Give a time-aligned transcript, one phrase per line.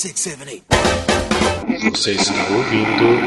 [0.00, 0.64] six, seven, eight.
[1.92, 3.20] Você está ouvindo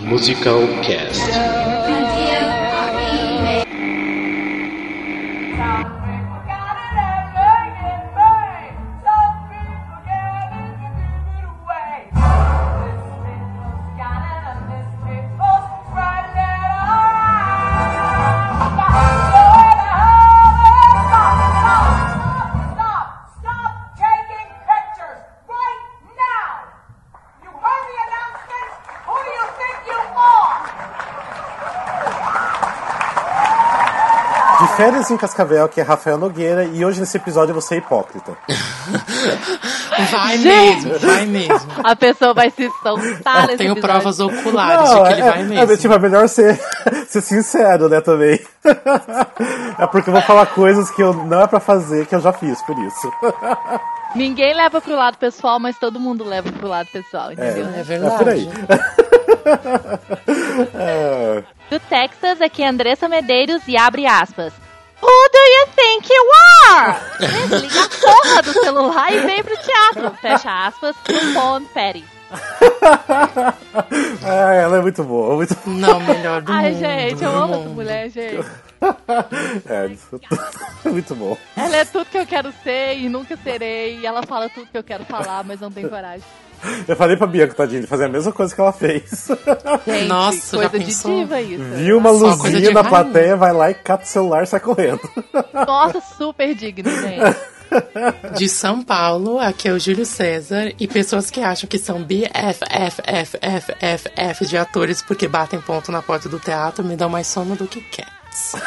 [0.00, 1.67] Musical Cast.
[34.98, 38.32] Férias em Cascavel, que é Rafael Nogueira, e hoje nesse episódio eu vou ser hipócrita.
[40.10, 40.86] Vai Gente!
[40.86, 41.72] mesmo, vai mesmo.
[41.82, 43.82] A pessoa vai se soltar Eu nesse tenho episódio.
[43.82, 45.72] provas oculares de que ele vai é, mesmo.
[45.72, 46.56] é, tipo, é melhor ser,
[47.08, 48.38] ser sincero, né, também.
[49.78, 52.32] É porque eu vou falar coisas que eu não é pra fazer, que eu já
[52.32, 53.12] fiz, por isso.
[54.14, 57.68] Ninguém leva pro lado pessoal, mas todo mundo leva pro lado pessoal, entendeu?
[57.74, 58.16] É É verdade.
[58.18, 58.48] por aí.
[60.74, 64.52] É, Do Texas, aqui é Andressa Medeiros e abre aspas.
[65.08, 66.24] Who do you think you
[66.68, 67.00] are?
[67.48, 70.10] Desliga a porra do celular e vem pro teatro.
[70.20, 72.04] Fecha aspas, Lupon Perry.
[74.22, 76.78] Ah, ela é muito boa, muito Não, melhor do Ai, mundo.
[76.80, 78.46] gente, eu amo essa mulher, gente.
[79.68, 80.20] É, isso-
[80.84, 81.36] muito bom.
[81.56, 83.98] Ela é tudo que eu quero ser e nunca serei.
[83.98, 86.22] E ela fala tudo que eu quero falar, mas não tem coragem.
[86.86, 89.28] Eu falei pra Bianca, tadinha, de fazer a mesma coisa que ela fez.
[89.86, 91.20] Gente, Nossa, já coisa de pensou?
[91.20, 91.62] diva isso.
[91.76, 95.00] Viu uma coisa luzinha na plateia, vai lá e cata o celular e sai correndo.
[95.54, 97.36] Nossa, super digno, gente.
[98.36, 100.72] De São Paulo, aqui é o Júlio César.
[100.80, 102.02] E pessoas que acham que são
[103.08, 107.66] BFFFFFF de atores porque batem ponto na porta do teatro me dão mais sono do
[107.66, 107.82] que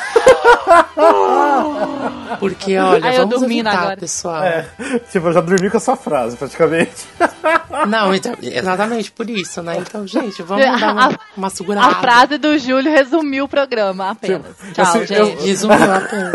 [2.39, 3.97] Porque, olha, Ai, eu vamos evitar, agora.
[3.97, 4.43] pessoal.
[4.43, 4.65] É,
[5.11, 7.05] tipo, eu já dormi com essa frase, praticamente.
[7.87, 9.77] Não, então, exatamente por isso, né?
[9.79, 11.87] Então, gente, vamos dar A- uma, uma segurada.
[11.87, 14.55] A frase do Júlio resumiu o programa apenas.
[14.73, 15.45] Tchau, eu- eu- gente.
[15.45, 16.31] Resumiu a pena.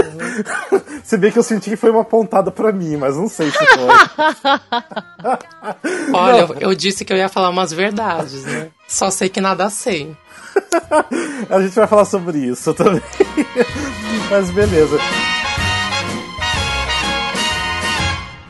[1.02, 3.56] Se bem que eu senti que foi uma pontada pra mim, mas não sei se
[3.56, 3.88] foi.
[6.12, 8.68] Olha, eu, eu disse que eu ia falar umas verdades, né?
[8.88, 10.16] Só sei que nada sei.
[11.50, 13.02] A gente vai falar sobre isso também.
[14.30, 14.98] Mas beleza.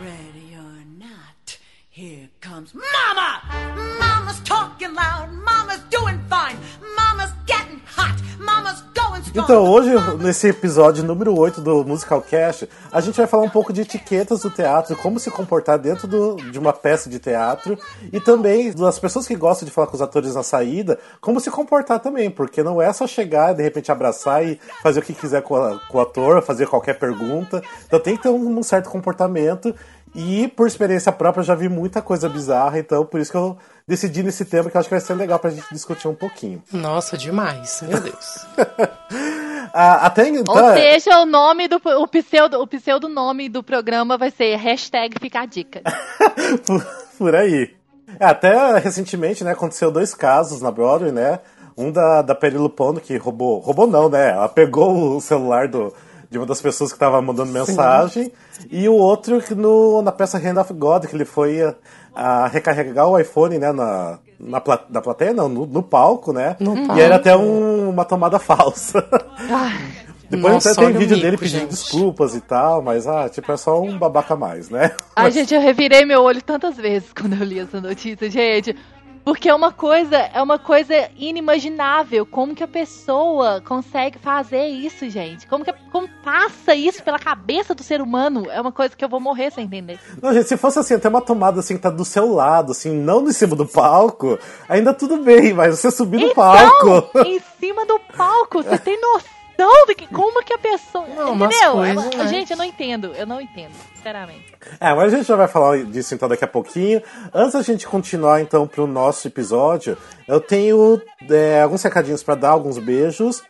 [0.01, 1.61] Ready or not,
[1.91, 3.06] here comes Mama!
[9.39, 13.71] Então, hoje, nesse episódio número 8 do Musical Cast, a gente vai falar um pouco
[13.73, 17.79] de etiquetas do teatro, como se comportar dentro do- de uma peça de teatro,
[18.11, 21.51] e também das pessoas que gostam de falar com os atores na saída, como se
[21.51, 25.43] comportar também, porque não é só chegar, de repente abraçar e fazer o que quiser
[25.43, 27.63] com, a- com o ator, fazer qualquer pergunta.
[27.87, 29.75] Então tem que ter um, um certo comportamento.
[30.17, 33.59] E por experiência própria eu já vi muita coisa bizarra, então por isso que eu
[33.87, 36.63] decidi nesse tema que eu acho que vai ser legal pra gente discutir um pouquinho.
[36.73, 37.83] Nossa, demais.
[37.87, 38.47] Meu Deus.
[39.79, 40.55] Ah, até então.
[40.55, 45.17] Ou seja, o nome do o pseudo, o pseudo nome do programa vai ser hashtag
[45.21, 45.83] fica a dica.
[46.65, 46.87] por,
[47.19, 47.75] por aí.
[48.19, 51.41] É, até recentemente, né, aconteceu dois casos na Broadway, né?
[51.77, 53.59] Um da, da Perry Lupono, que roubou.
[53.59, 54.31] Roubou não, né?
[54.31, 55.93] Ela pegou o celular do,
[56.31, 58.33] de uma das pessoas que estava mandando mensagem.
[58.71, 61.75] E o outro que no, na peça Hand of God, que ele foi a,
[62.15, 63.73] a recarregar o iPhone, né?
[63.73, 66.57] Na, na, pla, na plateia, não, no, no palco, né?
[66.97, 69.05] e era até um- uma tomada falsa.
[70.29, 71.71] Depois Nossa, até tem vídeo mico, dele pedindo gente.
[71.71, 74.91] desculpas e tal, mas ah, tipo, é só um babaca a mais, né?
[75.15, 78.77] Ai, gente, eu revirei meu olho tantas vezes quando eu li essa notícia, gente.
[79.27, 82.25] Porque é uma coisa, é uma coisa inimaginável.
[82.25, 85.49] Como que a pessoa consegue fazer isso, gente?
[85.49, 88.49] Como que como passa isso pela cabeça do ser humano?
[88.49, 89.99] É uma coisa que eu vou morrer sem entender.
[90.23, 92.93] Não, gente, se fosse assim, até uma tomada assim que tá do seu lado, assim,
[92.93, 94.39] não em cima do palco,
[94.69, 97.09] ainda tudo bem, mas você subir no palco.
[97.11, 99.29] Então, em cima do palco, você tem noção
[99.97, 101.85] que como que a pessoa, Não, entendeu?
[101.85, 102.29] É né?
[102.29, 104.45] Gente, eu não entendo, eu não entendo, sinceramente.
[104.79, 107.03] É, mas a gente já vai falar disso então daqui a pouquinho.
[107.33, 109.97] Antes da gente continuar então pro nosso episódio,
[110.29, 111.01] eu tenho
[111.31, 113.43] é, alguns recadinhos pra dar, alguns beijos.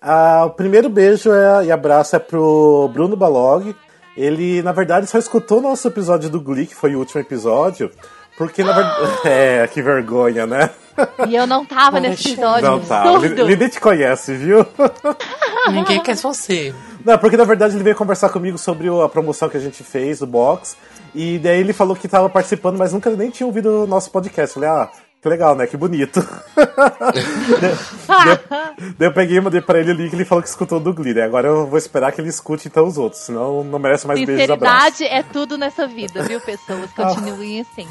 [0.00, 3.74] Ah, o primeiro beijo é- e abraço é pro Bruno Balog.
[4.16, 7.90] Ele, na verdade, só escutou o nosso episódio do Glee, que foi o último episódio,
[8.40, 9.20] porque na verdade.
[9.28, 10.70] É, que vergonha, né?
[11.28, 12.08] E eu não tava Poxa.
[12.08, 13.24] nesse episódio Não.
[13.24, 14.66] Ele nem te conhece, viu?
[15.70, 16.74] Ninguém quer você.
[17.04, 20.20] Não, porque na verdade ele veio conversar comigo sobre a promoção que a gente fez
[20.20, 20.74] do box.
[21.14, 24.56] E daí ele falou que tava participando, mas nunca nem tinha ouvido o nosso podcast.
[24.56, 24.90] Eu falei, ah,
[25.22, 25.66] Que legal, né?
[25.66, 26.26] Que bonito.
[28.08, 28.38] daí,
[28.98, 30.94] daí eu peguei e mandei pra ele o link e ele falou que escutou do
[30.94, 31.12] Glee.
[31.12, 31.24] né?
[31.24, 34.48] Agora eu vou esperar que ele escute então os outros, senão não merece mais beijos
[34.48, 34.96] e abraços.
[34.96, 36.90] Sinceridade é tudo nessa vida, viu, pessoas?
[36.92, 37.86] Continuem assim.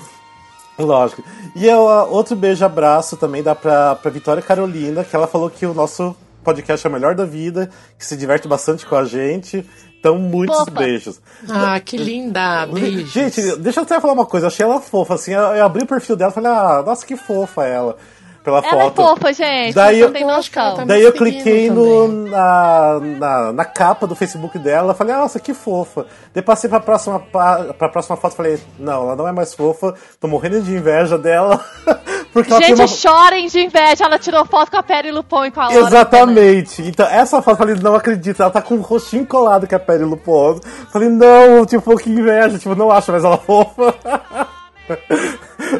[0.83, 1.23] Lógico.
[1.55, 5.49] E eu, ah, outro beijo abraço também dá pra, pra Vitória Carolina, que ela falou
[5.49, 9.03] que o nosso podcast é o melhor da vida, que se diverte bastante com a
[9.03, 9.65] gente.
[9.99, 10.71] Então, muitos Fofa.
[10.71, 11.21] beijos.
[11.49, 12.65] Ah, que linda.
[12.67, 13.05] Beijo.
[13.11, 14.45] Gente, deixa eu até falar uma coisa.
[14.45, 15.33] Eu achei ela fofa, assim.
[15.33, 17.97] Eu, eu abri o perfil dela e falei, ah, nossa, que fofa ela.
[18.43, 18.95] Pela Ela é foto.
[18.95, 19.75] fofa, gente.
[19.75, 24.93] Daí eu- ela tá- Daí eu cliquei no, na, na, na capa do Facebook dela,
[24.93, 26.05] falei, nossa, que fofa.
[26.33, 29.93] Daí passei pra próxima, pa- pra próxima foto falei, não, ela não é mais fofa,
[30.19, 31.59] tô morrendo de inveja dela.
[32.31, 32.87] porque ela Gente, uma...
[32.87, 34.05] chorem de inveja.
[34.05, 35.87] Ela tirou foto com a Perry Lupon e com a Laura.
[35.87, 36.81] Exatamente.
[36.81, 39.79] Então, essa foto, eu falei, não acredito, ela tá com o rostinho colado com a
[39.79, 40.61] Perry Lupone.
[40.91, 43.93] Falei, não, tipo, que inveja, tipo, não acho mais ela fofa.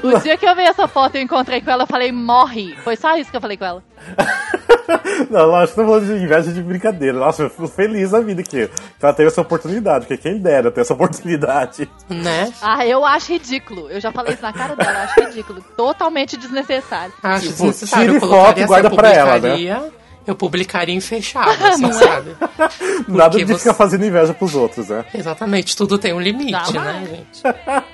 [0.03, 2.75] O dia que eu vi essa foto e eu encontrei com ela, eu falei, morre.
[2.83, 3.83] Foi só isso que eu falei com ela.
[5.29, 7.17] não, lógico, tô falando de inveja de brincadeira.
[7.17, 8.71] Nossa, eu fico feliz da vida que, que
[9.01, 11.89] ela teve essa oportunidade, porque quem dera ter essa oportunidade.
[12.09, 12.51] Né?
[12.61, 13.89] Ah, eu acho ridículo.
[13.89, 15.61] Eu já falei isso na cara dela, eu acho ridículo.
[15.75, 17.13] Totalmente desnecessário.
[17.21, 18.07] Acho Tipo, desnecessário.
[18.13, 19.91] tire foto e guarda pra ela, né?
[20.29, 21.93] Eu publicaria em fechado, assim, Não é?
[21.93, 22.35] sabe?
[23.07, 25.03] Nada de você- ficar fazendo inveja pros outros, né?
[25.13, 27.09] Exatamente, tudo tem um limite, Jamais.
[27.09, 27.41] né, gente?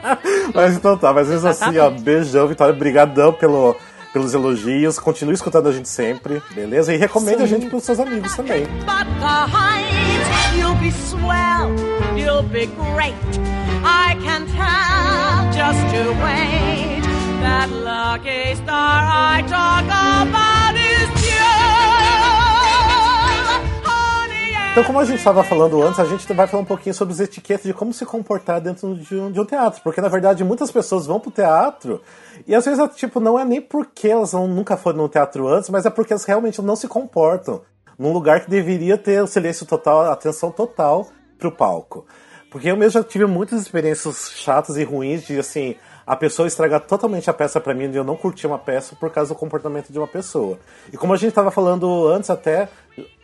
[0.54, 3.76] Mas então tá, mas mesmo assim, ó, beijão, Vitória, brigadão pelo,
[4.14, 5.00] pelos elogios.
[5.00, 6.94] Continue escutando a gente sempre, beleza?
[6.94, 8.66] E recomende a gente pros seus amigos também.
[8.66, 11.74] But behind, you'll be swell,
[12.18, 13.16] you'll be great.
[13.84, 17.06] I can tell just to wait.
[17.42, 20.55] That lucky star I talk about
[24.76, 27.22] Então, como a gente estava falando antes, a gente vai falar um pouquinho sobre os
[27.22, 29.82] etiquetas de como se comportar dentro de um, de um teatro.
[29.82, 32.02] Porque, na verdade, muitas pessoas vão pro teatro
[32.46, 35.70] e às vezes, tipo, não é nem porque elas não, nunca foram num teatro antes,
[35.70, 37.62] mas é porque elas realmente não se comportam
[37.98, 41.08] num lugar que deveria ter o silêncio total, a atenção total
[41.40, 42.06] pro palco.
[42.52, 46.82] Porque eu mesmo já tive muitas experiências chatas e ruins de, assim, a pessoa estragar
[46.82, 49.92] totalmente a peça pra mim, de eu não curtir uma peça por causa do comportamento
[49.92, 50.60] de uma pessoa.
[50.94, 52.70] E como a gente tava falando antes até,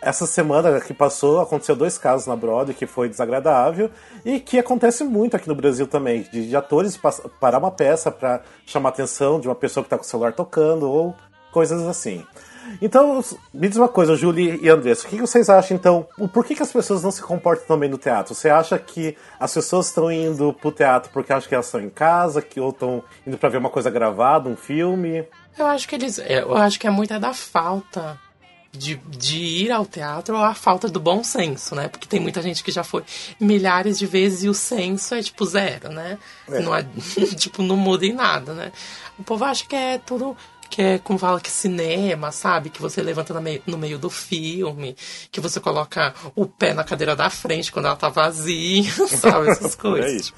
[0.02, 3.90] essa semana que passou, aconteceu dois casos na Broadway que foi desagradável
[4.26, 7.00] e que acontece muito aqui no Brasil também, de, de atores
[7.40, 10.34] parar uma peça pra chamar a atenção de uma pessoa que tá com o celular
[10.34, 11.16] tocando ou
[11.52, 12.26] coisas assim.
[12.82, 13.24] Então,
[13.54, 16.64] me diz uma coisa, Julie e Andressa, o que vocês acham, então, por que, que
[16.64, 18.36] as pessoas não se comportam tão bem no teatro?
[18.36, 21.90] Você acha que as pessoas estão indo pro teatro porque acham que elas estão em
[21.90, 25.26] casa, que ou estão indo pra ver uma coisa gravada, um filme?
[25.58, 26.18] Eu acho que eles.
[26.20, 28.20] Eu acho que é muito é da falta
[28.72, 31.88] de, de ir ao teatro ou a falta do bom senso, né?
[31.88, 33.04] Porque tem muita gente que já foi
[33.40, 36.18] milhares de vezes e o senso é tipo zero, né?
[36.48, 36.86] Não é,
[37.38, 38.72] tipo, não muda em nada, né?
[39.20, 40.36] O povo acha que é tudo.
[40.72, 42.70] Que é como fala que cinema, sabe?
[42.70, 44.96] Que você levanta no meio, no meio do filme,
[45.30, 49.50] que você coloca o pé na cadeira da frente quando ela tá vazia, sabe?
[49.50, 50.10] Essas coisas.
[50.10, 50.34] É isso.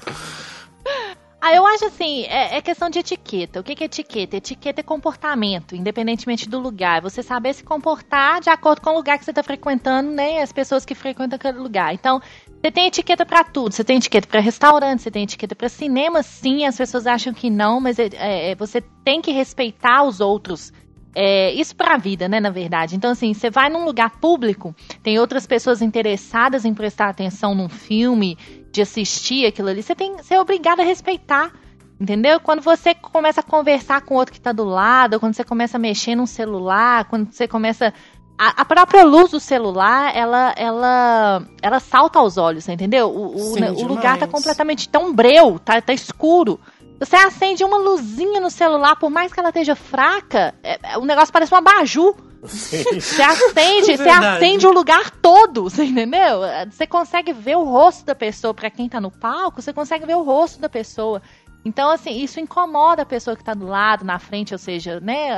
[1.46, 3.60] Ah, eu acho assim, é, é questão de etiqueta.
[3.60, 4.34] O que, que é etiqueta?
[4.34, 7.02] Etiqueta é comportamento, independentemente do lugar.
[7.02, 10.40] Você saber se comportar de acordo com o lugar que você está frequentando, né?
[10.40, 11.92] As pessoas que frequentam aquele lugar.
[11.92, 13.74] Então, você tem etiqueta para tudo.
[13.74, 16.64] Você tem etiqueta para restaurante, você tem etiqueta para cinema, sim.
[16.64, 20.72] As pessoas acham que não, mas é, é, você tem que respeitar os outros.
[21.14, 22.96] É, isso pra vida, né, na verdade.
[22.96, 27.68] Então, assim, você vai num lugar público, tem outras pessoas interessadas em prestar atenção num
[27.68, 28.38] filme,
[28.74, 31.52] de assistir aquilo ali, você tem, você é obrigado a respeitar.
[31.98, 32.40] Entendeu?
[32.40, 35.76] Quando você começa a conversar com o outro que tá do lado, quando você começa
[35.76, 37.94] a mexer num celular, quando você começa.
[38.36, 43.08] A, própria luz do celular, ela, ela, ela salta aos olhos, entendeu?
[43.08, 46.58] O, o, Sim, né, o lugar tá completamente tão breu, tá, tá escuro.
[47.04, 51.04] Você acende uma luzinha no celular, por mais que ela esteja fraca, é- é- o
[51.04, 52.14] negócio parece um abajur.
[52.42, 56.40] Você acende, você acende o lugar todo, você entendeu?
[56.70, 60.16] Você consegue ver o rosto da pessoa, pra quem tá no palco, você consegue ver
[60.16, 61.20] o rosto da pessoa.
[61.64, 65.30] Então, assim, isso incomoda a pessoa que tá do lado, na frente, ou seja, né,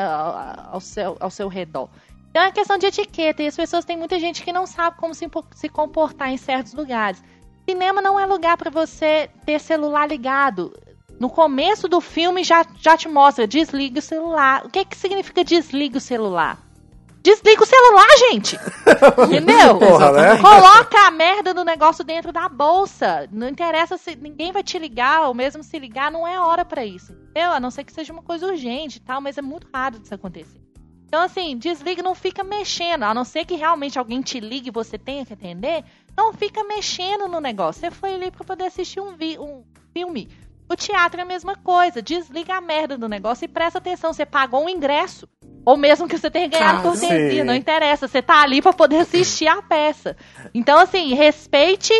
[0.73, 1.89] ao, seu, ao seu redor.
[2.31, 5.15] Então é questão de etiqueta, e as pessoas tem muita gente que não sabe como
[5.15, 7.23] se, se comportar em certos lugares.
[7.69, 10.73] Cinema não é lugar pra você ter celular ligado.
[11.19, 14.67] No começo do filme já, já te mostra, desliga o celular.
[14.67, 16.59] O que, que significa desliga o celular?
[17.23, 18.57] Desliga o celular, gente!
[19.27, 19.79] Entendeu?
[19.79, 20.39] Porra, né?
[20.41, 23.29] Coloca a merda do negócio dentro da bolsa.
[23.33, 26.85] Não interessa se ninguém vai te ligar, ou mesmo se ligar, não é hora pra
[26.85, 27.13] isso.
[27.13, 27.51] Entendeu?
[27.51, 30.15] A não ser que seja uma coisa urgente e tal, mas é muito raro disso
[30.15, 30.61] acontecer.
[31.07, 33.05] Então, assim, desliga, não fica mexendo.
[33.05, 35.83] A não ser que realmente alguém te ligue e você tenha que atender,
[36.17, 37.81] não fica mexendo no negócio.
[37.81, 40.29] Você foi ali pra poder assistir um, vi um filme.
[40.69, 42.03] O teatro é a mesma coisa.
[42.03, 44.13] Desliga a merda do negócio e presta atenção.
[44.13, 45.29] Você pagou um ingresso.
[45.65, 46.99] Ou mesmo que você tenha ganhado Claro.
[46.99, 47.45] cortesia, Sim.
[47.45, 48.07] não interessa.
[48.09, 50.17] Você tá ali pra poder assistir a peça.
[50.55, 51.93] Então, assim, respeite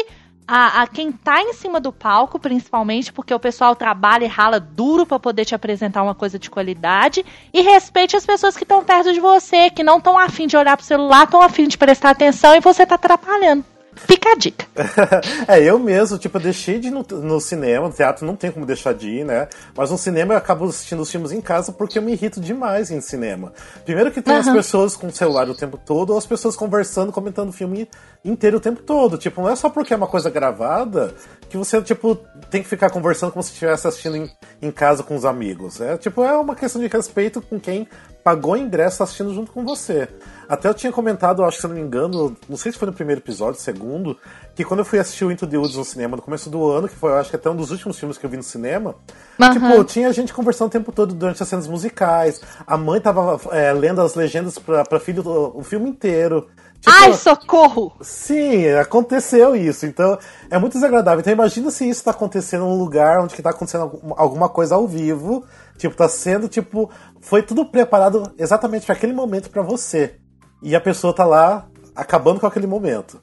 [0.47, 4.61] a, a quem tá em cima do palco, principalmente, porque o pessoal trabalha e rala
[4.61, 7.25] duro pra poder te apresentar uma coisa de qualidade.
[7.53, 10.77] E respeite as pessoas que estão perto de você, que não estão afim de olhar
[10.77, 13.65] pro celular, estão afim de prestar atenção e você tá atrapalhando.
[13.97, 14.67] Fica a dica.
[15.49, 18.51] É, eu mesmo, tipo, eu deixei de ir no, no cinema, no teatro não tem
[18.51, 19.49] como deixar de ir, né?
[19.77, 22.91] Mas no cinema eu acabo assistindo os filmes em casa porque eu me irrito demais
[22.91, 23.53] em cinema.
[23.85, 27.13] Primeiro que tem as pessoas com o celular o tempo todo, ou as pessoas conversando,
[27.13, 27.89] comentando o filme
[28.25, 29.17] inteiro o tempo todo.
[29.17, 31.15] Tipo, não é só porque é uma coisa gravada
[31.49, 32.17] que você, tipo,
[32.51, 35.81] tem que ficar conversando como se estivesse assistindo em, em casa com os amigos.
[35.81, 37.87] É, tipo, é uma questão de respeito com quem
[38.27, 40.09] pagou ingresso assistindo junto com você.
[40.49, 42.93] Até eu tinha comentado, acho que se não me engano, não sei se foi no
[42.93, 44.19] primeiro episódio, segundo,
[44.53, 46.89] que quando eu fui assistir o Into the Woods no cinema no começo do ano,
[46.89, 48.97] que foi, eu acho que até um dos últimos filmes que eu vi no cinema,
[49.41, 49.53] Aham.
[49.53, 53.73] tipo, tinha gente conversando o tempo todo durante as cenas musicais, a mãe tava é,
[53.73, 55.23] lendo as legendas pra, pra filho
[55.55, 56.49] o filme inteiro.
[56.87, 57.93] Tipo, Ai, socorro!
[58.01, 59.87] Sim, aconteceu isso.
[59.87, 60.17] Então,
[60.51, 61.21] é muito desagradável.
[61.21, 64.77] Então, imagina se isso tá acontecendo num lugar onde que tá acontecendo algum- alguma coisa
[64.77, 65.45] ao vivo.
[65.77, 66.89] Tipo, tá sendo, tipo,
[67.21, 70.15] foi tudo preparado exatamente para aquele momento pra você.
[70.63, 73.21] E a pessoa tá lá acabando com aquele momento.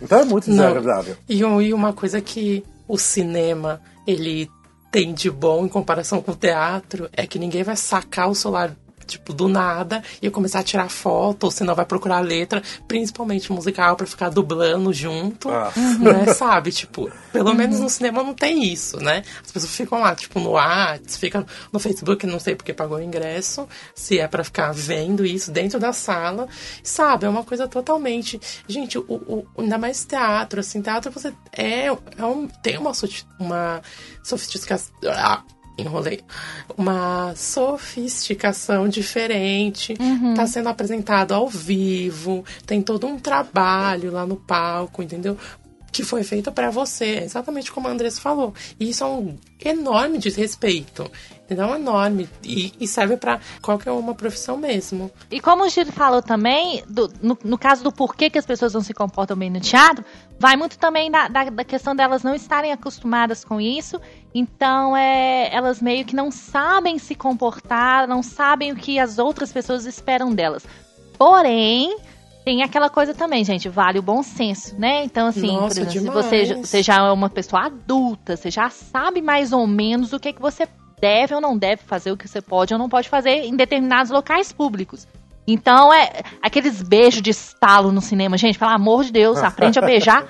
[0.00, 0.56] Então é muito Não.
[0.56, 1.16] desagradável.
[1.28, 4.48] E, um- e uma coisa que o cinema ele
[4.92, 8.76] tem de bom em comparação com o teatro é que ninguém vai sacar o celular
[9.08, 13.96] tipo do nada e começar a tirar foto ou senão vai procurar letra, principalmente musical
[13.96, 15.72] pra ficar dublando junto, Ah.
[15.98, 16.70] né, sabe?
[16.70, 19.22] Tipo, pelo menos no cinema não tem isso, né?
[19.44, 23.02] As pessoas ficam lá, tipo, no Whats, ficam no Facebook, não sei porque pagou o
[23.02, 26.46] ingresso, se é pra ficar vendo isso dentro da sala,
[26.82, 27.26] sabe?
[27.26, 28.40] É uma coisa totalmente.
[28.68, 32.92] Gente, o, o- ainda mais teatro, assim, teatro você é, é um, tem uma,
[33.40, 33.82] uma
[34.22, 34.92] sofisticação.
[35.06, 35.42] Ah,
[35.78, 36.20] enrolei.
[36.76, 39.94] Uma sofisticação diferente.
[40.34, 42.44] Tá sendo apresentado ao vivo.
[42.66, 45.38] Tem todo um trabalho lá no palco, entendeu?
[45.90, 48.52] Que foi feito pra você, exatamente como a Andressa falou.
[48.78, 51.10] E isso é um enorme desrespeito.
[51.48, 52.28] É um enorme.
[52.44, 55.10] E, e serve pra qualquer uma profissão mesmo.
[55.30, 58.74] E como o Giro falou também, do- no, no caso do porquê que as pessoas
[58.74, 60.04] não se comportam bem no teatro,
[60.38, 63.98] vai muito também da, da, da questão delas não estarem acostumadas com isso.
[64.34, 69.50] Então, é, elas meio que não sabem se comportar, não sabem o que as outras
[69.50, 70.64] pessoas esperam delas.
[71.16, 71.96] Porém,
[72.48, 75.04] tem aquela coisa também, gente, vale o bom senso, né?
[75.04, 78.50] Então, assim, Nossa, por exemplo, se você, já- você já é uma pessoa adulta, você
[78.50, 80.66] já sabe mais ou menos o que, que você
[80.98, 84.10] deve ou não deve fazer, o que você pode ou não pode fazer em determinados
[84.10, 85.06] locais públicos.
[85.46, 88.38] Então, é aqueles beijos de estalo no cinema.
[88.38, 90.24] Gente, pelo amor de Deus, aprende a beijar.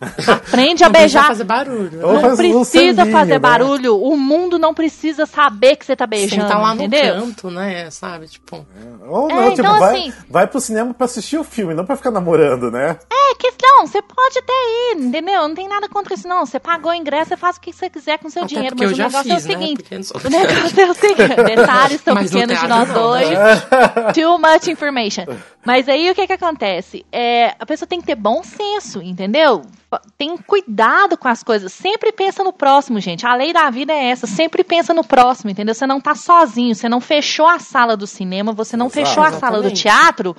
[0.00, 1.26] Aprende a Não precisa beijar.
[1.26, 1.90] fazer barulho.
[2.00, 3.38] Não faz precisa fazer né?
[3.38, 3.96] barulho.
[4.02, 7.16] O mundo não precisa saber que você tá beijando, Sentar lá entendeu?
[7.16, 7.90] no canto, né?
[7.90, 8.26] Sabe?
[8.28, 8.66] Tipo.
[9.06, 11.84] Ou É, não, tipo, então, vai, assim- vai pro cinema pra assistir o filme, não
[11.84, 12.98] pra ficar namorando, né?
[13.12, 15.42] É questão, você pode até ir, entendeu?
[15.48, 16.44] Não tem nada contra isso, não.
[16.44, 18.76] Você pagou o ingresso, você faz o que você quiser com seu Até dinheiro.
[18.78, 19.64] Mas eu o já negócio fiz, é o né?
[19.66, 20.04] seguinte.
[20.04, 21.34] Sou O negócio é o seguinte.
[21.44, 23.30] Detalhes Mas no pequenos de nós não, dois.
[23.30, 23.56] né?
[24.14, 25.24] Too much information.
[25.64, 27.04] Mas aí o que que acontece?
[27.12, 29.62] É, a pessoa tem que ter bom senso, entendeu?
[30.16, 31.72] Tem cuidado com as coisas.
[31.72, 33.26] Sempre pensa no próximo, gente.
[33.26, 34.26] A lei da vida é essa.
[34.26, 35.74] Sempre pensa no próximo, entendeu?
[35.74, 36.74] Você não tá sozinho.
[36.74, 38.52] Você não fechou a sala do cinema.
[38.52, 39.06] Você não Exato.
[39.06, 39.82] fechou a sala do Exatamente.
[39.82, 40.36] teatro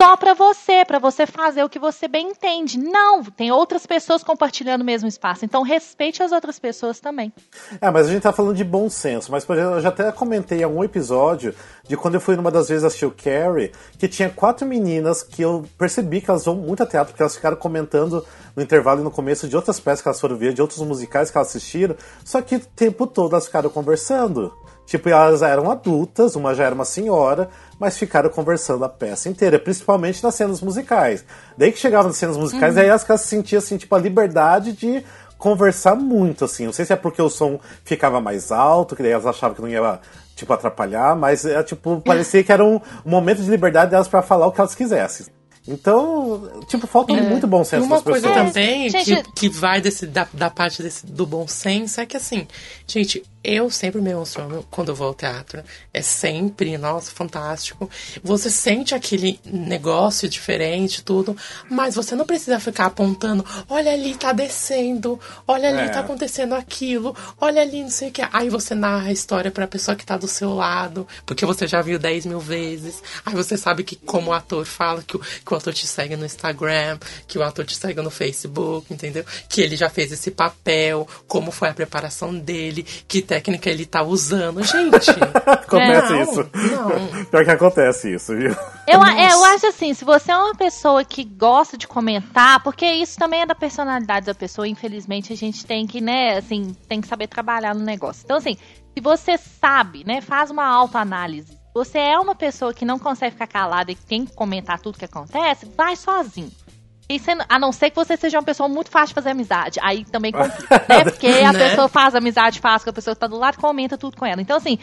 [0.00, 2.78] só pra você, pra você fazer o que você bem entende.
[2.78, 5.44] Não, tem outras pessoas compartilhando o mesmo espaço.
[5.44, 7.32] Então respeite as outras pessoas também.
[7.80, 9.32] É, mas a gente tá falando de bom senso.
[9.32, 11.54] Mas, por exemplo, eu já até comentei em algum episódio
[11.88, 15.42] de quando eu fui numa das vezes assistir o Carrie, que tinha quatro meninas que
[15.42, 18.24] eu percebi que elas vão muito a teatro, porque elas ficaram comentando
[18.54, 21.30] no intervalo e no começo de outras peças que elas foram ver, de outros musicais
[21.30, 24.52] que elas assistiram, só que o tempo todo elas ficaram conversando.
[24.86, 27.48] Tipo, elas eram adultas, uma já era uma senhora,
[27.78, 31.24] mas ficaram conversando a peça inteira, principalmente nas cenas musicais.
[31.56, 34.72] Daí que chegavam nas cenas musicais, aí elas que elas sentiam, assim, tipo, a liberdade
[34.72, 35.02] de
[35.38, 36.66] conversar muito, assim.
[36.66, 39.62] Não sei se é porque o som ficava mais alto, que daí elas achavam que
[39.62, 40.00] não ia,
[40.36, 44.46] tipo, atrapalhar, mas, é, tipo, parecia que era um, momento de liberdade delas pra falar
[44.46, 45.26] o que elas quisessem.
[45.66, 48.46] Então, tipo, falta muito bom E senso uma das coisa pessoas.
[48.52, 52.16] também Gente- que, que vai desse, da, da parte desse, do bom senso é que
[52.18, 52.46] assim,
[52.86, 55.62] gente, eu sempre me emociono quando eu vou ao teatro.
[55.92, 57.88] É sempre, nossa, fantástico.
[58.22, 61.36] Você sente aquele negócio diferente, tudo,
[61.68, 65.88] mas você não precisa ficar apontando, olha ali, tá descendo, olha ali, É.
[65.88, 68.22] tá acontecendo aquilo, olha ali, não sei o que.
[68.32, 71.82] Aí você narra a história pra pessoa que tá do seu lado, porque você já
[71.82, 73.02] viu 10 mil vezes.
[73.24, 75.86] Aí você sabe que, como o ator fala, que o, que o o ator te
[75.86, 79.24] segue no Instagram, que o ator te segue no Facebook, entendeu?
[79.48, 84.02] Que ele já fez esse papel, como foi a preparação dele, que técnica ele tá
[84.02, 84.62] usando.
[84.62, 85.10] Gente,
[85.46, 86.50] Acontece não, isso.
[86.52, 87.24] não.
[87.24, 88.54] Pior que acontece isso, viu?
[88.86, 92.86] Eu, é, eu acho assim, se você é uma pessoa que gosta de comentar, porque
[92.86, 97.00] isso também é da personalidade da pessoa, infelizmente a gente tem que, né, assim, tem
[97.00, 98.22] que saber trabalhar no negócio.
[98.24, 98.56] Então, assim,
[98.94, 103.48] se você sabe, né, faz uma autoanálise, você é uma pessoa que não consegue ficar
[103.48, 106.52] calada e tem que comentar tudo que acontece, vai sozinho.
[107.08, 109.78] E você- a não ser que você seja uma pessoa muito fácil de fazer amizade.
[109.82, 111.04] Aí também complica, né?
[111.04, 111.68] Porque a Né?
[111.70, 114.40] pessoa faz amizade fácil com a pessoa que tá do lado, comenta tudo com ela.
[114.40, 114.78] Então, assim,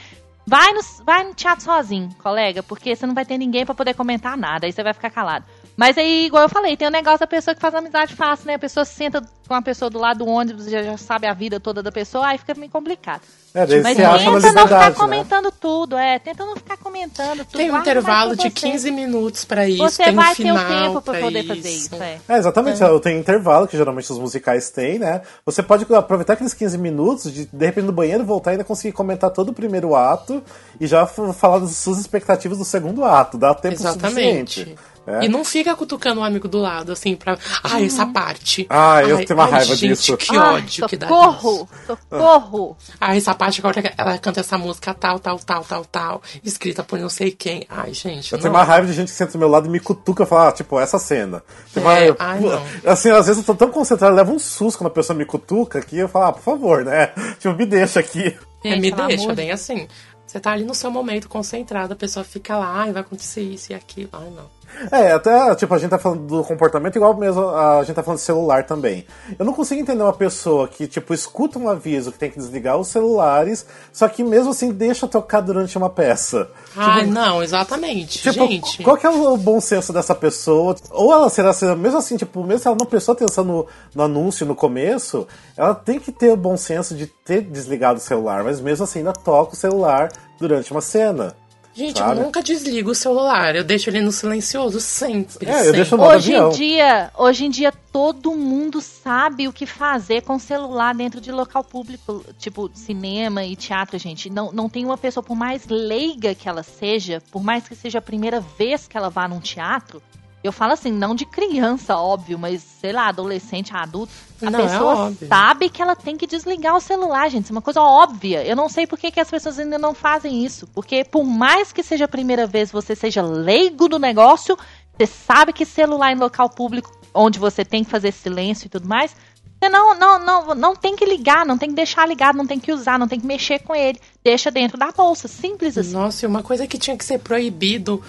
[0.46, 3.94] vai no, vai no teatro sozinho, colega, porque você não vai ter ninguém pra poder
[3.96, 4.66] comentar nada.
[4.68, 5.46] Aí você vai ficar calado.
[5.76, 8.56] Mas aí, igual eu falei, tem o negócio da pessoa que faz amizade fácil, né?
[8.56, 11.34] A pessoa se senta com a pessoa do lado do ônibus, já, já sabe a
[11.34, 13.22] vida toda da pessoa, aí fica meio complicado.
[13.54, 14.96] É, daí Mas você acha uma tenta não ficar né?
[14.96, 16.20] comentando tudo, é.
[16.20, 17.58] Tenta não ficar comentando tudo.
[17.58, 18.50] Tem um mais intervalo de você.
[18.50, 21.40] 15 minutos pra isso, Você tem um vai final ter o tempo pra pra poder
[21.40, 21.48] isso.
[21.56, 22.18] fazer isso, é.
[22.30, 22.82] É, exatamente.
[22.82, 25.22] Eu tenho intervalo, que geralmente os musicais têm, né?
[25.46, 28.94] Você pode aproveitar aqueles 15 minutos, de, de repente no banheiro voltar e ainda conseguir
[28.94, 30.42] comentar todo o primeiro ato
[30.80, 33.38] e já falar das suas expectativas do segundo ato.
[33.38, 34.62] Dá tempo Exatamente.
[34.62, 34.80] suficiente.
[35.08, 35.26] É.
[35.26, 37.36] E não fica cutucando o amigo do lado, assim, pra.
[37.64, 38.68] Ai, essa parte.
[38.70, 40.16] Ah, eu Ai, tenho uma ai, raiva gente, disso.
[40.16, 41.08] Que Ai, ódio que dá.
[41.08, 42.78] socorro, socorro.
[43.00, 47.00] Ai, essa parte agora ela canta essa música tal, tal, tal, tal, tal, escrita por
[47.00, 47.66] não sei quem.
[47.68, 48.32] Ai, gente.
[48.32, 48.44] Eu não.
[48.44, 50.50] tenho uma raiva de gente que senta do meu lado e me cutuca e fala,
[50.50, 51.42] ah, tipo, essa cena.
[51.74, 52.64] Tipo, É, ah, eu- ai, não.
[52.86, 55.82] assim, às vezes eu tô tão concentrado, leva um susto quando a pessoa me cutuca
[55.82, 57.08] que eu falo, ah, por favor, né?
[57.40, 58.38] Tipo, me deixa aqui.
[58.64, 59.88] É, me deixa amor bem assim.
[60.28, 63.72] Você tá ali no seu momento concentrado, a pessoa fica lá, ai, vai acontecer isso
[63.74, 64.10] e aquilo.
[64.14, 64.46] Ai, não.
[64.92, 68.20] É, até, tipo, a gente tá falando do comportamento igual mesmo a gente tá falando
[68.20, 69.06] de celular também.
[69.38, 72.78] Eu não consigo entender uma pessoa que, tipo, escuta um aviso que tem que desligar
[72.78, 76.50] os celulares, só que mesmo assim deixa tocar durante uma peça.
[76.76, 78.20] Ai, não, exatamente.
[78.20, 78.84] Tipo, gente.
[78.84, 80.76] qual que é o bom senso dessa pessoa?
[80.90, 84.04] Ou ela será, será- mesmo assim, tipo, mesmo se ela não prestou atenção no, no
[84.04, 88.44] anúncio no começo, ela tem que ter o bom senso de ter desligado o celular,
[88.44, 90.10] mas mesmo assim ainda toca o celular
[90.40, 91.36] durante uma cena.
[91.74, 92.20] Gente, sabe?
[92.20, 93.56] eu nunca desligo o celular.
[93.56, 95.50] Eu deixo ele no silencioso sempre.
[95.50, 95.72] É, eu sempre.
[95.74, 96.50] deixo no Hoje avião.
[96.50, 101.32] em dia, hoje em dia todo mundo sabe o que fazer com celular dentro de
[101.32, 104.30] local público, tipo cinema e teatro, gente.
[104.30, 108.00] Não, não tem uma pessoa, por mais leiga que ela seja, por mais que seja
[108.00, 110.02] a primeira vez que ela vá num teatro,
[110.44, 114.64] eu falo assim, não de criança, óbvio, mas sei lá, adolescente, adulto, a Não, é
[114.64, 115.28] pessoa óbvio.
[115.28, 117.44] sabe que ela tem que desligar o celular, gente.
[117.44, 118.44] Isso é uma coisa óbvia.
[118.44, 120.66] Eu não sei por que, que as pessoas ainda não fazem isso.
[120.74, 124.58] Porque por mais que seja a primeira vez você seja leigo do negócio,
[124.98, 128.88] você sabe que celular em local público, onde você tem que fazer silêncio e tudo
[128.88, 129.16] mais,
[129.60, 132.60] você não, não, não, não tem que ligar, não tem que deixar ligado, não tem
[132.60, 134.00] que usar, não tem que mexer com ele.
[134.24, 135.28] Deixa dentro da bolsa.
[135.28, 135.92] Simples assim.
[135.92, 138.04] Nossa, e uma coisa que tinha que ser proibido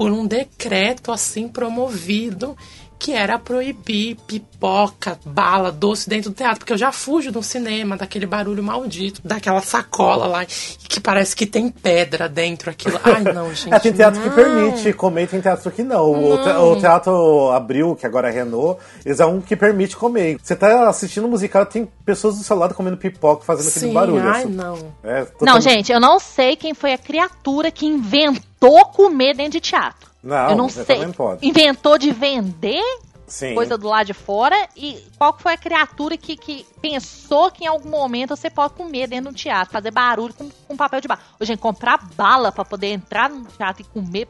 [0.00, 2.56] por um decreto assim promovido,
[2.98, 7.98] que era proibir pipoca, bala, doce dentro do teatro, porque eu já fujo do cinema,
[7.98, 12.98] daquele barulho maldito, daquela sacola lá, que parece que tem pedra dentro aquilo.
[13.04, 13.74] Ai, não, gente.
[13.74, 14.34] É, tem teatro que não.
[14.34, 16.10] permite comer e tem teatro que não.
[16.12, 20.38] O, te- o teatro Abril, que agora é Renault, eles é um que permite comer.
[20.42, 23.92] Você tá assistindo um musical, tem pessoas do seu lado comendo pipoca, fazendo aquele Sim,
[23.92, 24.26] barulho.
[24.26, 24.52] ai, assim.
[24.52, 24.76] não.
[25.04, 29.52] É, Não, totalmente- gente, eu não sei quem foi a criatura que inventou comer dentro
[29.52, 30.10] de teatro.
[30.22, 30.84] Não, eu não sei.
[30.84, 31.46] também pode.
[31.46, 32.82] Inventou de vender
[33.26, 33.54] Sim.
[33.54, 37.66] coisa do lado de fora e qual foi a criatura que, que pensou que em
[37.68, 41.20] algum momento você pode comer dentro do teatro, fazer barulho com, com papel de bala.
[41.38, 44.28] Ô, gente, comprar bala pra poder entrar no teatro e comer,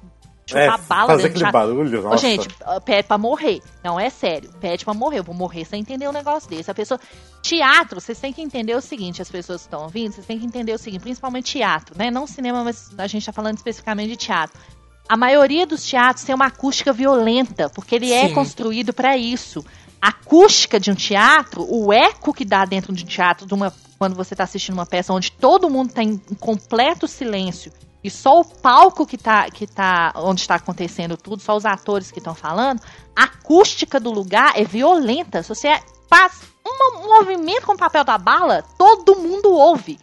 [0.57, 1.53] É, chupar bala fazer aquele teatro.
[1.53, 2.19] barulho, Ô, nossa.
[2.19, 2.49] gente,
[2.85, 3.61] pede pra morrer.
[3.83, 4.51] Não, é sério.
[4.61, 5.19] Pede pra morrer.
[5.21, 6.71] Eu vou morrer sem entender um negócio desse.
[6.71, 6.99] A pessoa.
[7.43, 10.45] Teatro, vocês têm que entender o seguinte, as pessoas que estão ouvindo, vocês têm que
[10.45, 12.11] entender o seguinte, principalmente teatro, né?
[12.11, 14.61] Não cinema, mas a gente tá falando especificamente de teatro.
[15.09, 18.35] A maioria dos teatros tem uma acústica violenta, porque ele é Sim.
[18.35, 19.65] construído para isso.
[20.01, 23.73] A acústica de um teatro, o eco que dá dentro de um teatro, de uma,
[23.99, 28.41] quando você está assistindo uma peça onde todo mundo está em completo silêncio e só
[28.41, 32.35] o palco que tá, que tá onde está acontecendo tudo, só os atores que estão
[32.35, 32.81] falando,
[33.15, 35.43] a acústica do lugar é violenta.
[35.43, 39.99] Se você faz um movimento com o papel da bala, todo mundo ouve.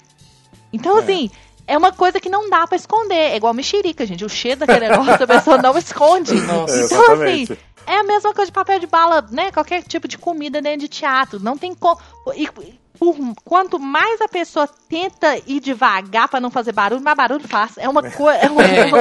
[0.71, 1.01] Então, É.
[1.01, 1.31] assim,
[1.65, 3.15] é uma coisa que não dá pra esconder.
[3.15, 4.23] É igual mexerica, gente.
[4.23, 6.33] O cheiro daquele negócio a pessoa não esconde.
[6.35, 6.73] Nossa.
[6.73, 7.53] É, então, exatamente.
[7.53, 9.51] assim, é a mesma coisa de papel de bala, né?
[9.51, 11.39] Qualquer tipo de comida dentro de teatro.
[11.39, 11.99] Não tem como.
[12.35, 12.47] E,
[12.99, 17.71] por, quanto mais a pessoa tenta ir devagar pra não fazer barulho, mais barulho faz.
[17.77, 18.39] É uma coisa.
[18.39, 18.85] É uma, É.
[18.85, 18.97] uma-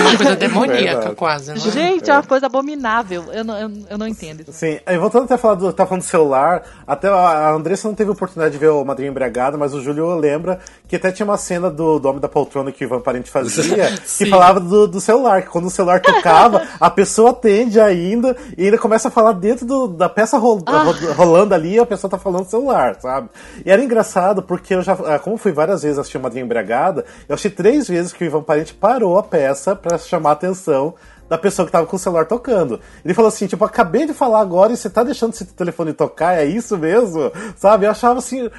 [0.00, 1.14] Uma coisa demoníaca, Verdade.
[1.16, 1.56] quase, né?
[1.58, 3.24] Gente, é uma coisa abominável.
[3.32, 4.52] Eu não, eu, eu não entendo isso.
[4.52, 7.94] Sim, aí voltando até a falar do, tá falando do celular, até a Andressa não
[7.94, 11.36] teve oportunidade de ver o Madrinha Embriagada, mas o Júlio lembra que até tinha uma
[11.36, 15.00] cena do, do Homem da Poltrona que o Ivan Parente fazia, que falava do, do
[15.00, 19.32] celular, que quando o celular tocava, a pessoa atende ainda e ainda começa a falar
[19.32, 22.96] dentro do- da peça ro- ro- rolando ali e a pessoa tá falando do celular,
[23.00, 23.23] sabe?
[23.64, 27.34] E era engraçado porque eu já, ah, como fui várias vezes assistir Madrinha Embriagada, eu
[27.34, 30.94] achei três vezes que o Ivan Parente parou a peça pra chamar a atenção
[31.28, 32.78] da pessoa que tava com o celular tocando.
[33.02, 36.34] Ele falou assim, tipo, acabei de falar agora e você tá deixando esse telefone tocar,
[36.38, 37.32] é isso mesmo?
[37.56, 37.86] Sabe?
[37.86, 38.50] Eu achava assim,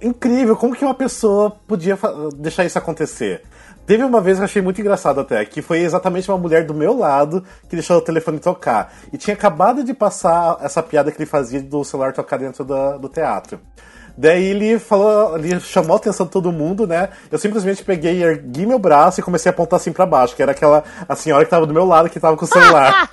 [0.00, 1.98] incrível, como que uma pessoa podia
[2.36, 3.42] deixar isso acontecer?
[3.84, 6.72] Teve uma vez que eu achei muito engraçado até, que foi exatamente uma mulher do
[6.72, 8.94] meu lado que deixou o telefone tocar.
[9.12, 12.96] E tinha acabado de passar essa piada que ele fazia do celular tocar dentro da-
[12.96, 13.58] do teatro.
[14.16, 17.08] Daí ele falou, ele chamou a atenção de todo mundo, né?
[17.30, 20.52] Eu simplesmente peguei, ergui meu braço e comecei a apontar assim pra baixo, que era
[20.52, 23.10] aquela a senhora que tava do meu lado que tava com o celular.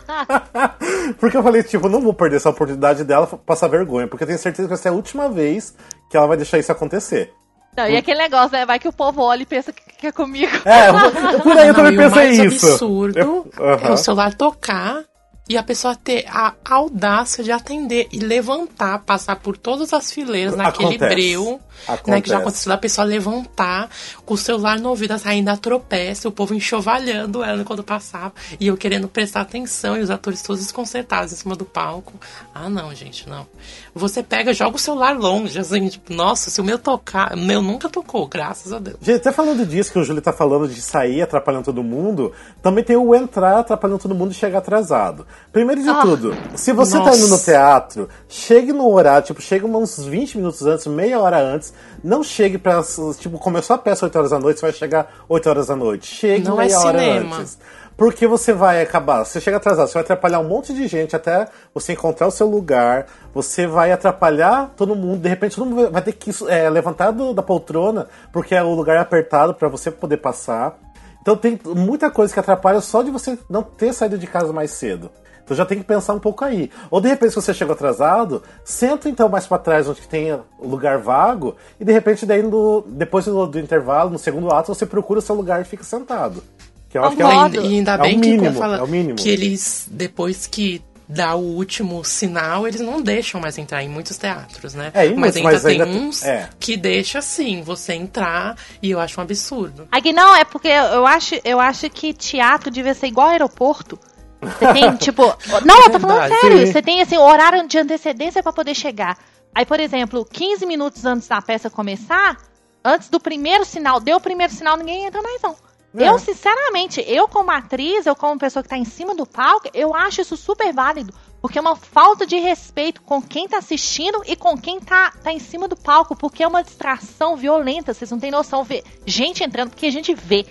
[1.19, 4.39] porque eu falei, tipo, não vou perder essa oportunidade dela passar vergonha, porque eu tenho
[4.39, 5.73] certeza que vai ser a última vez
[6.09, 7.31] que ela vai deixar isso acontecer.
[7.77, 8.65] Não, e aquele negócio, né?
[8.65, 10.51] Vai que o povo olha e pensa que, que é comigo.
[10.65, 12.65] É, eu- por aí eu Não, também e o pensei mais isso.
[12.67, 13.93] absurdo Eu- é Aham.
[13.93, 15.03] o celular tocar
[15.49, 20.55] e a pessoa ter a audácia de atender e levantar, passar por todas as fileiras
[20.55, 21.15] naquele Acontece.
[21.15, 21.59] breu,
[22.07, 23.89] né, que já aconteceu da pessoa levantar
[24.25, 28.77] com o celular no ouvido, ainda tropeça, o povo enxovalhando ela quando passava, e eu
[28.77, 32.13] querendo prestar atenção, e os atores todos desconcertados em cima do palco.
[32.53, 33.45] Ah, não, gente, não.
[33.93, 37.61] Você pega, joga o celular longe, assim, tipo, nossa, se o meu tocar, o meu
[37.61, 38.97] nunca tocou, graças a Deus.
[39.01, 42.83] Gente, até falando disso que o Júlio tá falando de sair atrapalhando todo mundo, também
[42.83, 45.25] tem o entrar atrapalhando todo mundo e chegar atrasado.
[45.51, 46.01] Primeiro de Ah.
[46.01, 47.17] tudo, se você tá Nossa.
[47.17, 51.68] indo no teatro, chegue no horário, tipo, chega uns 20 minutos antes, meia hora antes,
[52.03, 52.81] não chegue pra,
[53.17, 56.07] tipo, começou a peça 8 horas da noite, você vai chegar 8 horas da noite.
[56.15, 57.37] Chegue Não é meia hora cinema.
[57.37, 57.57] antes.
[57.97, 61.47] Porque você vai acabar, você chega atrasado, você vai atrapalhar um monte de gente até
[61.73, 66.01] você encontrar o seu lugar, você vai atrapalhar todo mundo, de repente todo mundo vai
[66.01, 70.15] ter que é, levantar do- da poltrona, porque é o lugar apertado para você poder
[70.15, 70.77] passar.
[71.21, 74.71] Então tem muita coisa que atrapalha só de você não ter saído de casa mais
[74.71, 75.11] cedo.
[75.49, 76.69] Então já tem que pensar um pouco aí.
[76.91, 80.99] Ou de repente, se você chegou atrasado, senta então mais para trás onde tem lugar
[80.99, 85.17] vago, e de repente daí no- depois do, do intervalo, no segundo ato, você procura
[85.17, 86.43] o seu lugar e fica sentado.
[86.87, 87.29] Que eu acho que é o-.
[87.65, 89.15] E ainda É o bem que mínimo, como fala, é o mínimo.
[89.15, 94.15] que eles, depois que dá o último sinal, eles não deixam mais entrar em muitos
[94.19, 94.91] teatros, né?
[94.93, 96.47] É, em mas ainda mas tem ainda tem- uns é.
[96.59, 99.87] que deixa sim você entrar e eu acho um absurdo.
[99.91, 103.97] Aqui não, é porque eu acho, eu acho que teatro devia ser igual aeroporto.
[104.41, 105.23] Você tem, tipo.
[105.65, 106.57] Não, eu tô falando Verdade, sério.
[106.59, 106.71] sim.
[106.71, 109.17] Você tem, assim, horário de antecedência pra poder chegar.
[109.53, 112.37] Aí, por exemplo, 15 minutos antes da peça começar,
[112.83, 115.55] antes do primeiro sinal, deu o primeiro sinal, ninguém entra mais, não.
[115.97, 116.07] É.
[116.07, 119.95] Eu, sinceramente, eu como atriz, eu como pessoa que tá em cima do palco, eu
[119.95, 121.13] acho isso super válido.
[121.41, 125.31] Porque é uma falta de respeito com quem tá assistindo e com quem tá, tá
[125.31, 126.15] em cima do palco.
[126.15, 128.63] Porque é uma distração violenta, vocês não têm noção.
[128.63, 130.45] Ver gente entrando, porque a gente vê.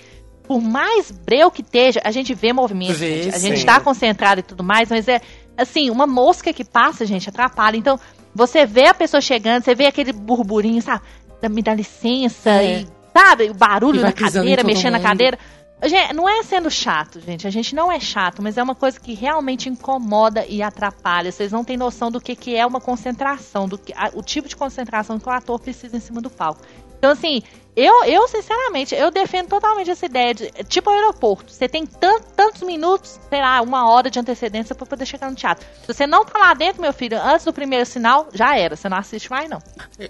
[0.48, 2.94] Por mais breu que esteja, a gente vê movimento.
[2.94, 3.34] Vê, gente.
[3.36, 3.66] A gente sim.
[3.66, 5.20] tá concentrado e tudo mais, mas é
[5.56, 7.76] assim, uma mosca que passa, gente, atrapalha.
[7.76, 8.00] Então,
[8.34, 11.02] você vê a pessoa chegando, você vê aquele burburinho, sabe?
[11.42, 12.80] Da- Me dá licença É.
[12.80, 15.38] e, sabe, o barulho em cadeira, mexendo na cadeira.
[15.84, 17.46] Gente, não é sendo chato, gente.
[17.46, 21.30] A gente não é chato, mas é uma coisa que realmente incomoda e atrapalha.
[21.30, 24.48] Vocês não têm noção do que, que é uma concentração, do que, a- o tipo
[24.48, 26.62] de concentração que o ator precisa em cima do palco.
[26.98, 27.42] Então, assim,
[27.76, 30.50] eu, eu sinceramente, eu defendo totalmente essa ideia de.
[30.64, 31.52] Tipo aeroporto.
[31.52, 35.36] Você tem tan- tantos minutos, sei lá, uma hora de antecedência pra poder chegar no
[35.36, 35.64] teatro.
[35.82, 38.74] Se você não tá lá dentro, meu filho, antes do primeiro sinal, já era.
[38.74, 39.60] Você não assiste mais, não.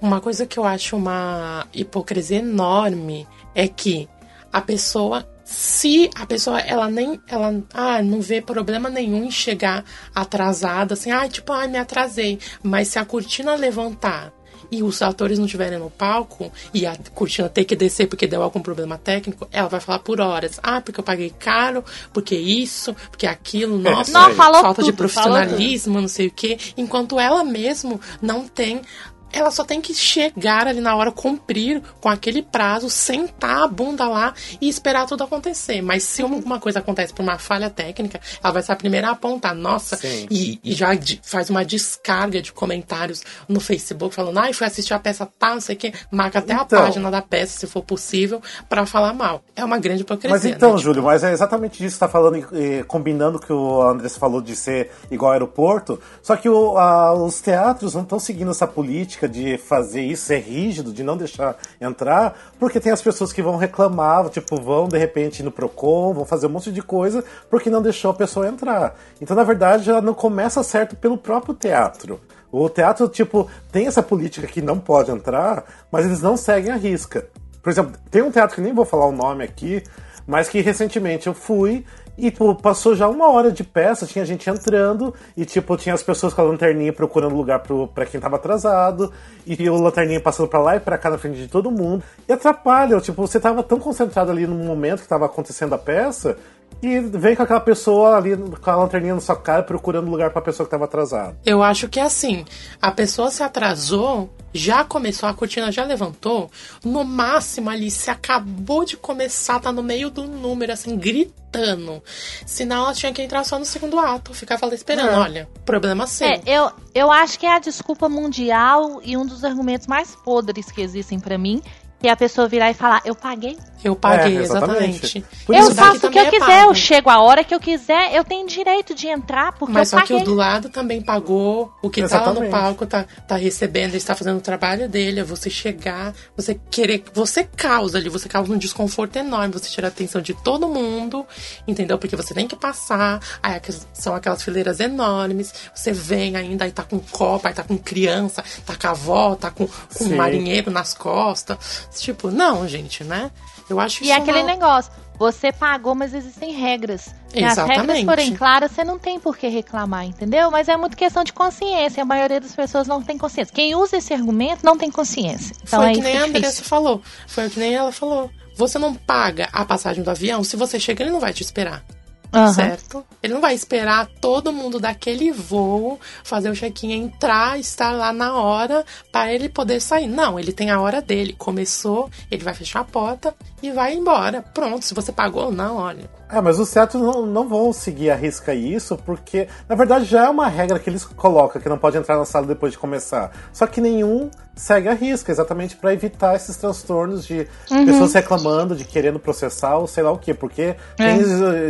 [0.00, 4.08] Uma coisa que eu acho uma hipocrisia enorme é que
[4.50, 9.84] a pessoa, se a pessoa ela nem ela ah, não vê problema nenhum em chegar
[10.14, 14.32] atrasada, assim, ah, tipo, ai, me atrasei, mas se a cortina levantar
[14.70, 18.42] e os atores não estiverem no palco e a cortina ter que descer porque deu
[18.42, 20.60] algum problema técnico, ela vai falar por horas.
[20.62, 25.08] Ah, porque eu paguei caro, porque isso, porque aquilo, nossa, Não, falou falta de tudo,
[25.08, 26.58] falou profissionalismo, não sei o quê.
[26.76, 28.82] Enquanto ela mesmo não tem.
[29.32, 34.08] Ela só tem que chegar ali na hora, cumprir com aquele prazo, sentar a bunda
[34.08, 35.80] lá e esperar tudo acontecer.
[35.82, 39.10] Mas se alguma coisa acontece por uma falha técnica, ela vai ser a primeira a
[39.12, 39.54] apontar.
[39.54, 39.98] Nossa,
[40.30, 40.88] e, e já
[41.22, 45.60] faz uma descarga de comentários no Facebook falando, ai, fui assistir a peça tal, não
[45.60, 45.92] sei o quê.
[46.10, 46.78] Marca até Então.
[46.78, 49.42] a página da peça, se for possível, pra falar mal.
[49.54, 50.30] É uma grande hipocrisia.
[50.30, 50.78] Mas então, né?
[50.78, 52.46] Júlio, mas é exatamente disso que você tá falando,
[52.86, 57.40] combinando o que o Andrés falou de ser igual aeroporto, só que o- a- os
[57.40, 61.56] teatros não estão seguindo essa política política de fazer isso, ser rígido, de não deixar
[61.80, 66.24] entrar, porque tem as pessoas que vão reclamar, tipo, vão de repente no Procon, vão
[66.24, 68.94] fazer um monte de coisa porque não deixou a pessoa entrar.
[69.20, 72.20] Então, na verdade, já não começa certo pelo próprio teatro.
[72.50, 76.76] O teatro, tipo, tem essa política que não pode entrar, mas eles não seguem a
[76.76, 77.26] risca.
[77.62, 79.82] Por exemplo, tem um teatro que nem vou falar o nome aqui,
[80.26, 81.84] mas que recentemente eu fui
[82.18, 86.02] e pô, passou já uma hora de peça, tinha gente entrando, e tipo, tinha as
[86.02, 89.12] pessoas com a lanterninha procurando lugar pro, pra quem tava atrasado,
[89.46, 92.02] e o lanterninha passando pra lá e pra cá na frente de todo mundo.
[92.28, 96.36] E atrapalha, tipo, você tava tão concentrado ali no momento que tava acontecendo a peça,
[96.82, 100.40] e vem com aquela pessoa ali com a lanterninha na sua cara procurando lugar pra
[100.40, 101.36] pessoa que tava atrasada.
[101.44, 102.44] Eu acho que é assim,
[102.80, 106.50] a pessoa se atrasou, já começou, a cortina já levantou,
[106.84, 112.02] no máximo ali, se acabou de começar, tá no meio do número, assim, gritando.
[112.46, 115.18] Senão ela tinha que entrar só no segundo ato, ficava lá esperando, É.
[115.18, 116.28] olha, problema seu.
[116.28, 120.70] É, eu, eu acho que é a desculpa mundial e um dos argumentos mais podres
[120.70, 121.60] que existem pra mim,
[122.06, 123.56] é a pessoa virar e falar, eu paguei.
[123.82, 125.06] Eu paguei, É, exatamente.
[125.06, 125.24] exatamente.
[125.46, 128.12] Por eu faço o que eu é quiser, eu chego a hora que eu quiser,
[128.12, 130.22] eu tenho direito de entrar, porque Mas eu só que paguei.
[130.22, 132.50] o do lado também pagou, o que tá lá no Exatamente.
[132.50, 137.04] palco tá, tá recebendo, ele está fazendo o trabalho dele, é você chegar, você querer,
[137.14, 141.24] você causa ali, você causa um desconforto enorme, você tira a atenção de todo mundo,
[141.66, 141.98] entendeu?
[141.98, 143.60] Porque você tem que passar, aí
[143.92, 148.42] são aquelas fileiras enormes, você vem ainda, aí tá com copo, aí tá com criança,
[148.66, 153.30] tá com a avó, tá com, com um marinheiro nas costas, tipo, não, gente, né?
[153.68, 157.14] Eu acho E isso é aquele uma- negócio, você pagou, mas existem regras.
[157.28, 160.50] Se as regras forem claras, você não tem por que reclamar, entendeu?
[160.50, 162.02] Mas é muito questão de consciência.
[162.02, 163.52] A maioria das pessoas não tem consciência.
[163.54, 165.54] Quem usa esse argumento não tem consciência.
[165.62, 167.02] Então Foi é que nem que a é Andressa falou.
[167.26, 168.30] Foi o que nem ela falou.
[168.56, 171.84] Você não paga a passagem do avião, se você chega, ele não vai te esperar.
[172.32, 172.52] Aham.
[172.52, 173.04] Certo?
[173.22, 178.34] Ele não vai esperar todo mundo daquele voo fazer o check-in, entrar, estar lá na
[178.36, 180.06] hora para ele poder sair.
[180.06, 181.32] Não, ele tem a hora dele.
[181.32, 184.42] Começou, ele vai fechar a porta e vai embora.
[184.42, 186.17] Pronto, se você pagou, não, olha.
[186.30, 190.26] É, mas os teatros não, não vão seguir a risca isso, porque na verdade já
[190.26, 193.30] é uma regra que eles colocam, que não pode entrar na sala depois de começar.
[193.52, 197.86] Só que nenhum segue a risca, exatamente para evitar esses transtornos de Uhum.
[197.86, 201.18] pessoas reclamando, de querendo processar ou sei lá o quê, porque tem-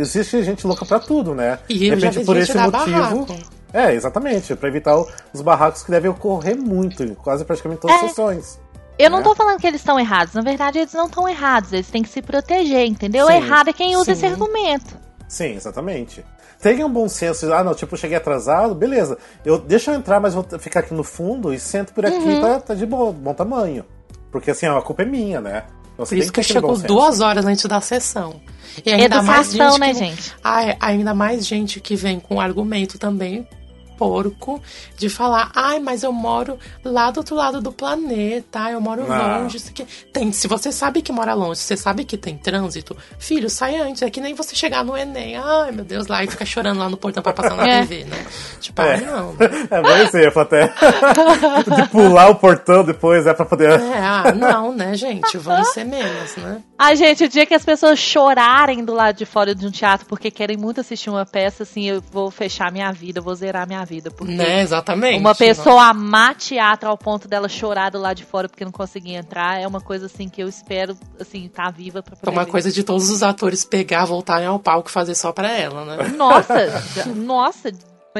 [0.01, 1.59] existe gente louca pra tudo, né?
[1.69, 1.73] É.
[1.73, 2.71] E de repente por esse motivo.
[2.71, 3.27] barraco.
[3.71, 4.97] É, exatamente, para evitar
[5.31, 8.07] os barracos que devem ocorrer muito, quase praticamente todas as É.
[8.09, 8.59] sessões.
[8.99, 9.23] Eu não É.
[9.23, 10.33] tô falando que eles estão errados.
[10.33, 11.71] Na verdade, eles não estão errados.
[11.73, 13.27] Eles têm que se proteger, entendeu?
[13.27, 14.11] Sim, Errado é quem usa sim.
[14.11, 14.97] esse argumento.
[15.27, 16.23] Sim, exatamente.
[16.61, 17.51] Tenha um bom senso.
[17.53, 19.17] Ah, não, tipo, cheguei atrasado, beleza.
[19.45, 22.41] Eu, deixa eu entrar, mas vou ficar aqui no fundo e sento por aqui, Uhum.
[22.41, 23.85] tá, tá de bom, bom tamanho.
[24.31, 25.63] Porque assim, a culpa é minha, né?
[25.97, 28.41] Você Por isso que aquele chegou duas horas antes da sessão.
[28.85, 30.35] E ainda mais Educação, gente né, que- gente?
[30.43, 33.47] Ai, ainda mais gente que vem com argumento também
[33.99, 34.61] porco
[34.97, 39.39] de falar, ai, mas eu moro lá do outro lado do planeta, eu moro Ah.
[39.39, 39.85] longe, isso aqui.
[40.13, 43.75] Tem, se você sabe que mora longe, se você sabe que tem trânsito, filho, sai
[43.75, 44.01] antes.
[44.01, 46.87] É que nem você chegar no Enem, ai meu Deus, lá e ficar chorando lá
[46.89, 47.81] no portão pra passar na É.
[47.81, 48.25] TV, né?
[48.61, 48.93] Tipo, É.
[48.95, 49.35] ai, não.
[49.69, 50.67] É bem exemplo até.
[51.75, 53.79] de pular o portão depois, é pra poder.
[53.81, 55.37] É, ah, não, né, gente?
[55.37, 56.61] Vamos ser menos, né?
[56.81, 60.05] Ai, gente, o dia que as pessoas chorarem do lado de fora de um teatro
[60.07, 63.67] porque querem muito assistir uma peça, assim, eu vou fechar minha vida, eu vou zerar
[63.67, 64.09] minha vida.
[64.09, 65.19] Porque Né, exatamente.
[65.19, 69.17] uma pessoa amar teatro ao ponto dela chorar do lado de fora porque não conseguia
[69.19, 72.45] entrar é uma coisa, assim, que eu espero, assim, tá viva pra É poder uma
[72.45, 72.51] ver.
[72.51, 76.07] coisa de todos os atores pegar, voltarem ao palco e fazer só pra ela, né?
[76.15, 76.81] Nossa,
[77.13, 77.71] nossa,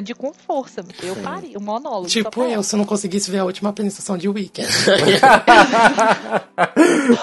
[0.03, 0.83] de com força.
[1.03, 2.07] Eu faria um monólogo.
[2.07, 4.69] Tipo eu, se eu não conseguisse ver a última apresentação de Weekend.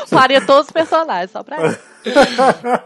[0.09, 1.79] Faria todos os personagens, só pra ela.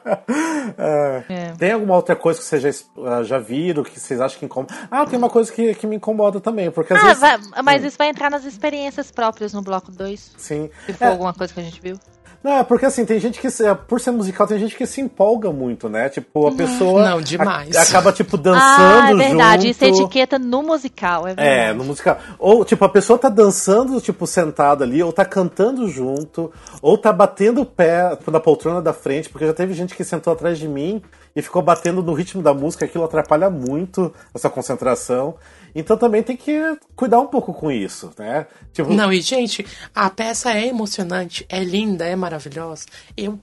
[0.79, 1.25] É.
[1.29, 1.53] É.
[1.59, 2.71] Tem alguma outra coisa que vocês já,
[3.05, 4.73] ah, já viram, que vocês acham que incomoda?
[4.91, 7.21] Ah, tem uma coisa que, que me incomoda também, porque às Ah, vezes.
[7.21, 10.33] vai- mas isso vai entrar nas experiências próprias no bloco 2.
[10.39, 10.71] Sim.
[10.87, 11.99] Se for É, alguma coisa que a gente viu.
[12.43, 15.01] Não, é porque assim, tem gente que, se- por ser musical, tem gente que se
[15.03, 16.09] empolga muito, né?
[16.09, 17.03] Tipo, a pessoa.
[17.11, 17.77] Não, demais.
[17.77, 19.63] a- acaba, tipo, Ah, dançando é verdade.
[19.69, 19.71] junto.
[19.73, 21.49] Isso é etiqueta no musical, é verdade.
[21.49, 22.17] É, no musical.
[22.39, 26.51] Ou, tipo, a pessoa tá dançando, tipo, sentada ali, ou tá cantando junto,
[26.81, 30.33] ou tá batendo o pé na poltrona da frente, porque já teve gente que sentou
[30.33, 31.03] atrás de mim
[31.37, 35.35] e ficou batendo no ritmo da música, aquilo atrapalha muito essa concentração.
[35.75, 36.59] Então também tem que
[36.97, 38.47] cuidar um pouco com isso, né?
[38.73, 42.87] Tipo, Não, e gente, a peça é emocionante, é linda, é maravilhosa.
[43.17, 43.39] Eu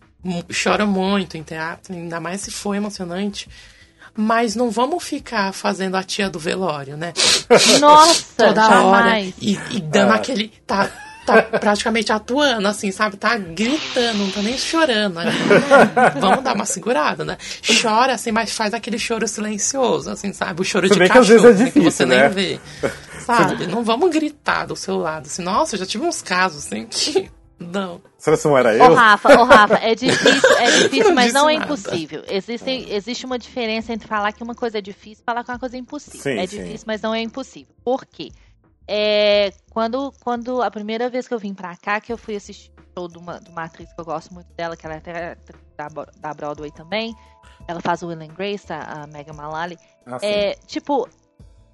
[0.50, 3.48] choro muito em teatro, ainda mais se for emocionante.
[4.20, 7.14] Mas não vamos ficar fazendo a tia do velório, né?
[7.80, 8.84] Nossa, Toda jamais.
[8.84, 9.34] hora.
[9.40, 10.16] E, e dando Ah.
[10.16, 10.48] aquele.
[10.66, 10.90] Tá,
[11.28, 13.18] tá praticamente atuando, assim, sabe?
[13.18, 15.16] Tá gritando, não tá nem chorando.
[15.16, 15.26] né?
[16.20, 17.38] Vamos dar uma segurada, né?
[17.82, 20.62] Chora, assim, mas faz aquele choro silencioso, assim, sabe?
[20.62, 22.30] O choro Se de bem que às cachorro, vezes é assim, que você difícil, né?
[22.30, 22.60] nem vê.
[23.28, 23.68] Sabe?
[23.68, 25.26] Não vamos gritar do seu lado.
[25.26, 27.30] Assim, nossa, eu já tive uns casos assim que.
[27.60, 28.00] Não.
[28.18, 28.94] Será que não era Ô, eu?
[28.94, 31.66] Rafa, ô, Rafa, é difícil, é difícil, Não mas não é nada.
[31.66, 32.24] impossível.
[32.30, 35.58] Existe, existe uma diferença entre falar que uma coisa é difícil e falar que uma
[35.60, 36.22] coisa é impossível.
[36.22, 36.58] Sim, é sim.
[36.64, 37.74] difícil, mas não é impossível.
[37.84, 38.30] Por quê?
[38.88, 42.72] É, quando, quando a primeira vez que eu vim pra cá, que eu fui assistir
[42.78, 44.98] o show de uma, de uma atriz que eu gosto muito dela, que ela é
[45.00, 45.38] até
[45.78, 45.88] da,
[46.20, 47.14] da Broadway também.
[47.68, 49.78] Ela faz o Will and Grace, a, a Megan Mullally.
[50.06, 50.20] Ah.
[50.22, 51.08] É, tipo,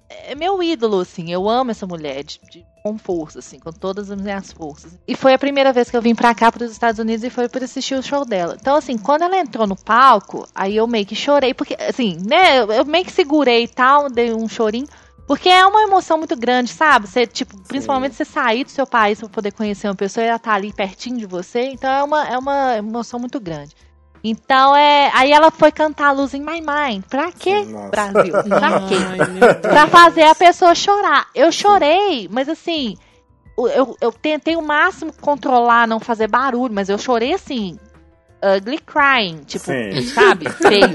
[0.08, 1.30] é meu ídolo, assim.
[1.30, 4.98] Eu amo essa mulher de, de- com força, assim, com todas as minhas forças.
[5.06, 7.48] E foi a primeira vez que eu vim pra cá, pros Estados Unidos, e foi
[7.48, 8.56] pra assistir o show dela.
[8.60, 12.58] Então, assim, quando ela entrou no palco, aí eu meio que chorei, porque, assim, né,
[12.58, 14.86] eu- eu meio que segurei e tal, dei um chorinho.
[15.26, 17.08] Porque é uma emoção muito grande, sabe?
[17.08, 20.38] Você, tipo, principalmente você sair do seu país pra poder conhecer uma pessoa e ela
[20.38, 21.70] tá ali pertinho de você.
[21.70, 23.74] Então é uma, é uma emoção muito grande.
[24.22, 25.10] Então é.
[25.14, 27.04] Aí ela foi cantar Luz in My Mind.
[27.08, 27.88] Pra quê, Sim, nossa.
[27.90, 28.32] Brasil?
[28.48, 28.94] Pra quê?
[29.10, 31.26] Ai, pra fazer a pessoa chorar.
[31.34, 32.96] Eu chorei, mas assim,
[33.56, 37.78] eu, eu tentei o máximo controlar, não fazer barulho, mas eu chorei assim.
[38.56, 40.02] Ugly crying, tipo, Sim.
[40.08, 40.48] sabe?
[40.50, 40.88] Feio.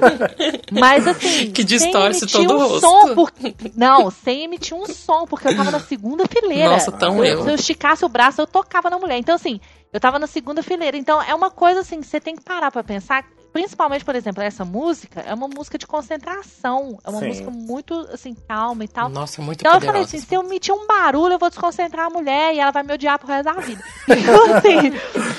[0.71, 1.51] Mas assim.
[1.53, 2.81] Que distorce sem emitir todo o um rosto.
[2.81, 3.31] som, por-
[3.75, 6.69] Não, sem emitir um som, porque eu tava na segunda fileira.
[6.69, 7.43] Nossa, tão se, eu.
[7.43, 9.17] Se eu esticasse o braço, eu tocava na mulher.
[9.17, 9.59] Então, assim,
[9.91, 10.95] eu tava na segunda fileira.
[10.97, 13.25] Então, é uma coisa assim que você tem que parar pra pensar.
[13.59, 16.97] Principalmente, por exemplo, essa música é uma música de concentração.
[17.03, 17.27] É uma Sim.
[17.27, 19.09] música muito, assim, calma e tal.
[19.09, 20.15] Nossa, muito Então eu falei poderosa.
[20.17, 22.93] assim, se eu emitir um barulho, eu vou desconcentrar a mulher e ela vai me
[22.93, 23.83] odiar pro resto da vida.
[24.09, 24.93] Então assim,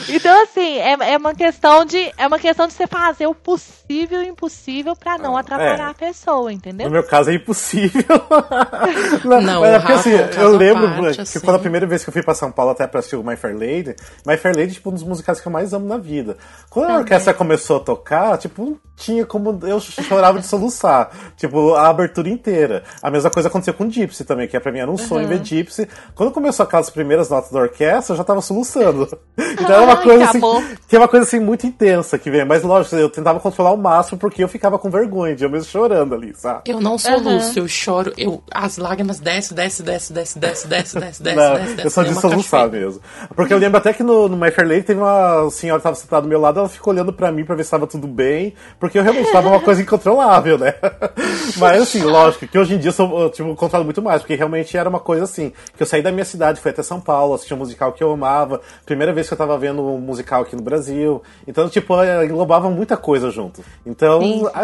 [0.09, 4.23] então, assim é, é uma questão de é uma questão de você fazer o possível
[4.23, 5.91] e o impossível pra não atrapalhar é.
[5.91, 6.91] a pessoa, No entendeu?
[6.91, 8.05] meu caso é impossível.
[9.25, 11.41] Não, mas é porque assim, é eu lembro parte, que assim.
[11.41, 13.37] quando a primeira vez que eu fui pra São Paulo até pra assistir o My
[13.37, 13.95] Fair Lady,
[14.27, 16.37] My Fair Lady, tipo, um dos musicais que eu mais amo na vida.
[16.69, 19.59] Quando a orquestra começou a tocar, tipo, não tinha como.
[19.67, 21.11] Eu chorava de soluçar.
[21.37, 22.85] tipo, a abertura inteira.
[23.03, 25.89] A mesma coisa aconteceu com Gypsy também, que pra mim era um sonho ver Gypsy.
[26.15, 29.09] Quando começou aquelas primeiras notas da orquestra, eu já tava soluçando.
[29.61, 30.77] Então era uma coisa que assim.
[30.89, 32.45] Que é uma coisa assim muito intensa que vem.
[32.45, 35.71] Mas lógico, eu tentava controlar ao máximo porque eu ficava com vergonha de eu mesmo
[35.71, 36.63] chorando ali, sabe?
[36.67, 41.23] Eu não soluço, eu choro, eu, as lágrimas descem, desce, desce, desce, desce, desce, desce,
[41.23, 41.85] desce, Não, desce, desce.
[41.85, 43.01] eu sou é de uma soluçar mesmo.
[43.35, 45.97] Porque eu lembro até que no, no My Fair Lady teve uma senhora que tava
[45.97, 48.55] sentada do meu lado, ela ficou olhando pra mim pra ver se tava tudo bem,
[48.79, 50.75] porque eu realmente tava uma coisa incontrolável, né?
[51.59, 54.35] Mas assim, lógico, que hoje em dia eu, sou, eu tipo, controlo muito mais, porque
[54.35, 57.35] realmente era uma coisa assim, que eu saí da minha cidade, fui até São Paulo,
[57.35, 60.55] assisti um musical que eu amava, primeira vez que eu tava vendo um musical aqui
[60.55, 63.63] no Brasil, então, tipo, eh, englobava muita coisa junto.
[63.85, 64.21] Então,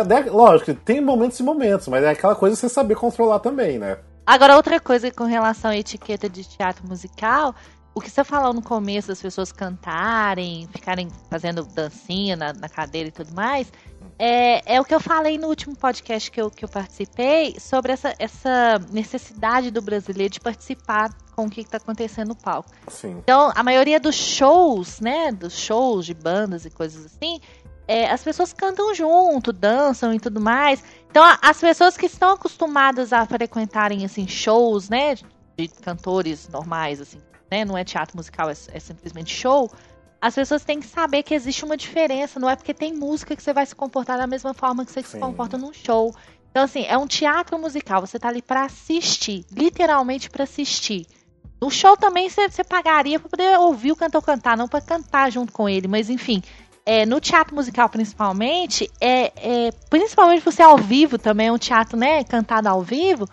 [0.06, 3.98] né, lógico, tem momentos e momentos, mas é aquela coisa você saber controlar também, né?
[4.26, 7.54] Agora, outra coisa com relação à etiqueta de teatro musical,
[7.96, 13.08] o que você falou no começo das pessoas cantarem, ficarem fazendo dancinha na, na cadeira
[13.08, 13.72] e tudo mais,
[14.18, 17.92] é, é o que eu falei no último podcast que eu, que eu participei sobre
[17.92, 22.70] essa, essa necessidade do brasileiro de participar com o que está acontecendo no palco.
[22.86, 23.12] Assim.
[23.12, 27.40] Então, a maioria dos shows, né, dos shows de bandas e coisas assim,
[27.88, 30.84] é, as pessoas cantam junto, dançam e tudo mais.
[31.10, 35.14] Então, as pessoas que estão acostumadas a frequentarem, assim, shows, né,
[35.56, 37.18] de cantores normais, assim,
[37.50, 39.70] né, não é teatro musical, é, é simplesmente show,
[40.20, 43.42] as pessoas têm que saber que existe uma diferença, não é porque tem música que
[43.42, 45.20] você vai se comportar da mesma forma que você se Sim.
[45.20, 46.14] comporta num show.
[46.50, 51.06] Então, assim, é um teatro musical, você tá ali pra assistir, literalmente pra assistir.
[51.60, 55.30] No show também você, você pagaria pra poder ouvir o cantor cantar, não pra cantar
[55.30, 56.42] junto com ele, mas enfim.
[56.84, 61.96] É, no teatro musical, principalmente, é, é, principalmente ser ao vivo também, é um teatro,
[61.96, 63.28] né, cantado ao vivo,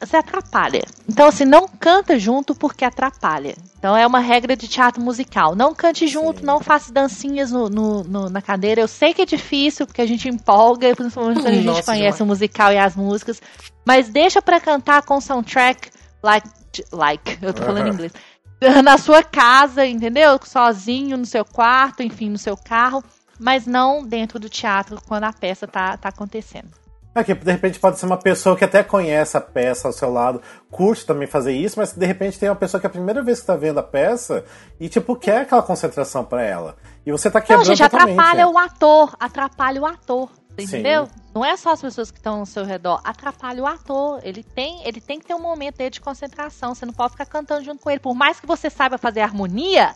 [0.00, 0.82] você, atrapalha.
[1.08, 3.54] Então, assim, não canta junto porque atrapalha.
[3.78, 5.54] Então, é uma regra de teatro musical.
[5.54, 6.46] Não cante junto, Sim.
[6.46, 8.80] não faça dancinhas no, no- no- na cadeira.
[8.80, 12.18] Eu sei que é difícil, porque a gente empolga, principalmente quando a gente Nossa, conhece
[12.18, 12.20] demais.
[12.20, 13.40] o musical e as músicas.
[13.86, 15.90] Mas deixa pra cantar com soundtrack
[16.22, 16.48] like,
[16.92, 18.12] like eu tô falando em inglês.
[18.84, 20.38] Na sua casa, entendeu?
[20.44, 23.02] Sozinho, no seu quarto, enfim, no seu carro.
[23.38, 26.68] Mas não dentro do teatro quando a peça tá, tá acontecendo.
[27.14, 30.12] É que de repente pode ser uma pessoa que até conhece a peça ao seu
[30.12, 33.20] lado, curte também fazer isso, mas de repente tem uma pessoa que é a primeira
[33.20, 34.44] vez que tá vendo a peça
[34.78, 36.76] e, tipo, quer aquela concentração pra ela.
[37.04, 38.12] E você tá Não, quebrando gente, totalmente.
[38.12, 38.46] atrapalha né?
[38.46, 39.16] o ator.
[39.18, 40.28] Atrapalha o ator.
[40.50, 40.76] você Sim.
[40.78, 41.08] Entendeu?
[41.34, 43.00] Não é só as pessoas que estão ao seu redor.
[43.02, 44.20] Atrapalha o ator.
[44.22, 46.74] Ele tem, ele tem que ter um momento dele de concentração.
[46.74, 48.00] Você não pode ficar cantando junto com ele.
[48.00, 49.94] Por mais que você saiba fazer harmonia,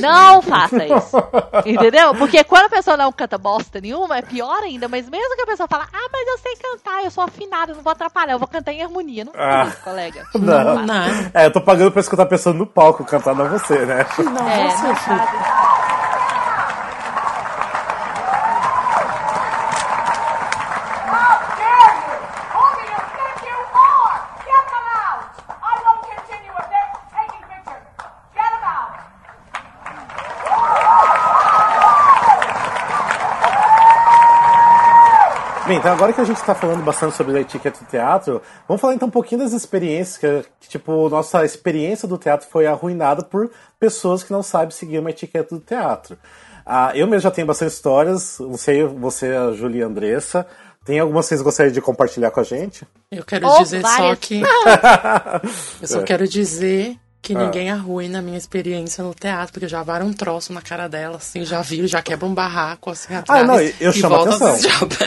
[0.00, 1.16] não faça isso.
[1.64, 2.14] Entendeu?
[2.14, 4.88] Porque quando a pessoa não canta bosta nenhuma, é pior ainda.
[4.88, 7.76] Mas mesmo que a pessoa fala, ah, mas eu sei cantar, eu sou afinada, eu
[7.76, 9.24] não vou atrapalhar, eu vou cantar em harmonia.
[9.24, 9.66] Não Ah.
[9.68, 10.26] isso, colega.
[10.34, 10.64] Não.
[10.76, 10.82] faça.
[10.82, 14.04] Não, É, eu tô pagando pra escutar a pessoa no palco cantar, não você, né?
[14.18, 15.16] não, É, você, não filho.
[15.18, 15.80] faz isso.
[21.12, 22.16] How dare you!
[22.62, 24.14] Only to thank you more!
[24.48, 25.20] Get them out!
[25.62, 25.72] I
[35.70, 38.80] Bem, então agora que a gente está falando bastante sobre a etiqueta do teatro, vamos
[38.80, 40.16] falar então um pouquinho das experiências,
[40.58, 43.48] que, tipo, nossa experiência do teatro foi arruinada por
[43.78, 46.18] pessoas que não sabem seguir uma etiqueta do teatro.
[46.66, 50.44] Ah, eu mesmo já tenho bastante histórias, não sei você, a Julia Andressa,
[50.84, 52.84] tem algumas que vocês gostariam de compartilhar com a gente?
[53.08, 54.08] Eu quero Oh, dizer várias.
[54.08, 54.42] só que.
[55.82, 56.02] Eu só É.
[56.02, 57.44] quero dizer que Ah.
[57.44, 61.16] ninguém arruina a minha experiência no teatro, porque já varam um troço na cara dela,
[61.18, 63.46] assim, já viram, já quebra um barraco, assim, atrás.
[63.46, 64.88] não, eu e chamo volta atenção.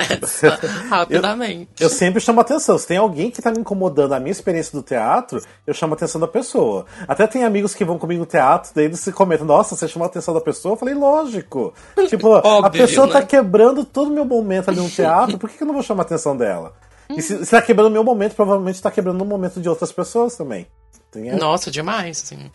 [0.52, 1.70] a a rapidamente.
[1.80, 2.78] Eu sempre chamo atenção.
[2.78, 5.98] Se tem alguém que tá me incomodando a minha experiência do teatro, eu chamo a
[5.98, 6.86] atenção da pessoa.
[7.08, 10.06] Até tem amigos que vão comigo no teatro, daí eles se comentam, nossa, você chamou
[10.06, 10.74] a atenção da pessoa?
[10.74, 11.74] Eu falei, lógico.
[12.10, 13.26] Tipo, a Óbvio, pessoa tá né?
[13.26, 16.04] quebrando todo o meu momento ali no teatro, por que, que eu não vou chamar
[16.04, 16.74] a atenção dela?
[17.10, 19.92] E se, se tá quebrando o meu momento, provavelmente tá quebrando o momento de outras
[19.92, 20.68] pessoas também.
[21.14, 22.52] Tem- Nossa, demais, assim.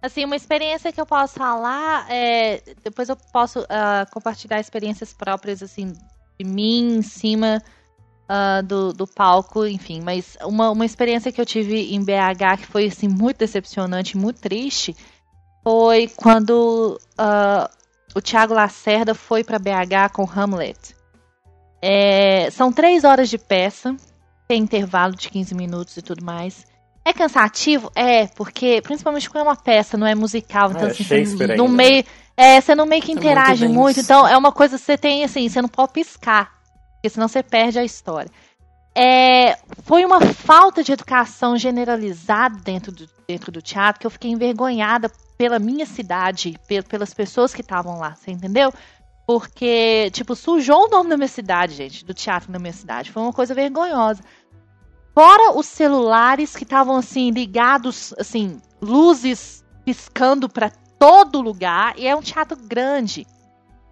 [0.00, 5.62] Assim, uma experiência que eu posso falar, é, depois eu posso ah, compartilhar experiências próprias,
[5.62, 5.92] assim,
[6.38, 7.60] de mim em cima
[8.28, 10.00] ah, do, do palco, enfim.
[10.00, 14.40] Mas uma, uma experiência que eu tive em BH que foi, assim, muito decepcionante, muito
[14.40, 14.94] triste,
[15.64, 17.68] foi quando ah,
[18.14, 20.94] o Thiago Lacerda foi para BH com Hamlet.
[21.82, 23.96] É, são três horas de peça,
[24.46, 26.64] tem intervalo de 15 minutos e tudo mais.
[27.06, 27.88] É cansativo?
[27.94, 31.64] É, porque, principalmente quando é uma peça, não é musical, então é assim, você no
[31.64, 31.68] ainda.
[31.76, 32.04] meio.
[32.36, 34.98] É, você não meio que É muito interage muito, então é uma coisa que você
[34.98, 36.50] tem, assim, você não pode piscar,
[36.94, 38.28] porque senão você perde a história.
[38.92, 44.30] É, foi uma falta de educação generalizada dentro do, dentro do teatro que eu fiquei
[44.32, 48.72] envergonhada pela minha cidade, pe- pelas pessoas que estavam lá, você entendeu?
[49.26, 53.10] Porque, tipo, sujou o nome da minha cidade, gente, do teatro da minha cidade.
[53.12, 54.22] Foi uma coisa vergonhosa.
[55.16, 61.98] Fora os celulares que estavam, assim, ligados, assim, luzes piscando para todo lugar.
[61.98, 63.26] E é um teatro grande.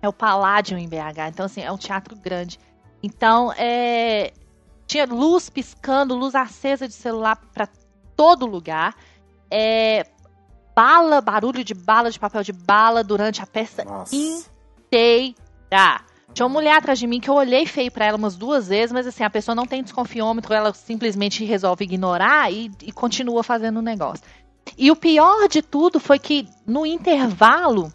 [0.03, 1.31] É o Paládio em BH.
[1.31, 2.61] Então, assim, é um teatro grande.
[3.03, 4.35] Então, é.
[4.87, 7.71] Tinha luz piscando, luz acesa de celular para
[8.15, 8.95] todo lugar.
[9.51, 10.07] É.
[10.77, 14.15] Bala, barulho de bala, de papel de bala durante a peça Nossa.
[14.15, 16.05] inteira.
[16.35, 18.93] Tinha uma mulher atrás de mim que eu olhei feio pra ela umas duas vezes,
[18.93, 23.79] mas assim, a pessoa não tem desconfiômetro, ela simplesmente resolve ignorar e, e continua fazendo
[23.79, 24.25] o negócio.
[24.77, 27.93] E o pior de tudo foi que no intervalo.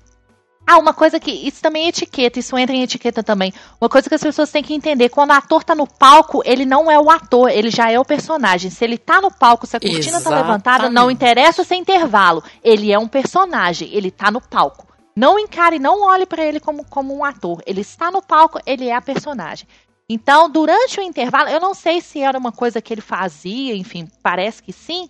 [0.65, 1.31] Ah, uma coisa que.
[1.31, 3.51] Isso também é etiqueta, isso entra em etiqueta também.
[3.81, 6.63] Uma coisa que as pessoas têm que entender: quando o ator tá no palco, ele
[6.63, 8.69] não é o ator, ele já é o personagem.
[8.69, 11.15] Se ele tá no palco, se a cortina tá levantada, não Exatamente.
[11.15, 12.43] interessa se é intervalo.
[12.63, 14.88] Ele é um personagem, ele tá no palco.
[15.19, 17.61] Não encare, não olhe pra ele como, como um ator.
[17.65, 19.67] Ele está no palco, ele é a personagem.
[20.07, 24.07] Então, durante o intervalo, eu não sei se era uma coisa que ele fazia, enfim,
[24.23, 25.09] parece que sim.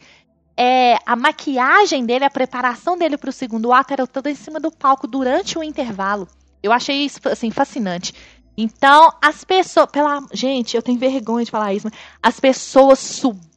[0.57, 4.59] É, a maquiagem dele, a preparação dele para o segundo ato era toda em cima
[4.59, 6.27] do palco durante o intervalo.
[6.63, 8.11] Eu achei isso assim fascinante.
[8.57, 13.48] Então, as pessoas, pela gente, eu tenho vergonha de falar isso, mas as pessoas subiram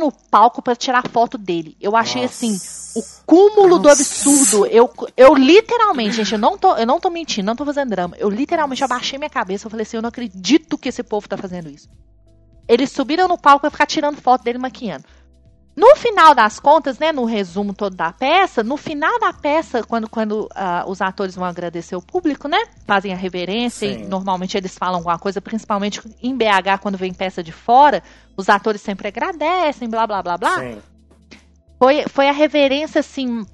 [0.00, 1.76] no palco para tirar foto dele.
[1.80, 2.58] Eu achei assim
[2.94, 4.02] o cúmulo do Nossa.
[4.02, 4.66] absurdo.
[4.66, 8.16] Eu, eu literalmente, gente, eu não, tô, eu não tô mentindo, não tô fazendo drama.
[8.18, 11.36] Eu literalmente abaixei minha cabeça e falei assim: eu não acredito que esse povo tá
[11.36, 11.88] fazendo isso.
[12.68, 15.04] Eles subiram no palco pra ficar tirando foto dele maquiando.
[15.74, 20.08] No final das contas, né, no resumo todo da peça, no final da peça, quando,
[20.08, 24.02] quando ah, os atores vão agradecer o público, né, fazem a reverência Sim.
[24.02, 28.02] e normalmente eles falam alguma coisa, principalmente em BH, quando vem peça de fora,
[28.36, 30.78] os atores sempre agradecem, blá, blá, blá, blá Sim.
[31.78, 33.46] foi, foi a reverência, assim,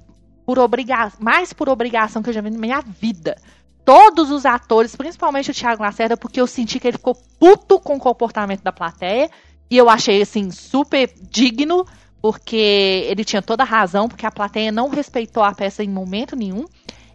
[0.45, 3.37] por obrigação, mais por obrigação que eu já vi na minha vida.
[3.85, 7.95] Todos os atores, principalmente o Thiago Lacerda, porque eu senti que ele ficou puto com
[7.95, 9.29] o comportamento da plateia.
[9.69, 11.85] E eu achei, assim, super digno,
[12.21, 16.35] porque ele tinha toda a razão, porque a plateia não respeitou a peça em momento
[16.35, 16.65] nenhum.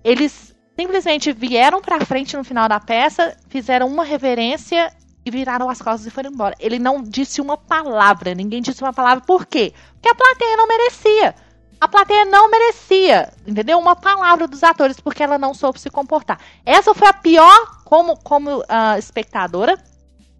[0.02, 4.92] Eles simplesmente vieram pra frente no final da peça, fizeram uma reverência
[5.24, 6.54] e viraram as costas e foram embora.
[6.58, 9.24] Ele não disse uma palavra, ninguém disse uma palavra.
[9.24, 9.72] Por quê?
[9.94, 11.34] Porque a plateia não merecia.
[11.80, 13.78] A plateia não merecia, entendeu?
[13.78, 16.38] Uma palavra dos atores, porque ela não soube se comportar.
[16.64, 19.78] Essa foi a pior, como, como ah, espectadora,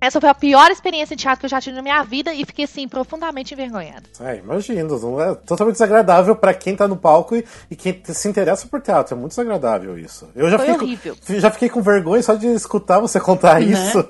[0.05, 2.45] essa foi a pior experiência de teatro que eu já tive na minha vida e
[2.45, 4.03] fiquei, assim, profundamente envergonhada.
[4.21, 4.99] É, imagino.
[5.01, 8.81] não É totalmente desagradável pra quem tá no palco e, e quem se interessa por
[8.81, 9.15] teatro.
[9.15, 10.29] É muito desagradável isso.
[10.35, 11.17] Eu já Foi fiquei, com- horrível.
[11.41, 13.67] já fiquei com vergonha só de escutar você contar Né?
[13.67, 14.05] isso.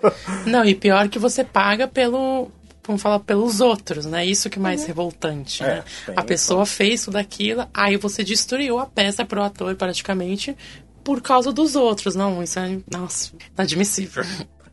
[0.46, 2.50] Não, e pior que você paga pelo.
[2.86, 4.26] Vamos falar pelos outros, né?
[4.26, 5.84] Isso que é mais revoltante, É, né?
[6.16, 10.54] A pessoa fez tudo aquilo, aí você destruiu a peça pro ator praticamente
[11.02, 12.14] por causa dos outros.
[12.14, 14.22] Não, isso é, nossa, inadmissível.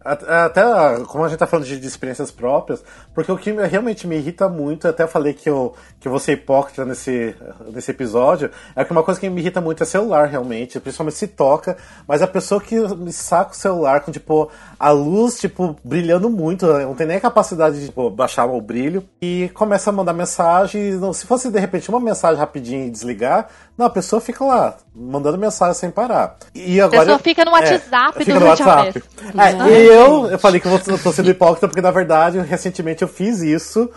[0.03, 0.61] Até
[1.07, 2.83] como a gente tá falando de, de experiências próprias,
[3.13, 6.19] porque o que me- realmente me irrita muito, até falei que eu, que eu vou
[6.19, 7.35] ser hipócrita nesse,
[7.71, 11.27] nesse episódio, é que uma coisa que me irrita muito é celular, realmente, principalmente se
[11.27, 11.77] toca,
[12.07, 14.49] mas a pessoa que me saca o celular com, tipo,
[14.79, 19.03] a luz, tipo, brilhando muito, não tem nem a capacidade de, tipo, baixar o brilho,
[19.21, 23.47] e começa a mandar mensagem, não- se fosse, de repente, uma mensagem rapidinho e desligar,
[23.81, 26.37] não, a pessoa fica lá, mandando mensagem sem parar.
[26.53, 29.03] E agora, pessoa fica no WhatsApp fica no a WhatsApp.
[29.37, 33.07] É, e eu, eu falei que eu tô sendo hipócrita porque, na verdade, recentemente eu
[33.07, 33.89] fiz isso,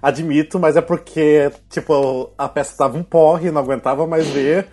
[0.00, 4.68] admito, mas é porque, tipo, a peça tava um porre, não aguentava mais ver.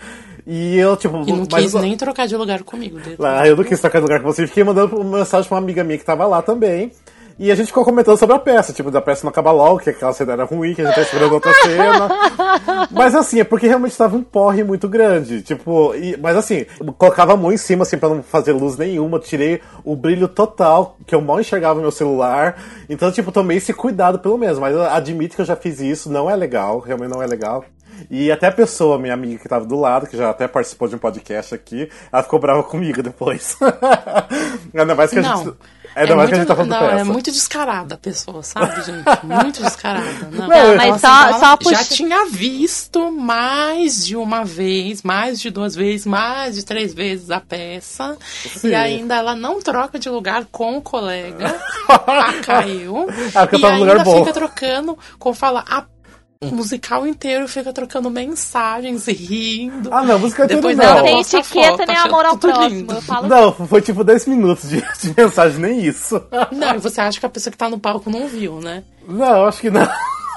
[0.45, 2.99] E eu, tipo, E não mas quis nem trocar de lugar comigo.
[2.99, 3.17] dele.
[3.19, 4.47] lá, eu não quis trocar de lugar com você.
[4.47, 6.91] Fiquei mandando uma mensagem pra uma amiga minha que tava lá também.
[7.39, 9.89] E a gente ficou comentando sobre a peça, tipo, da peça não acaba logo, que
[9.89, 12.09] aquela cena era ruim, que a gente tá esperando outra cena.
[12.91, 15.41] Mas assim, é porque realmente tava um porre muito grande.
[15.41, 16.65] Tipo, e- mas assim,
[16.97, 19.19] colocava a mão em cima, assim, pra não fazer luz nenhuma.
[19.19, 22.57] Tirei o brilho total, que eu mal enxergava no meu celular.
[22.89, 24.59] Então, tipo, tomei esse cuidado pelo menos.
[24.59, 27.63] Mas admito que eu já fiz isso, não é legal, realmente não é legal.
[28.09, 30.95] E até a pessoa, minha amiga que tava do lado, que já até participou de
[30.95, 33.57] um podcast aqui, ela ficou brava comigo depois.
[34.73, 35.37] Ainda mais que a Não.
[35.43, 35.57] gente.
[35.95, 36.99] Ainda mais que a gente tá falando não, peça.
[36.99, 39.03] é muito descarada a pessoa, sabe, gente?
[39.25, 40.29] Muito descarada.
[40.31, 45.01] Não, Não, mas assim, só- ela só já puxa- tinha visto mais de uma vez,
[45.01, 48.15] mais de duas vezes, mais de três vezes a peça.
[48.21, 48.69] Sim.
[48.69, 51.59] E ainda ela não troca de lugar com o colega.
[51.89, 53.07] Ah, caiu.
[53.33, 54.19] Ah, porque eu e tava no lugar ainda bom.
[54.19, 55.83] fica trocando, como fala, a
[56.41, 59.93] o musical inteiro fica trocando mensagens e rindo.
[59.93, 60.85] Ah, não, música inteira Depois não.
[60.85, 62.69] ela Não tem etiqueta nem amor ao próximo.
[62.69, 62.93] lindo.
[62.93, 66.21] Eu falo Não, foi tipo 10 minutos de, de mensagem, nem isso.
[66.53, 68.85] Não, e você acha que a pessoa que tá no palco não viu, né?
[69.05, 69.81] Não, acho que não.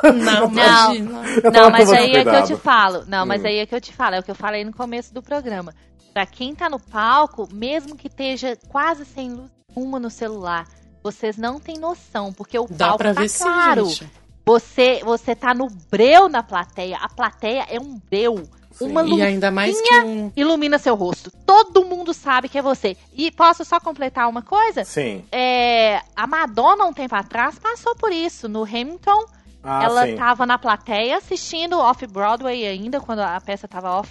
[0.03, 0.51] Não,
[1.41, 2.47] tava Não, mas aí é que eu cuidado.
[2.49, 3.05] te falo.
[3.07, 3.47] Não, mas Hum.
[3.47, 4.17] aí é que eu te falo.
[4.17, 5.73] É o que eu falei no começo do programa.
[6.13, 10.67] Pra quem tá no palco, mesmo que esteja quase sem luz nenhuma no celular,
[11.01, 13.85] vocês não têm noção, porque o Dá palco pra tá ver sim, claro.
[13.87, 14.11] gente.
[14.45, 16.97] Você, você tá no breu na plateia.
[16.99, 18.43] A plateia é um breu.
[18.81, 20.33] Uma E luz ainda mais que um...
[20.35, 21.31] ilumina seu rosto.
[21.47, 22.97] Todo mundo sabe que é você.
[23.13, 24.85] E posso só completar uma coisa?
[24.85, 25.25] Sim.
[25.31, 28.49] É, a Madonna, um tempo atrás, passou por isso.
[28.49, 29.27] No Hamilton,
[29.63, 30.17] Ah, ela sim.
[30.17, 34.11] tava na plateia assistindo Off-Broadway ainda, quando a peça tava off.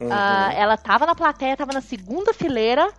[0.00, 0.08] Uhum.
[0.10, 2.92] Ah, ela tava na plateia, tava na segunda fileira.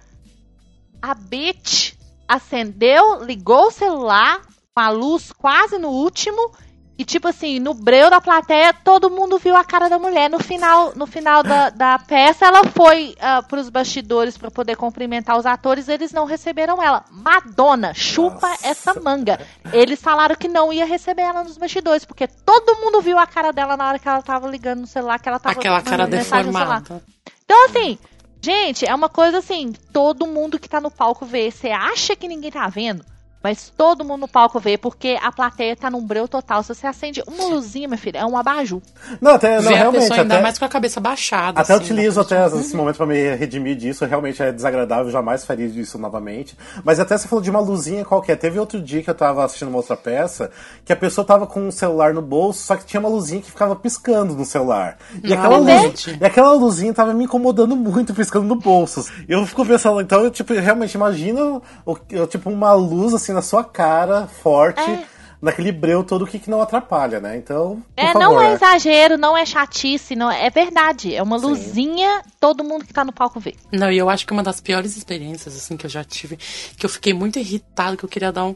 [1.02, 1.94] A bitch
[2.28, 4.42] acendeu, ligou o celular
[4.74, 6.52] com a luz quase no último.
[6.96, 10.30] E tipo assim, no breu da plateia, todo mundo viu a cara da mulher.
[10.30, 15.38] No final, no final da, da peça, ela foi ah, pros bastidores pra poder cumprimentar
[15.38, 15.88] os atores.
[15.88, 17.04] Eles não receberam ela.
[17.10, 18.68] Madonna, chupa Nossa.
[18.68, 19.40] essa manga.
[19.72, 23.52] Eles falaram que não ia receber ela nos bastidores, porque todo mundo viu a cara
[23.52, 27.02] dela na hora que ela tava ligando no celular, que ela tava Aquela cara deformada.
[27.44, 27.98] Então, assim,
[28.40, 31.50] gente, é uma coisa assim, todo mundo que tá no palco vê.
[31.50, 33.04] Você acha que ninguém tá vendo?
[33.44, 36.64] Mas todo mundo no palco vê, porque a plateia tá num breu total.
[36.64, 38.82] Se você acende uma luzinha, minha filha, é um abajur.
[39.20, 40.02] Não, até, não, a realmente.
[40.02, 40.44] pessoa ainda até...
[40.44, 41.60] mais com a cabeça baixada.
[41.60, 45.66] Até assim, utilizo até esse momento pra me redimir disso, realmente é desagradável, jamais faria
[45.66, 46.58] isso novamente.
[46.86, 48.38] Mas até você falou de uma luzinha qualquer.
[48.38, 50.50] Teve outro dia que eu tava assistindo uma outra peça,
[50.86, 53.52] que a pessoa tava com um celular no bolso, só que tinha uma luzinha que
[53.52, 54.98] ficava piscando no celular.
[55.22, 56.18] E, Ah, aquela, luz, gente.
[56.22, 59.06] e aquela luzinha tava me incomodando muito, piscando no bolso.
[59.28, 63.33] E eu fico pensando, então eu tipo, realmente imagino o, eu, tipo, uma luz assim
[63.34, 64.80] na sua cara, forte.
[64.82, 65.14] É.
[65.42, 67.36] Naquele breu todo, o que, que não atrapalha, né?
[67.36, 68.20] Então, por É, favor.
[68.22, 71.14] não é exagero, não é chatice, não é verdade.
[71.14, 73.54] É uma luzinha, todo mundo que tá no palco vê.
[73.70, 76.38] Não, e eu acho que uma das piores experiências, assim, que eu já tive,
[76.78, 78.56] que eu fiquei muito irritado, que eu queria dar, um,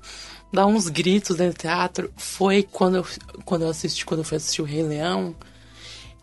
[0.53, 3.05] dar uns gritos dentro do teatro, foi quando eu,
[3.43, 5.36] quando eu assisti, quando eu fui assistir o Rei Leão,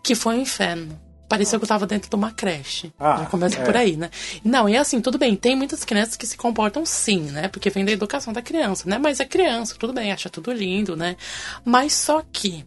[0.01, 0.99] que foi um inferno.
[1.27, 2.93] Pareceu que eu tava dentro de uma creche.
[2.99, 3.63] Ah, Já começa é.
[3.63, 4.09] por aí, né?
[4.43, 7.47] Não, e assim, tudo bem, tem muitas crianças que se comportam sim, né?
[7.47, 8.97] Porque vem da educação da criança, né?
[8.97, 11.15] Mas é criança, tudo bem, acha tudo lindo, né?
[11.63, 12.65] Mas só que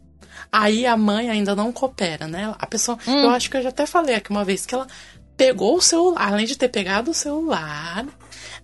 [0.50, 2.54] aí a mãe ainda não coopera, né?
[2.58, 4.86] A pessoa, eu acho que eu já até falei aqui uma vez que ela
[5.36, 8.04] pegou o celular, além de ter pegado o celular,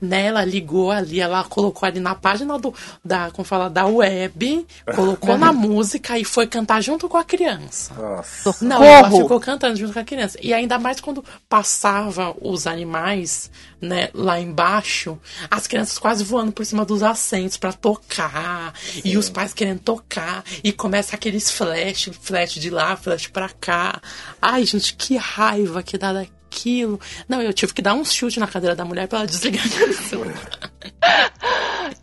[0.00, 0.26] né?
[0.26, 2.74] Ela ligou ali, ela colocou ali na página do,
[3.04, 7.94] da, como fala, da web, colocou na música e foi cantar junto com a criança.
[7.94, 8.64] Nossa.
[8.64, 10.38] Não, ela ficou cantando junto com a criança.
[10.42, 15.18] E ainda mais quando passava os animais, né, lá embaixo,
[15.50, 18.74] as crianças quase voando por cima dos assentos pra tocar,
[19.04, 24.00] e os pais querendo tocar, e começa aqueles flash, flash de lá, flash pra cá.
[24.40, 26.12] Ai, gente, que raiva que dá
[26.54, 27.00] daquilo.
[27.28, 29.92] Não, eu tive que dar um chute na cadeira da mulher pra ela desligar aquele
[29.94, 30.34] celular.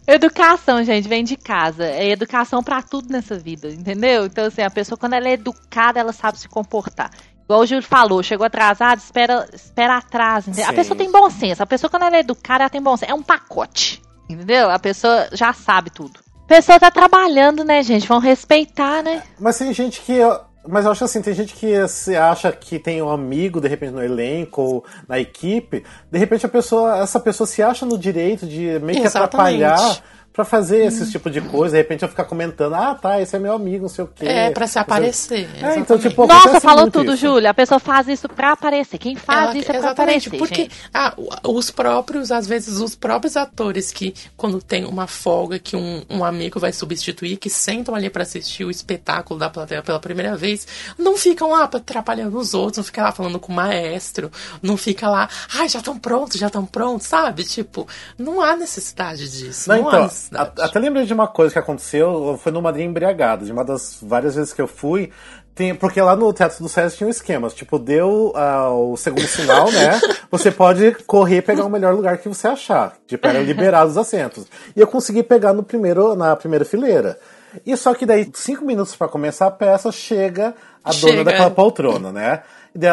[0.05, 1.85] Educação, gente, vem de casa.
[1.85, 4.25] É educação pra tudo nessa vida, entendeu?
[4.25, 7.09] Então, assim, a pessoa, quando ela é educada, ela sabe se comportar.
[7.45, 10.47] Igual o Júlio falou, chegou atrasado, espera, espera atrás.
[10.47, 10.69] entendeu?
[10.69, 11.63] A pessoa tem bom senso.
[11.63, 13.11] A pessoa, quando ela é educada, ela tem bom senso.
[13.11, 14.01] É um pacote.
[14.29, 14.69] Entendeu?
[14.69, 16.19] A pessoa já sabe tudo.
[16.43, 18.07] A pessoa tá trabalhando, né, gente?
[18.07, 19.23] Vão respeitar, né?
[19.39, 20.19] Mas tem gente que.
[20.67, 23.91] Mas eu acho assim, tem gente que se acha que tem um amigo, de repente,
[23.91, 25.83] no elenco ou na equipe.
[26.11, 29.63] De repente, a pessoa, essa pessoa se acha no direito de meio que Exatamente.
[29.63, 30.03] atrapalhar
[30.33, 31.75] pra fazer esse tipo de coisa.
[31.75, 34.25] De repente, eu ficar comentando, ah, tá, esse é meu amigo, não sei o quê.
[34.25, 35.49] É, pra se aparecer.
[35.61, 37.21] É, então, tipo, Nossa, falou tudo, isso.
[37.21, 37.49] Júlia.
[37.49, 38.97] A pessoa faz isso pra aparecer.
[38.97, 41.13] Quem faz Ela- isso é pra exatamente, aparecer, porque ah,
[41.47, 46.23] os próprios, às vezes, os próprios atores que, quando tem uma folga que um, um
[46.23, 50.65] amigo vai substituir, que sentam ali pra assistir o espetáculo da plateia pela primeira vez,
[50.97, 55.09] não ficam lá atrapalhando os outros, não fica lá falando com o maestro, não fica
[55.09, 57.43] lá, ai, já estão prontos, já estão prontos, sabe?
[57.43, 59.69] Tipo, não há necessidade disso.
[59.69, 60.20] Não, Não, há então, necessidade.
[60.33, 63.97] A- até lembrei de uma coisa que aconteceu, foi no Madrid Embriagado, de uma das
[64.01, 65.11] várias vezes que eu fui,
[65.55, 69.27] tem, porque lá no Teatro do César tinha um esquema, tipo, deu ah, o segundo
[69.27, 69.99] sinal, né,
[70.31, 73.97] você pode correr e pegar o melhor lugar que você achar, tipo, eram liberados os
[73.97, 74.45] assentos.
[74.75, 77.17] E eu consegui pegar no primeiro, na primeira fileira.
[77.65, 81.23] E só que daí, cinco minutos pra começar a peça, chega a dona Chega.
[81.25, 82.43] daquela poltrona, né?
[82.73, 82.89] E daí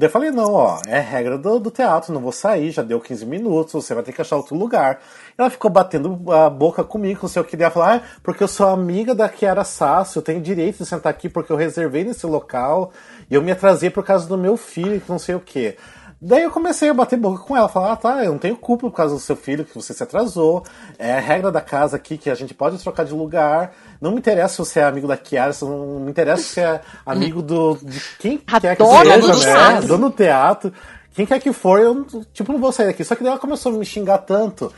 [0.00, 3.26] eu falei, não, ó, é regra do, do teatro, não vou sair, já deu 15
[3.26, 5.00] minutos, você vai ter que achar outro lugar.
[5.36, 8.44] Ela ficou batendo a boca comigo, não sei o que, daí ela falou, ah, porque
[8.44, 12.04] eu sou amiga da Kiara Sasso, eu tenho direito de sentar aqui porque eu reservei
[12.04, 12.92] nesse local,
[13.28, 15.76] e eu me atrasei por causa do meu filho, que não sei o que.
[16.24, 18.88] Daí eu comecei a bater boca com ela, falar, ah, tá, eu não tenho culpa
[18.88, 20.62] por causa do seu filho, que você se atrasou,
[20.96, 24.18] é a regra da casa aqui que a gente pode trocar de lugar, não me
[24.18, 28.00] interessa se você é amigo da Kiara, não me interessa se é amigo do, de
[28.20, 29.88] quem A quer que seja, do né, teatro.
[29.88, 30.72] dono do teatro,
[31.12, 33.04] quem quer que for, eu, tipo, não vou sair daqui.
[33.04, 34.72] Só que daí ela começou a me xingar tanto,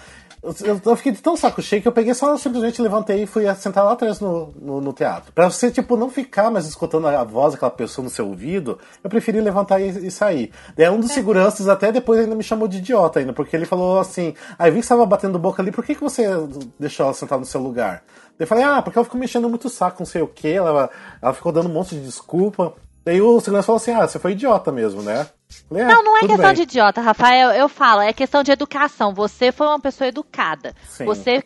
[0.64, 3.52] eu, eu- fiquei de tão saco cheio que eu peguei só simplesmente levantei e fui
[3.54, 5.32] sentar lá atrás no, no, no teatro.
[5.32, 9.08] Pra você, tipo, não ficar mais escutando a voz daquela pessoa no seu ouvido, eu
[9.10, 10.52] preferi levantar e, e sair.
[10.76, 13.98] Daí um dos seguranças até depois ainda me chamou de idiota ainda, porque ele falou
[13.98, 16.26] assim, aí vi que você tava batendo boca ali, por que, que você
[16.78, 18.02] deixou ela sentar no seu lugar?
[18.38, 20.48] Eu falei, ah, porque ela ficou me enchendo muito o saco, não sei o que,
[20.48, 20.90] ela,
[21.22, 22.74] ela ficou dando um monte de desculpa.
[23.04, 25.26] Daí o segurança falou assim, ah, você foi idiota mesmo, né?
[25.68, 27.50] Falei, "Ah, Não, não é questão bem." de idiota, Rafael.
[27.50, 29.12] Eu falo, é questão de educação.
[29.12, 30.74] Você foi uma pessoa educada.
[30.88, 31.04] Sim.
[31.04, 31.44] Você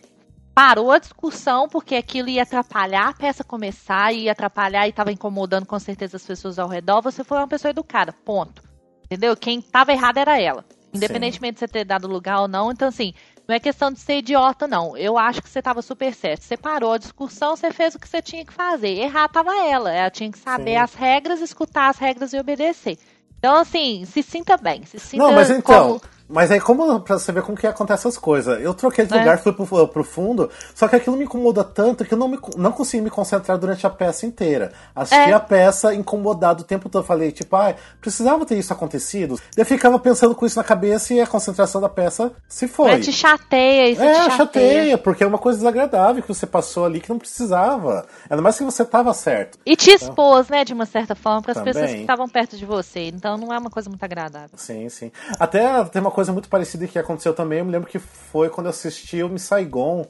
[0.54, 5.66] parou a discussão porque aquilo ia atrapalhar a peça começar, ia atrapalhar e estava incomodando
[5.66, 7.00] com certeza as pessoas ao redor.
[7.02, 8.62] Você foi uma pessoa educada, ponto.
[9.04, 9.36] Entendeu?
[9.36, 10.64] Quem estava errado era ela.
[10.92, 12.70] Independentemente de você ter dado lugar ou não.
[12.70, 13.14] Então, assim,
[13.48, 14.94] não é questão de ser idiota, não.
[14.94, 16.42] Eu acho que você estava super certo.
[16.42, 18.88] Você parou a discussão, você fez o que você tinha que fazer.
[18.90, 19.90] Errar tava ela.
[19.90, 20.76] Ela tinha que saber Sim.
[20.76, 22.98] as regras, escutar as regras e obedecer.
[23.38, 24.84] Então, assim, se sinta bem.
[24.84, 25.62] Se sinta Não, mas então.
[25.98, 28.60] como- Mas aí, como pra você ver como que acontece as coisas?
[28.62, 29.18] Eu troquei de É.
[29.18, 32.38] lugar, fui pro, pro fundo, só que aquilo me incomoda tanto que eu não, me,
[32.56, 34.72] não consegui me concentrar durante a peça inteira.
[34.94, 35.32] Assisti É.
[35.32, 37.04] a peça incomodado o tempo todo.
[37.04, 39.40] Falei, tipo, ai, precisava ter isso acontecido.
[39.56, 42.90] Eu ficava pensando com isso na cabeça e a concentração da peça se foi.
[42.92, 44.36] Mas te chateia, isso É, te chateia.
[44.36, 48.04] chateia, porque é uma coisa desagradável que você passou ali que não precisava.
[48.28, 49.58] Ainda mais que você tava certo.
[49.64, 52.66] E te expôs, né, de uma certa forma, para as pessoas que estavam perto de
[52.66, 53.06] você.
[53.08, 54.50] Então não é uma coisa muito agradável.
[54.56, 55.10] Sim, sim.
[55.38, 57.60] Até tem uma coisa muito parecida que aconteceu também.
[57.60, 60.04] Eu me lembro que foi quando eu assisti o Miss Saigon.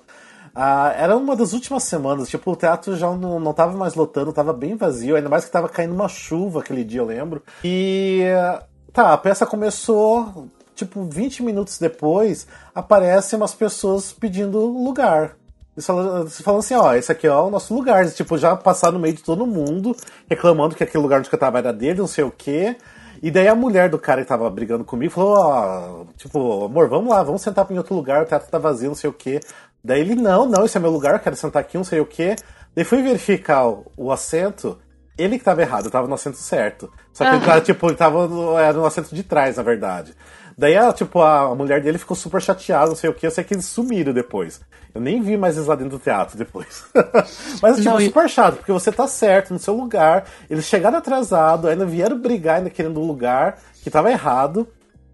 [0.55, 4.33] Ah, era uma das últimas semanas, tipo, o teatro já não, não tava mais lotando,
[4.33, 7.43] tava bem vazio, ainda mais que tava caindo uma chuva aquele dia, eu lembro.
[7.63, 8.23] E
[8.91, 15.37] tá, a peça começou, tipo, 20 minutos depois, aparecem umas pessoas pedindo lugar.
[15.77, 15.87] Eles
[16.41, 18.09] falam, assim, ó, esse aqui é o nosso lugar.
[18.11, 19.95] Tipo, já passaram no meio de todo mundo,
[20.27, 22.77] reclamando que aquele lugar onde eu tava era dele, não sei o quê.
[23.23, 27.11] E daí a mulher do cara que tava brigando comigo falou, ó, tipo, amor, vamos
[27.11, 29.41] lá, vamos sentar em outro lugar, o teatro tá vazio, não sei o quê.
[29.83, 32.07] Daí ele, não, não, esse é meu lugar, eu quero sentar aqui, não sei o
[32.07, 32.37] quê.
[32.75, 34.79] Daí fui verificar o, o assento,
[35.16, 36.93] ele que tava errado, eu tava no assento certo.
[37.12, 40.14] Só que ele tava, tipo, ele tava no, era no assento de trás, na verdade.
[40.59, 43.45] Daí, a, tipo, a mulher dele ficou super chateada, não sei o que, eu sei
[43.45, 44.61] que eles sumiram depois.
[44.93, 46.85] Eu nem vi mais eles lá dentro do teatro depois.
[47.63, 51.71] Mas, tipo, Não, super chato, porque você tá certo no seu lugar, eles chegaram atrasados,
[51.71, 54.67] ainda vieram brigar, ainda querendo um lugar que tava errado.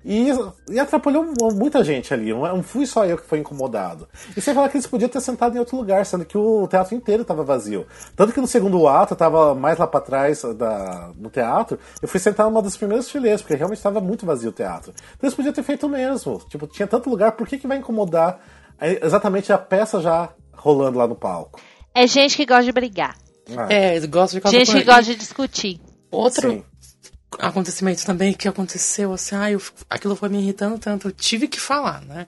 [0.05, 0.29] E,
[0.69, 1.25] e atrapalhou
[1.55, 2.31] muita gente ali.
[2.33, 4.07] Não não fui só eu que foi incomodado.
[4.37, 6.95] E sem falar que eles podiam ter sentado em outro lugar, sendo que o teatro
[6.95, 7.87] inteiro estava vazio.
[8.15, 12.07] Tanto que no segundo ato, eu tava mais lá pra trás da, no teatro, eu
[12.09, 14.93] fui sentar numa das primeiras fileiras, porque realmente estava muito vazio o teatro.
[14.93, 16.39] Então eles podiam ter feito o mesmo.
[16.51, 18.41] Tipo, tinha tanto lugar, por que, que vai incomodar
[18.79, 21.59] é, exatamente a peça já rolando lá no palco?
[21.95, 23.17] É gente que gosta de brigar.
[23.57, 25.81] Ah, É, eu gosto de causa Gente que gosta de discutir.
[26.11, 26.65] Outro Sim.
[27.39, 31.61] Acontecimento também que aconteceu, assim, ah, eu, aquilo foi me irritando tanto, eu tive que
[31.61, 32.27] falar, né?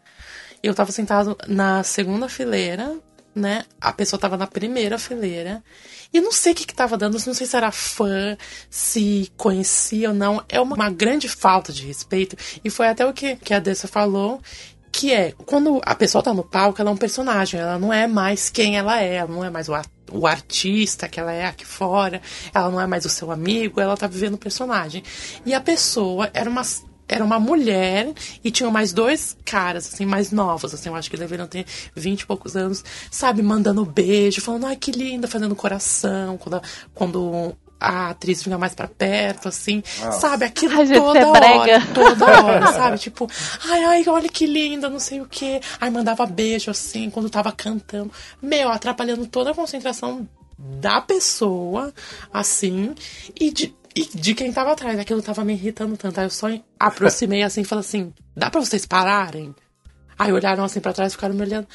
[0.62, 2.96] Eu tava sentado na segunda fileira,
[3.34, 3.64] né?
[3.80, 5.62] A pessoa tava na primeira fileira.
[6.12, 8.36] E eu não sei o que que tava dando, não sei se era fã,
[8.70, 10.42] se conhecia ou não.
[10.48, 12.36] É uma, uma grande falta de respeito.
[12.64, 14.40] E foi até o que, que a Dessa falou,
[14.96, 18.06] Que é, quando a pessoa tá no palco, ela é um personagem, ela não é
[18.06, 19.74] mais quem ela é, ela não é mais o,
[20.10, 22.22] o artista que ela é aqui fora,
[22.54, 25.02] ela não é mais o seu amigo, ela tá vivendo o personagem.
[25.44, 26.62] E a pessoa era uma.
[27.08, 31.16] Era uma mulher e tinham mais dois caras, assim, mais novos, assim, eu acho que
[31.16, 32.82] deveriam ter 20 e poucos anos,
[33.12, 36.60] sabe, mandando beijo, falando, ai, que linda, fazendo coração, quando,
[36.92, 41.26] quando a atriz vinha mais pra perto, assim, sabe, aquilo Ai, gente, toda você é
[41.26, 41.86] hora, brega.
[41.94, 42.98] toda hora, sabe?
[42.98, 43.28] Tipo,
[43.68, 45.60] ai, ai, olha que linda, não sei o quê.
[45.80, 48.10] Aí mandava beijo assim quando tava cantando.
[48.40, 50.26] Meu, atrapalhando toda a concentração
[50.58, 51.92] da pessoa,
[52.32, 52.94] assim,
[53.38, 54.98] e de, e de quem tava atrás.
[54.98, 56.18] Aquilo tava me irritando tanto.
[56.18, 56.48] Aí eu só
[56.80, 59.54] aproximei assim e falei assim: dá pra vocês pararem?
[60.18, 61.66] Aí olharam assim pra trás e ficaram me olhando.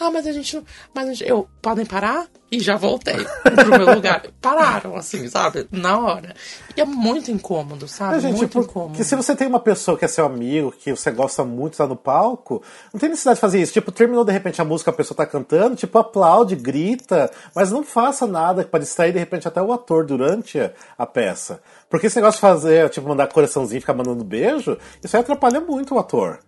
[0.00, 0.64] Ah, mas a gente não.
[0.94, 2.26] Mas a gente, eu, podem parar?
[2.50, 3.14] E já voltei
[3.54, 4.22] pro meu lugar.
[4.40, 5.68] Pararam, assim, sabe?
[5.70, 6.34] Na hora.
[6.76, 8.16] E é muito incômodo, sabe?
[8.16, 8.94] É, gente, muito por- incômodo.
[8.96, 11.86] que se você tem uma pessoa que é seu amigo, que você gosta muito, tá
[11.86, 12.60] no palco,
[12.92, 13.72] não tem necessidade de fazer isso.
[13.72, 17.84] Tipo, terminou de repente a música, a pessoa tá cantando, tipo, aplaude, grita, mas não
[17.84, 21.60] faça nada para distrair de repente até o ator durante a, a peça.
[21.88, 25.60] Porque esse negócio de fazer, tipo, mandar coraçãozinho e ficar mandando beijo, isso aí atrapalha
[25.60, 26.40] muito o ator.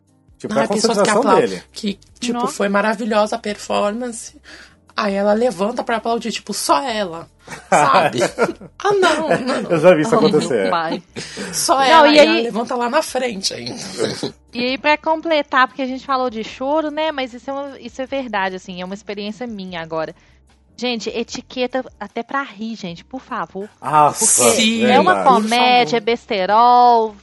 [0.43, 1.49] Tipo, é Ai, a que concentração aplaudem.
[1.49, 1.63] dele.
[1.73, 2.53] Que, tipo, Nossa.
[2.53, 4.37] foi maravilhosa a performance.
[4.95, 7.27] Aí ela levanta pra aplaudir, tipo, só ela.
[7.71, 8.19] Sabe?
[8.79, 9.71] ah, não, não.
[9.71, 10.71] Eu já vi isso acontecer.
[11.53, 12.09] Só Não, ela.
[12.09, 13.75] e aí- ela levanta lá na frente ainda.
[14.53, 17.11] E aí, pra completar, porque a gente falou de choro, né?
[17.11, 20.15] Mas isso é, uma- isso é verdade, assim, é uma experiência minha agora.
[20.77, 23.69] Gente, etiqueta até pra rir, gente, por favor.
[24.19, 25.37] Porque Sim, é uma verdade.
[25.37, 27.15] com- comédia, é besterol,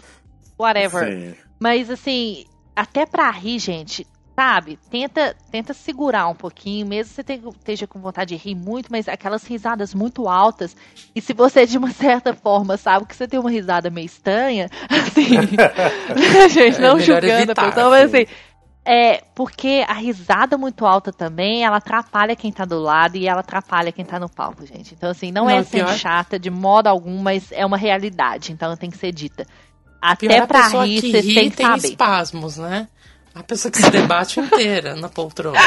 [0.57, 1.07] whatever.
[1.07, 1.35] Sim.
[1.59, 2.45] Mas assim,
[2.79, 4.05] até pra rir, gente,
[4.35, 4.79] sabe?
[4.89, 9.07] Tenta, tenta segurar um pouquinho, mesmo que você esteja com vontade de rir muito, mas
[9.07, 10.75] aquelas risadas muito altas.
[11.13, 14.69] E se você, de uma certa forma, sabe que você tem uma risada meio estranha,
[14.89, 15.29] assim.
[16.49, 18.23] gente, É não melhor julgando evitar, a pessoa, mas assim.
[18.23, 18.49] assim.
[18.85, 23.41] É, porque a risada muito alta também, ela atrapalha quem tá do lado e ela
[23.41, 24.95] atrapalha quem tá no palco, gente.
[24.95, 28.51] Então, assim, não, Não, é ser pior- chata de modo algum, mas é uma realidade,
[28.51, 29.45] então tem que ser dita.
[30.01, 31.87] Até Pior a pra pessoa rir, que você ri tem que tem saber.
[31.87, 32.87] espasmos, né?
[33.35, 35.59] A pessoa que se debate inteira na poltrona.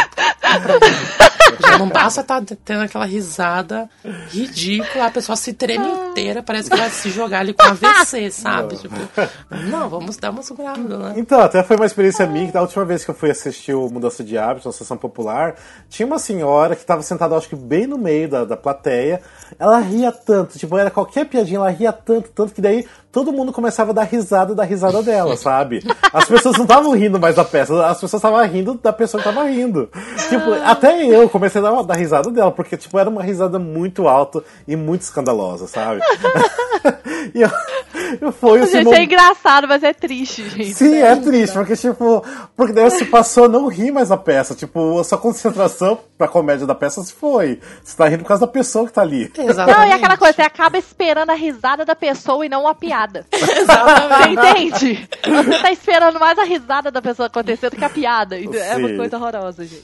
[1.61, 3.89] Já não basta estar tendo aquela risada
[4.31, 8.77] ridícula, a pessoa se treme inteira, parece que vai se jogar ali com AVC, sabe?
[8.77, 8.95] Tipo,
[9.71, 11.15] não, vamos dar uma segurada, né?
[11.17, 13.89] Então, até foi uma experiência minha que da última vez que eu fui assistir o
[13.89, 15.55] Mudança de Hábitos na sessão popular,
[15.89, 19.21] tinha uma senhora que estava sentada, acho que bem no meio da, da plateia.
[19.59, 23.53] Ela ria tanto, tipo, era qualquer piadinha, ela ria tanto, tanto que daí todo mundo
[23.53, 25.85] começava a dar risada da risada dela, sabe?
[26.13, 29.29] As pessoas não estavam rindo mais da peça, as pessoas estavam rindo da pessoa que
[29.29, 29.91] estava rindo.
[30.29, 34.07] Tipo, até eu comecei a dar, dar risada dela, porque, tipo, era uma risada muito
[34.07, 36.01] alta e muito escandalosa, sabe?
[37.35, 37.51] e eu,
[38.21, 40.75] eu foi esse Gente, momento- é engraçado, mas é triste, gente.
[40.75, 42.25] Sim, é triste, porque, tipo,
[42.57, 44.55] porque daí você passou a não rir mais da peça.
[44.55, 47.61] Tipo, a sua concentração pra comédia da peça se foi.
[47.83, 49.31] Você tá rindo por causa da pessoa que tá ali.
[49.37, 49.79] Exatamente.
[49.79, 53.27] Não, e aquela coisa, você acaba esperando a risada da pessoa e não a piada.
[53.33, 54.33] Você Exatamente.
[54.33, 55.09] entende?
[55.25, 58.39] Você tá esperando mais a risada da pessoa acontecer do que a piada.
[58.39, 58.97] Então, É uma Sim.
[58.97, 59.83] coisa horrorosa, gente.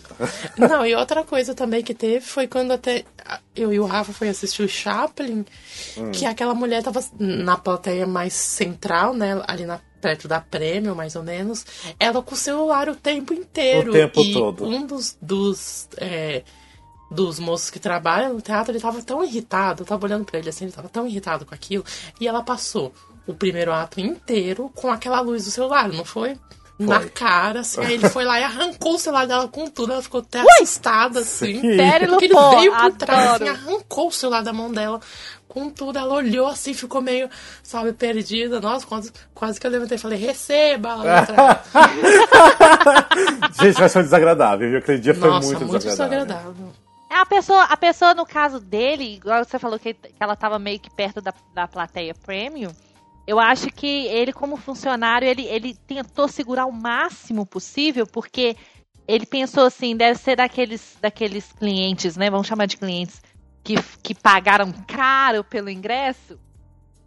[0.57, 3.05] Não, e outra coisa também que teve foi quando até
[3.55, 5.45] eu e o Rafa foi assistir o Chaplin,
[6.13, 7.01] que aquela mulher tava
[7.45, 9.43] na plateia mais central, né?
[9.47, 11.65] Ali na, perto da prêmio, mais ou menos.
[11.99, 13.91] Ela com o celular o tempo inteiro.
[13.91, 14.67] O tempo e todo.
[14.67, 15.17] Um dos.
[15.21, 16.43] dos é,
[17.11, 20.51] dos moços que trabalham no teatro, ele tava tão irritado, eu tava olhando pra ele
[20.51, 21.83] assim, ele tava tão irritado com aquilo,
[22.21, 22.93] e ela passou
[23.27, 26.37] o primeiro ato inteiro com aquela luz do celular, não foi?
[26.79, 30.03] Na cara, assim, aí ele foi lá e arrancou o celular dela com tudo, ela
[30.03, 31.61] ficou até assustada, assim.
[31.61, 31.77] Sim.
[31.77, 33.45] Sério, Porque ele veio por trás, adoro.
[33.45, 35.01] assim, arrancou o celular da mão dela
[35.59, 35.99] com tudo.
[35.99, 37.29] Ela olhou assim, ficou meio,
[37.63, 38.61] sabe, perdida.
[38.61, 40.97] Nossa, quase, quase que eu levantei e falei, receba!
[43.61, 44.79] Gente, mas foi desagradável, viu?
[44.79, 46.27] Aquele dia foi Nossa, muito, muito desagradável.
[46.27, 46.73] desagradável.
[47.11, 50.59] É, A pessoa, a pessoa, no caso dele, igual você falou que, que ela tava
[50.59, 52.71] meio que perto da, da plateia premium,
[53.27, 58.57] eu acho que ele, como funcionário, ele, ele tentou segurar o máximo possível, porque
[59.07, 62.31] ele pensou assim, deve ser daqueles, daqueles clientes, né?
[62.31, 63.21] Vamos chamar de clientes
[63.63, 66.39] que, que pagaram caro pelo ingresso.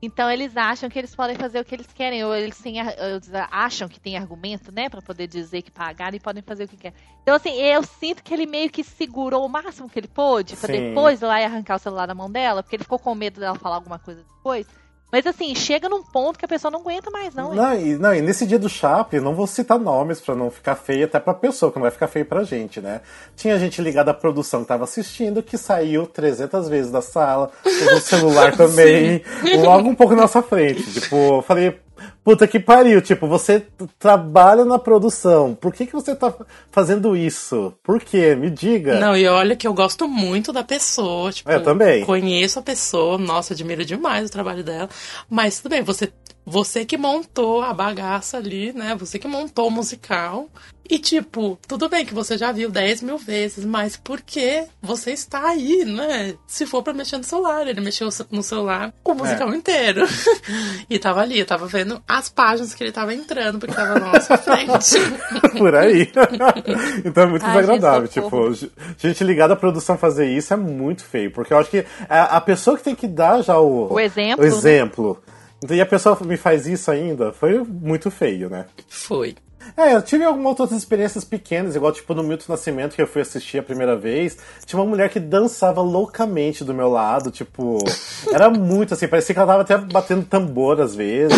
[0.03, 3.29] Então eles acham que eles podem fazer o que eles querem, ou eles, têm, eles
[3.51, 6.75] acham que tem argumento, né, Pra poder dizer que pagaram e podem fazer o que
[6.75, 6.97] querem.
[7.21, 10.73] Então assim, eu sinto que ele meio que segurou o máximo que ele pôde, pra
[10.73, 10.89] Sim.
[10.89, 13.39] depois ir lá e arrancar o celular da mão dela, porque ele ficou com medo
[13.39, 14.65] dela falar alguma coisa depois.
[15.11, 17.53] Mas assim, chega num ponto que a pessoa não aguenta mais não.
[17.53, 20.75] Não, e, não, e nesse dia do Chaplin, não vou citar nomes pra não ficar
[20.75, 23.01] feio até pra pessoa, que não vai ficar feio pra gente, né?
[23.35, 27.97] Tinha gente ligada à produção que tava assistindo, que saiu 300 vezes da sala, usou
[27.97, 29.21] o celular também,
[29.61, 30.83] logo um pouco na nossa frente.
[30.93, 31.77] Tipo, eu falei,
[32.23, 33.65] Puta que pariu, tipo, você
[33.97, 35.55] trabalha na produção.
[35.55, 36.33] Por que, que você tá
[36.71, 37.73] fazendo isso?
[37.83, 38.35] Por quê?
[38.35, 38.99] Me diga.
[38.99, 41.31] Não, e olha que eu gosto muito da pessoa.
[41.31, 42.05] Tipo, Eu também.
[42.05, 44.89] Conheço a pessoa, nossa, admiro demais o trabalho dela.
[45.29, 46.11] Mas tudo bem, você,
[46.45, 48.95] você que montou a bagaça ali, né?
[48.95, 50.49] Você que montou o musical.
[50.89, 55.11] E, tipo, tudo bem que você já viu 10 mil vezes, mas por que você
[55.11, 56.33] está aí, né?
[56.45, 60.05] Se for pra mexer no celular, ele mexeu no celular o musical inteiro.
[60.89, 64.11] e tava ali, eu tava vendo as páginas que ele tava entrando, porque tava na
[64.11, 64.99] nossa frente.
[65.57, 66.11] Por aí.
[67.05, 68.07] então é muito Ai, desagradável.
[68.07, 68.53] gente, tipo,
[68.97, 71.31] gente ligada à produção fazer isso é muito feio.
[71.31, 74.45] Porque eu acho que a, pessoa que tem que dar já o, O exemplo, o
[74.45, 75.11] exemplo.
[75.21, 78.65] Então, e a pessoa me faz isso ainda, foi muito feio, né?
[78.87, 79.35] Foi.
[79.77, 83.21] É, eu tive algumas outras experiências pequenas, igual tipo no Milton Nascimento, que eu fui
[83.21, 84.37] assistir a primeira vez.
[84.65, 87.77] Tinha uma mulher que dançava loucamente do meu lado, tipo.
[88.33, 91.37] Era muito assim, parecia que ela tava até batendo tambor às vezes.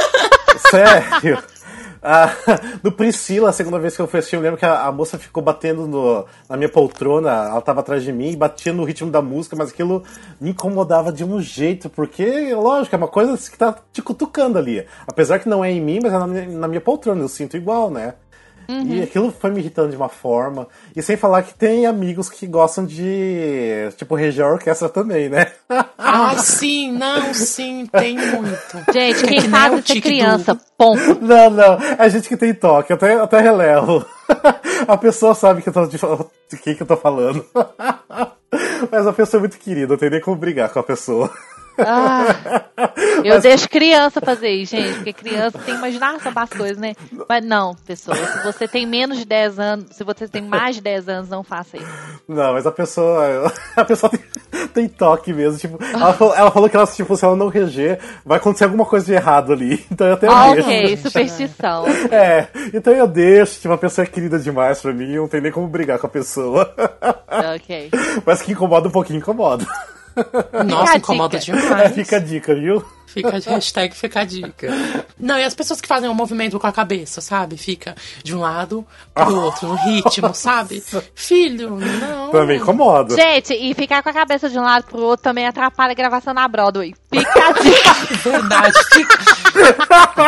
[0.70, 1.38] Sério.
[2.10, 2.30] Ah,
[2.82, 5.18] no Priscila, a segunda vez que eu fui assistir, eu lembro que a, a moça
[5.18, 9.20] ficou batendo no- na minha poltrona, ela tava atrás de mim, batia no ritmo da
[9.20, 10.02] música, mas aquilo
[10.40, 14.86] me incomodava de um jeito, porque, lógico, é uma coisa que tá te cutucando ali.
[15.06, 17.90] Apesar que não é em mim, mas é na na minha poltrona, eu sinto igual,
[17.90, 18.14] né?
[18.70, 20.68] E aquilo foi me irritando de uma forma.
[20.94, 25.52] E sem falar que tem amigos que gostam de, tipo, região orquestra também, né?
[25.96, 28.92] Ah, sim, não, sim, tem muito.
[28.92, 31.18] Gente, quem que faz isso é criança, do- ponto.
[31.24, 31.78] Não, não.
[31.98, 32.92] É gente que tem toque.
[32.92, 34.04] Eu até, eu até relevo.
[34.86, 37.44] A pessoa sabe que eu tô, de, de quem que eu tô falando.
[38.90, 41.30] Mas a pessoa é muito querida, não tem nem como brigar com a pessoa.
[41.78, 42.34] Ah,
[43.24, 46.94] eu deixo criança fazer isso, gente, porque criança tem imaginação para as coisas, né?
[47.28, 50.82] Mas não, pessoa, se você tem menos de 10 anos, se você tem mais de
[50.82, 51.86] 10 anos, não faça isso.
[52.28, 53.52] Não, mas a pessoa.
[53.76, 54.20] A pessoa tem,
[54.74, 55.56] tem toque mesmo.
[55.58, 58.84] Tipo, ela, falou, ela falou que ela, tipo, se ela não reger, vai acontecer alguma
[58.84, 59.84] coisa de errado ali.
[59.90, 60.68] Então eu até Ah, deixo.
[60.68, 61.84] ok, superstição.
[62.10, 65.52] É, então eu deixo, tipo, uma pessoa é querida demais pra mim, não tem nem
[65.52, 66.74] como brigar com a pessoa.
[67.54, 67.90] Ok.
[68.26, 69.64] Mas que incomoda um pouquinho, incomoda.
[70.66, 71.56] Nossa, incomoda dica.
[71.56, 71.90] demais.
[71.90, 72.84] É, fica a dica, viu?
[73.08, 74.68] Fica a hashtag fica a dica.
[75.18, 77.56] Não, e as pessoas que fazem um movimento com a cabeça, sabe?
[77.56, 80.82] Fica de um lado pro outro, no ritmo, sabe?
[81.14, 82.30] Filho, não.
[82.30, 83.14] Também incomoda.
[83.14, 86.34] Gente, e ficar com a cabeça de um lado pro outro também atrapalha a gravação
[86.34, 86.94] na Broadway.
[87.12, 87.94] Fica a dica.
[88.30, 89.18] Verdade, fica.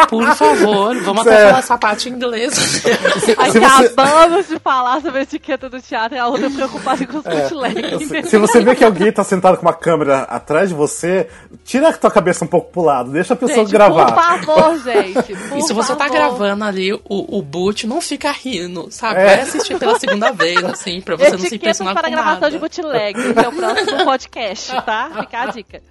[0.08, 2.54] Por favor, vamos até falar essa parte em inglês.
[2.54, 7.18] Se você- Acabamos de falar sobre a etiqueta do teatro e a outra preocupada com
[7.18, 8.08] os bootlegs.
[8.08, 11.28] Se, se você vê que alguém tá sentado com uma câmera atrás de você,
[11.64, 14.12] tira a tua cabeça um pouco pro lado, deixa a pessoa Gente, gravar.
[14.12, 15.34] por favor, gente.
[15.48, 16.12] por E se você tá favor.
[16.16, 19.20] gravando ali o, o boot, não fica rindo, sabe?
[19.20, 19.24] É.
[19.24, 22.50] Vai assistir pela segunda vez, assim, pra você não se impressionar para com gravação nada.
[22.50, 25.10] de bootleg, que é o próximo podcast, tá?
[25.20, 25.82] Fica a dica.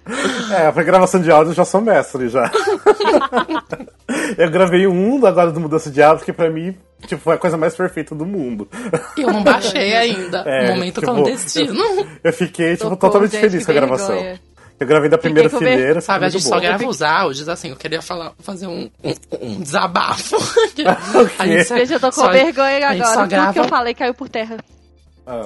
[0.52, 2.50] É, pra gravação de áudio eu já sou mestre já.
[4.36, 6.76] eu gravei um agora do Mudança de Hábitos, que pra mim,
[7.06, 8.68] tipo, foi a coisa mais perfeita do mundo.
[9.16, 10.38] Eu não baixei ainda.
[10.46, 11.82] É, Momento tipo, clandestino.
[12.22, 14.08] Eu fiquei, tipo, Socorro, totalmente gente, feliz com a gravação.
[14.16, 14.40] vergonha.
[14.80, 18.00] Eu gravei da primeira fileira, Sabe, a gente só grava os áudios, assim, eu queria
[18.00, 20.36] falar, fazer um, um, um desabafo.
[21.38, 23.04] A gente só- Gente, eu tô com só- vergonha agora.
[23.04, 24.56] só Tudo que grava, eu falei caiu por terra.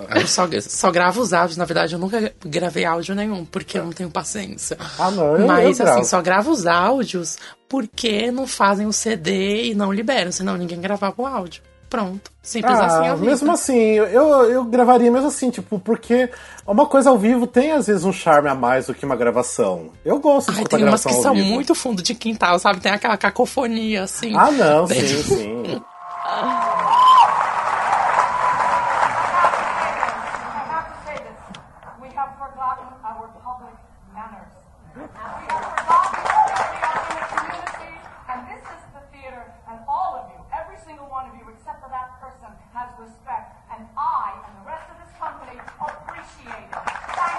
[0.08, 3.76] a gente só, só grava os áudios, na verdade eu nunca gravei áudio nenhum, porque
[3.78, 4.78] eu não tenho paciência.
[4.98, 6.04] Ah, não, eu, Mas eu assim, gravo.
[6.04, 7.36] só gravo os áudios
[7.68, 11.60] porque não fazem o CD e não liberam, senão ninguém gravava o áudio.
[11.94, 12.28] Pronto.
[12.42, 13.26] Simples Ah, assim a vida.
[13.30, 16.28] mesmo assim, eu, eu gravaria mesmo assim, tipo, porque
[16.66, 19.90] uma coisa ao vivo tem às vezes um charme a mais do que uma gravação.
[20.04, 21.46] Eu gosto de Ai, tem umas que são vivo.
[21.50, 22.80] muito fundo de quintal, sabe?
[22.80, 24.34] Tem aquela cacofonia, assim.
[24.36, 25.82] Ah, não, sim, sim.
[29.34, 31.38] I have to say this.
[32.02, 33.76] We have forgotten our public
[34.12, 34.52] manners.
[34.96, 37.94] We have forgotten that we are in a community,
[38.30, 41.80] and this is the theater, and all of you, every single one of you, except
[41.82, 43.52] for that person, has respect.
[43.74, 46.78] And I and the rest of this company appreciate it.
[47.14, 47.34] Thank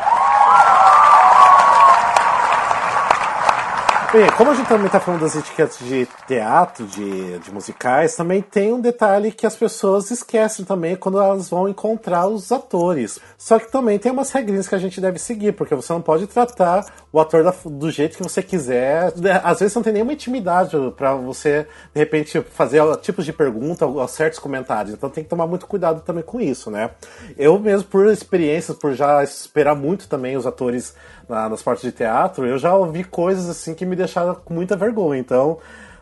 [4.01, 4.04] you.
[4.15, 8.41] Bem, como a gente também tá falando das etiquetas de teatro, de, de musicais, também
[8.41, 13.19] tem um detalhe que as pessoas esquecem também quando elas vão encontrar os atores.
[13.37, 16.27] Só que também tem umas regrinhas que a gente deve seguir, porque você não pode
[16.27, 19.11] tratar o ator da- do jeito que você quiser.
[19.43, 24.07] Às vezes não tem nenhuma intimidade pra você, de repente, fazer tipos de pergunta ou
[24.07, 24.93] certos comentários.
[24.93, 26.91] Então tem que tomar muito cuidado também com isso, né?
[27.37, 30.95] Eu mesmo, por experiências, por já esperar muito também os atores
[31.29, 34.75] na- nas partes de teatro, eu já ouvi coisas assim que me deixaram com muita
[34.75, 35.19] vergonha.
[35.19, 35.57] Então,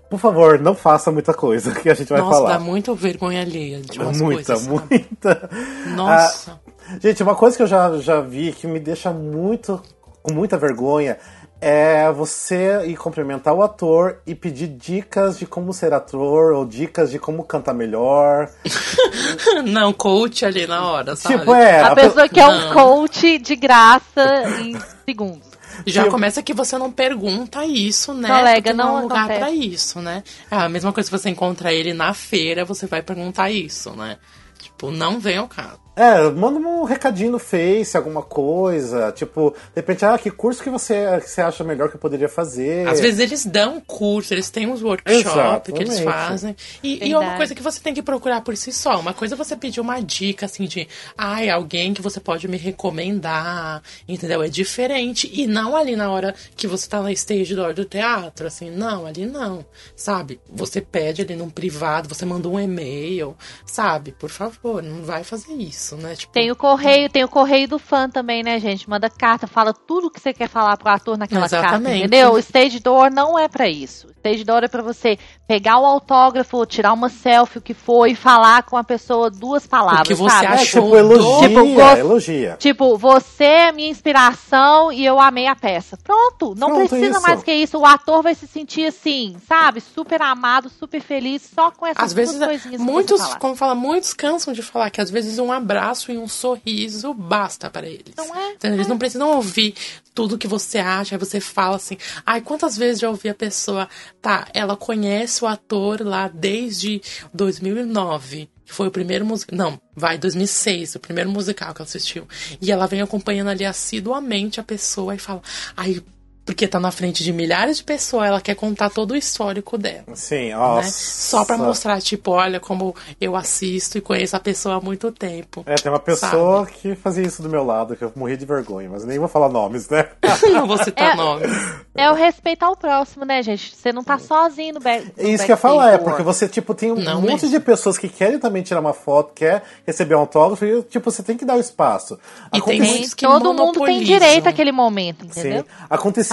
[0.09, 2.53] por favor, não faça muita coisa que a gente vai Nossa, falar.
[2.53, 4.59] dá muita vergonha alheia de umas muita, coisas.
[4.63, 4.86] sabe?
[4.91, 5.49] muita.
[5.95, 6.59] Nossa.
[6.65, 9.82] Ah, gente, uma coisa que eu já, já vi que me deixa muito
[10.21, 11.17] com muita vergonha
[11.64, 17.09] é você ir cumprimentar o ator e pedir dicas de como ser ator ou dicas
[17.11, 18.49] de como cantar melhor.
[19.66, 21.39] Não, coach ali na hora, sabe?
[21.39, 21.82] Tipo, é.
[21.82, 22.74] A pe- pessoa que é um Não.
[22.74, 25.47] coach de graça em segundos.
[25.88, 28.28] Já Tipo- começa que você não pergunta isso, né?
[28.28, 30.24] Colega, Porque não, é não um lugar pra isso, né?
[30.51, 34.18] É a mesma coisa se você encontrar ele na feira, você vai perguntar isso, né?
[34.59, 35.80] Tipo, não vem ao caso.
[35.95, 39.11] É, manda um recadinho no Face, alguma coisa.
[39.11, 42.27] Tipo, de repente, ah, que curso que você, que você acha melhor que eu poderia
[42.27, 42.87] fazer?
[42.87, 46.55] Às vezes eles dão curso, eles têm uns workshops que eles fazem.
[46.81, 48.99] E, e é uma coisa que você tem que procurar por si só.
[48.99, 50.87] Uma coisa é você pedir uma dica, assim, de
[51.17, 54.41] ai, alguém que você pode me recomendar, entendeu?
[54.41, 55.29] É diferente.
[55.31, 59.05] E não ali na hora que você tá na stage door do teatro, assim, não,
[59.05, 59.63] ali não.
[59.95, 60.39] Sabe?
[60.49, 63.35] Você pede ali num privado, você manda um e-mail,
[63.65, 64.11] sabe?
[64.11, 66.15] Por favor, não vai fazer isso, né?
[66.15, 68.89] Tipo, Tem o correio, tem o correio do fã também, né, gente?
[68.89, 71.99] Manda carta, fala tudo que você quer falar pro ator naquela carta, Exatamente.
[71.99, 72.34] entendeu?
[72.34, 74.07] O stage door não é pra isso.
[74.07, 75.17] O stage door é pra você
[75.53, 79.67] pegar o autógrafo, tirar uma selfie, o que for, e falar com a pessoa duas
[79.67, 80.45] palavras, O que você sabe?
[80.47, 82.55] É, achou tipo, elogia, Tipo, elogia.
[82.57, 85.95] Tipo, você é minha inspiração e eu amei a peça.
[86.03, 87.21] Pronto, não Pronto, precisa isso.
[87.21, 87.77] mais que isso.
[87.77, 89.79] O ator vai se sentir assim, sabe?
[89.79, 93.75] Super amado, super feliz, só com essas Às vezes, duas coisinhas que muitos, como fala,
[93.75, 98.15] muitos cansam de falar que às vezes um abraço e um sorriso basta para eles.
[98.17, 98.53] Não é?
[98.53, 98.77] Entendeu?
[98.77, 99.75] Eles não precisam ouvir
[100.13, 103.89] tudo que você acha, aí você fala assim, ai, quantas vezes já ouvi a pessoa,
[104.21, 107.01] tá, ela conhece o ator lá desde
[107.33, 108.49] 2009.
[108.65, 109.57] que Foi o primeiro musical.
[109.57, 112.27] Não, vai, 2006, o primeiro musical que ela assistiu.
[112.61, 115.41] E ela vem acompanhando ali assiduamente a pessoa e fala.
[115.75, 116.01] Ai,
[116.45, 120.03] porque tá na frente de milhares de pessoas, ela quer contar todo o histórico dela
[120.13, 120.55] Sim, né?
[120.55, 120.89] nossa.
[120.91, 125.63] Só pra mostrar, tipo, olha como eu assisto e conheço a pessoa há muito tempo.
[125.65, 128.89] É, tem uma pessoa que fazia isso do meu lado, que eu morri de vergonha,
[128.91, 130.07] mas nem vou falar nomes, né?
[130.51, 131.15] Não vou citar É.
[131.15, 131.49] nomes.
[131.95, 133.73] É o respeito ao próximo, né, gente?
[133.75, 135.11] Você não tá sozinho no back.
[135.17, 137.49] É isso que eu ia falar, é, porque você, tipo, tem um Não monte mesmo.
[137.51, 141.21] de pessoas que querem também tirar uma foto, quer receber um autógrafo, e, tipo, você
[141.21, 142.17] tem que dar o espaço.
[142.47, 145.39] E tem Aconte- muitos que Todo mundo tem direito àquele momento, Sim.
[145.39, 145.65] entendeu?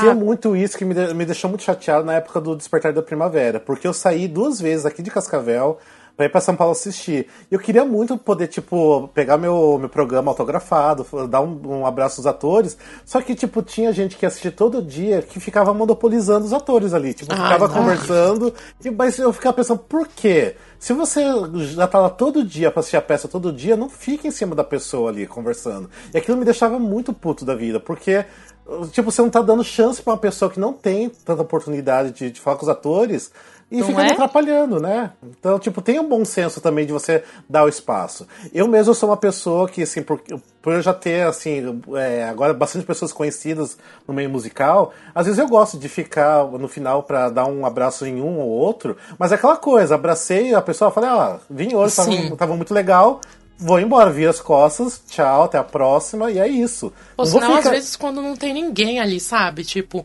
[0.00, 0.24] Acontecia Sabe?
[0.24, 3.86] muito isso que me, me deixou muito chateado na época do Despertar da Primavera, porque
[3.86, 5.78] eu saí duas vezes aqui de Cascavel
[6.16, 7.28] pra ir pra São Paulo assistir.
[7.50, 12.20] E eu queria muito poder, tipo, pegar meu, meu programa autografado, dar um, um abraço
[12.20, 12.76] aos atores,
[13.06, 17.14] só que, tipo, tinha gente que assistia todo dia que ficava monopolizando os atores ali,
[17.14, 17.74] tipo, Ai, ficava não.
[17.74, 18.52] conversando,
[18.84, 20.56] e, mas eu ficava pensando, por quê?
[20.78, 21.22] Se você
[21.74, 24.54] já tá lá todo dia pra assistir a peça todo dia, não fica em cima
[24.54, 25.90] da pessoa ali conversando.
[26.12, 28.24] E aquilo me deixava muito puto da vida, porque
[28.92, 32.30] tipo, você não tá dando chance pra uma pessoa que não tem tanta oportunidade de,
[32.30, 33.30] de falar com os atores
[33.70, 34.12] e Não fica é?
[34.12, 35.12] atrapalhando, né?
[35.22, 38.26] Então, tipo, tem um bom senso também de você dar o espaço.
[38.52, 40.20] Eu mesmo sou uma pessoa que, assim, por,
[40.60, 45.38] por eu já ter, assim, é, agora bastante pessoas conhecidas no meio musical, às vezes
[45.38, 49.30] eu gosto de ficar no final pra dar um abraço em um ou outro, mas
[49.30, 53.20] é aquela coisa, abracei a pessoa, falei, ah, vim hoje, tava, tava muito legal,
[53.60, 56.92] vou embora, vira as costas, tchau, até a próxima, e é isso.
[57.16, 59.64] Ou Não senão, às ficar- vezes, quando não tem ninguém ali, sabe?
[59.64, 60.04] Tipo,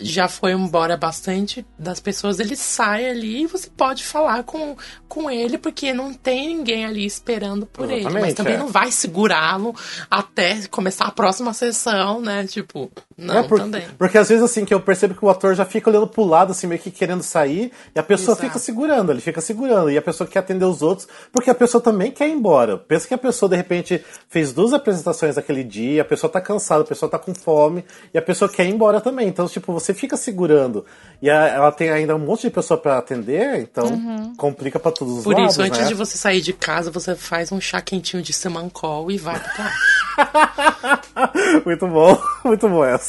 [0.00, 4.76] já foi embora bastante das pessoas, ele sai ali e você pode falar com,
[5.08, 8.04] com ele, porque não tem ninguém ali esperando por ele.
[8.04, 8.58] Mas Exatamente, também é.
[8.58, 9.74] não vai segurá-lo
[10.08, 12.46] até começar a próxima sessão, né?
[12.46, 13.86] Tipo, não, É, porque, também.
[13.98, 16.52] porque às vezes assim, que eu percebo que o ator já fica olhando pro lado,
[16.52, 18.46] assim, meio que querendo sair, e a pessoa Exato.
[18.46, 21.82] fica segurando, ele fica segurando, e a pessoa quer atender os outros, porque a pessoa
[21.82, 22.78] também quer ir embora.
[22.78, 26.82] Pensa que a pessoa, de repente, fez duas apresentações naquele dia, a pessoa tá cansada,
[26.82, 29.26] a pessoa tá com fome, e a pessoa quer ir embora também.
[29.28, 30.84] Então, tipo, você fica segurando.
[31.20, 35.18] E a- ela tem ainda um monte de pessoa pra atender, então complica pra todos
[35.18, 35.86] os Por lados, isso, antes né?
[35.86, 39.78] de você sair de casa, você faz um chá quentinho de semancol e vai teatro.
[41.64, 43.07] muito bom, muito bom essa.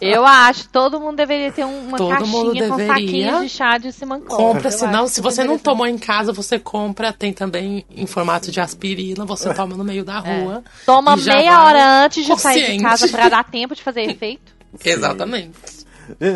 [0.00, 3.78] Eu acho, todo mundo deveria ter um- uma Todo mundo caixinha com saquinhos de chá
[3.78, 4.36] de Simancol.
[4.36, 7.12] Compra, senão, se você não tomou em casa, você compra.
[7.12, 10.62] Tem também em formato de aspirina, você toma no meio da rua.
[10.64, 10.70] É.
[10.84, 12.82] Toma meia hora antes de sair de consciente.
[12.84, 14.52] casa pra dar tempo de fazer efeito.
[14.84, 15.50] Exatamente.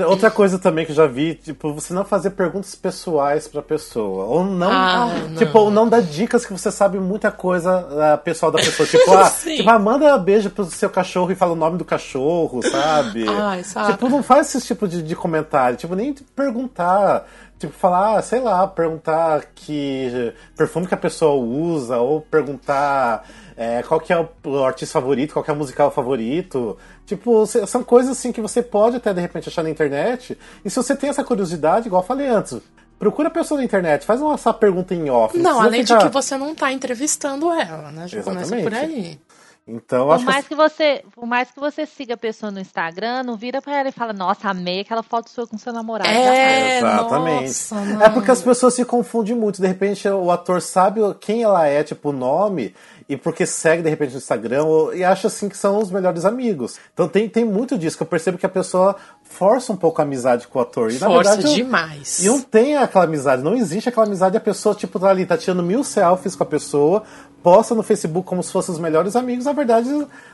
[0.07, 4.25] Outra coisa também que eu já vi, tipo, você não fazer perguntas pessoais pra pessoa.
[4.25, 8.53] Ou não, Ah, tipo, ou não dar dicas que você sabe muita coisa ah, pessoal
[8.53, 8.87] da pessoa.
[8.87, 12.63] Tipo, ah, tipo, ah, manda beijo pro seu cachorro e fala o nome do cachorro,
[12.63, 13.25] sabe?
[13.29, 13.93] Ai, sabe.
[13.93, 15.77] Tipo, não faz esse tipo de, de comentário.
[15.77, 17.27] Tipo, nem perguntar.
[17.59, 23.25] Tipo, falar, sei lá, perguntar que perfume que a pessoa usa, ou perguntar
[23.57, 26.77] é, qual que é o, o artista favorito, qual que é o musical favorito.
[27.07, 30.39] Tipo, são coisas assim que você pode até de repente achar na internet.
[30.65, 32.59] E se você tem essa curiosidade, igual eu falei antes,
[32.99, 35.37] procura a pessoa na internet, faz uma, essa pergunta em off.
[35.37, 38.07] Não, além ficar- de que você não tá entrevistando ela, né?
[38.09, 39.19] Já começa por aí.
[39.67, 40.49] Então, Por acho mais que.
[40.49, 43.89] que você, por mais que você siga a pessoa no Instagram, não vira pra ela
[43.91, 46.11] e fala, nossa, amei aquela foto sua com seu namorado.
[46.11, 47.45] É, Exatamente.
[47.45, 49.61] nossa, É porque as pessoas se confundem muito.
[49.63, 52.75] De repente, o ator sabe quem ela é, tipo, o nome,
[53.09, 56.25] e porque segue, de repente, no Instagram, ou- e acha, assim, que são os melhores
[56.25, 56.79] amigos.
[56.93, 60.05] Então tem, tem muito disso, que eu percebo que a pessoa força um pouco a
[60.05, 60.91] amizade com o ator.
[60.91, 62.19] E, na Força verdade, eu- demais.
[62.19, 64.37] E não tem aquela amizade, não existe aquela amizade.
[64.37, 67.03] A pessoa, tipo, tá ali, tá tirando mil selfies com a pessoa,
[67.43, 69.45] posta no Facebook como se fossem os melhores amigos.
[69.45, 69.89] Na verdade,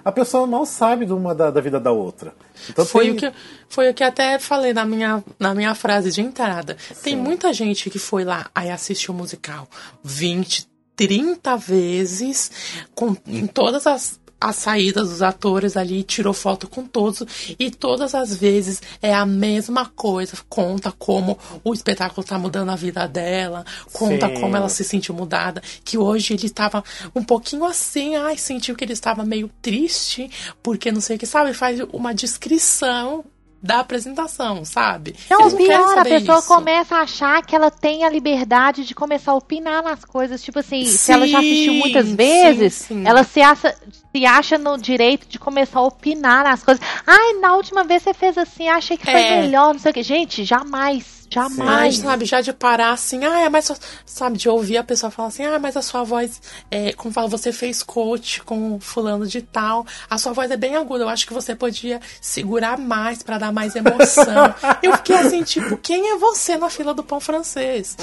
[0.05, 2.35] a pessoa mal sabe de uma da, da vida da outra.
[2.69, 3.33] Então Foi tem- o, que,
[3.69, 6.77] foi o que até falei na minha, na minha frase de entrada.
[7.03, 9.67] Tem muita gente que foi lá, aí assistiu o musical
[10.03, 12.51] 20, 30 vezes,
[12.95, 18.15] com, em todas as, as saídas dos atores ali, tirou foto com todos, e todas
[18.15, 20.37] as vezes é a mesma coisa.
[20.49, 24.41] Conta como o espetáculo tá mudando a vida dela, conta Sim.
[24.41, 26.83] como ela se sentiu mudada, que hoje ele estava
[27.15, 30.31] um pouquinho assim, ai, sentiu que ele estava meio triste,
[30.63, 31.53] porque não sei o que, sabe?
[31.53, 33.25] Faz uma descrição
[33.61, 35.17] da apresentação, sabe?
[35.29, 36.49] Não, Eles querem pior, a pessoa isso.
[36.49, 40.43] começa a achar que ela tem a liberdade de começar a opinar nas coisas.
[40.43, 43.03] Tipo assim, se ela já assistiu Sim, muitas sim, vezes, sim.
[43.07, 43.77] ela se acha,
[44.15, 46.83] se acha no direito de começar a opinar nas coisas.
[47.07, 49.43] Ai, na última vez você fez assim, achei que foi É.
[49.43, 50.03] melhor, não sei o que.
[50.03, 51.97] Gente, jamais, Ai, jamais.
[51.99, 55.45] sabe, já de parar assim, ah, mas só- sabe, de ouvir a pessoa falar assim,
[55.45, 56.41] ah, mas a sua voz,
[56.71, 60.75] é, como fala, você fez coach com fulano de tal, a sua voz é bem
[60.75, 64.55] aguda, eu acho que você podia segurar mais pra dar mais emoção.
[64.83, 67.95] eu fiquei assim, tipo, quem é você na fila do pão francês?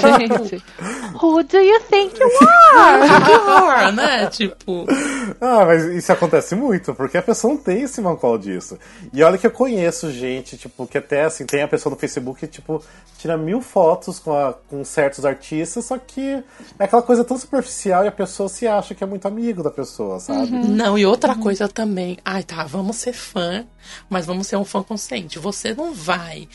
[0.00, 0.28] Sabe?
[0.28, 0.64] tipo, Gente,
[1.22, 4.26] who do you think you que horror, né?
[4.26, 4.84] Tipo,
[5.40, 8.78] Ah, mas isso acontece muito, porque a pessoa não tem esse mancol disso.
[9.12, 12.40] E olha que eu conheço gente, tipo, que até assim, tem a pessoa no Facebook
[12.40, 12.82] que, tipo,
[13.18, 16.42] tira mil fotos com, a- com certos artistas, só que
[16.78, 19.70] é aquela coisa tão superficial e a pessoa se acha que é muito amigo da
[19.70, 20.50] pessoa, sabe?
[20.50, 22.18] Não, e outra coisa também.
[22.24, 23.64] Ai, tá, vamos ser fã,
[24.10, 25.38] mas vamos ser um fã consciente.
[25.38, 26.48] Você não vai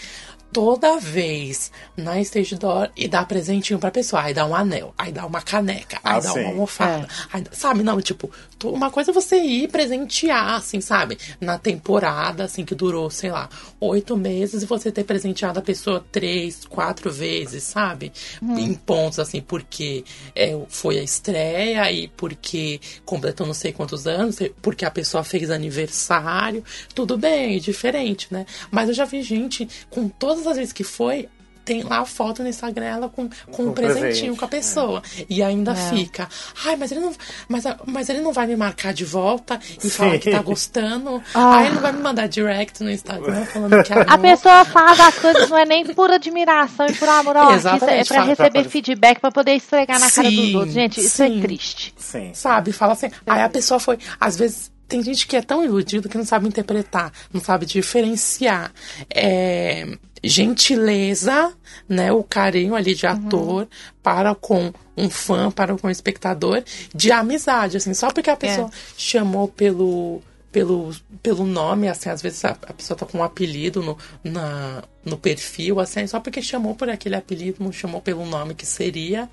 [0.53, 4.21] toda vez na stage door e dar presentinho pra pessoa.
[4.21, 6.39] Aí dá um anel, aí dá uma caneca, aí Ah, dá sim.
[6.41, 7.07] uma almofada.
[7.33, 8.29] aí- sabe, não, tipo,
[8.63, 11.17] uma coisa é você ir presentear, assim, sabe?
[11.41, 13.49] Na temporada, assim, que durou, sei lá,
[13.79, 18.11] oito meses e você ter presenteado a pessoa três, quatro vezes, sabe?
[18.41, 24.37] Em pontos, assim, porque é, foi a estreia e porque completou não sei quantos anos,
[24.61, 26.63] porque a pessoa fez aniversário.
[26.93, 28.45] Tudo bem, diferente, né?
[28.71, 31.27] Mas eu já vi gente, com todas as vezes que foi,
[31.65, 34.47] tem lá a foto no Instagram ela com, com um Com presentinho presente, com a
[34.49, 35.01] pessoa.
[35.29, 36.27] E ainda fica.
[36.65, 37.13] Ai, mas ele não.
[37.47, 41.23] Mas, mas ele não vai me marcar de volta e falar que tá gostando.
[41.33, 45.17] Aí ele não vai me mandar direct no Instagram falando que A pessoa faz as
[45.19, 49.19] coisas não é nem por admiração e por amor artista, é pra fala- receber feedback,
[49.21, 50.73] pra poder esfregar na cara dos Sim, outros.
[50.73, 51.39] Gente, isso é sim.
[51.41, 51.93] triste.
[51.97, 52.31] Sim.
[52.33, 52.73] Sabe?
[52.73, 53.09] Fala assim.
[53.25, 53.97] Aí a pessoa foi.
[54.19, 54.73] Às vezes.
[54.85, 58.71] Tem gente que é tão iludido que não sabe interpretar, não sabe diferenciar.
[59.09, 59.87] É,
[60.23, 61.53] gentileza,
[61.87, 62.11] né?
[62.11, 63.67] O carinho ali de ator
[64.01, 66.63] para com um fã, para com um espectador,
[66.93, 70.21] de amizade, assim, só porque a pessoa chamou pelo.
[70.53, 70.91] Pelo,
[71.23, 75.17] pelo nome, assim, às vezes a, a pessoa tá com um apelido no, na, no
[75.17, 79.27] perfil, assim, só porque chamou por aquele apelido, não chamou pelo nome que seria.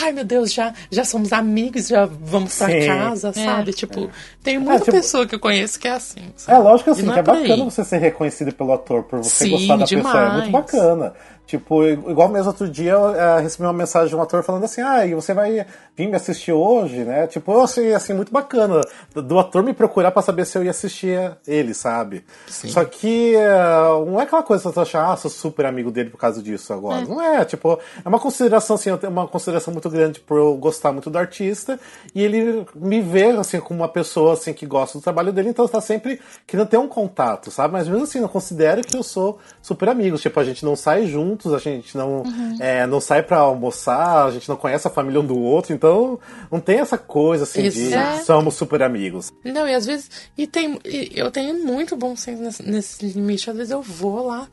[0.00, 2.86] Ai, meu Deus, já, já somos amigos, já vamos pra Sim.
[2.86, 3.72] casa, sabe?
[3.74, 4.10] Tipo,
[4.42, 6.20] tem muita tipo- pessoa que eu conheço que é assim.
[6.20, 6.62] É sabe?
[6.64, 7.42] lógico E assim, que é por aí.
[7.42, 10.18] bacana você ser reconhecido pelo ator, por você Sim, gostar da pessoa.
[10.18, 10.50] É muito demais.
[10.50, 11.14] bacana.
[11.46, 14.80] Tipo, igual mesmo outro dia eu eh, recebi uma mensagem de um ator falando assim,
[14.80, 17.26] ah, e você vai vir me assistir hoje, né?
[17.26, 18.80] Tipo, eu achei assim, muito bacana
[19.12, 22.24] do, do ator me procurar pra saber se eu ia assistir ele, sabe?
[22.46, 26.08] Só que eh, não é aquela coisa que você acha, ah, sou super amigo dele
[26.08, 27.04] por causa disso agora.
[27.04, 31.10] Não é, tipo, é uma consideração, assim, uma consideração muito grande por eu gostar muito
[31.10, 31.78] do artista
[32.14, 35.68] e ele me vê, assim, como uma pessoa, assim, que gosta do trabalho dele, então
[35.68, 37.74] tá sempre querendo ter um contato, sabe?
[37.74, 40.16] Mas mesmo assim, eu considero que eu sou super amigo.
[40.16, 42.22] Tipo, a gente não sai juntos, a gente não,
[42.60, 46.18] é, não sai pra almoçar, a gente não conhece a família um do outro, então
[46.50, 48.18] não tem essa coisa, assim, Exato.
[48.18, 49.32] de somos super amigos.
[49.44, 50.10] Não, e às vezes.
[50.36, 50.78] E tem.
[50.84, 53.50] e eu tenho muito bom senso nesse, nesse limite.
[53.50, 54.48] Às vezes eu vou lá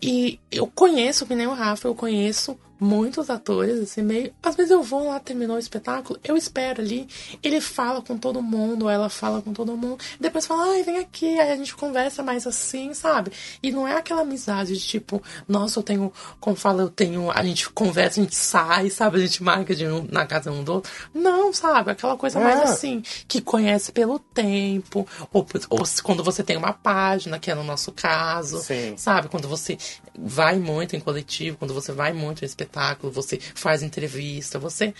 [0.00, 4.32] e eu conheço, que nem o Rafa, eu conheço muitos atores, assim, meio.
[4.42, 7.08] Às vezes eu vou lá, terminou o espetáculo, eu espero ali,
[7.42, 11.38] ele fala com todo mundo, ela fala com todo mundo, depois fala, ai, vem aqui,
[11.38, 13.32] aí a gente conversa mais assim, sabe?
[13.62, 17.42] E não é aquela amizade de tipo, nossa, eu tenho, como fala, eu tenho, a
[17.42, 19.16] gente conversa, a gente sai, sabe?
[19.18, 20.92] A gente marca de um, na casa um do outro.
[21.14, 21.90] Não, sabe?
[21.90, 22.62] Aquela coisa mais É.
[22.64, 27.64] assim, que conhece pelo tempo, ou, ou quando você tem uma página, que é no
[27.64, 28.94] nosso caso, Sim.
[28.96, 29.28] sabe?
[29.28, 29.76] Quando você
[30.18, 32.65] vai muito em coletivo, quando você vai muito em espetáculo,
[33.10, 34.92] você faz entrevista, você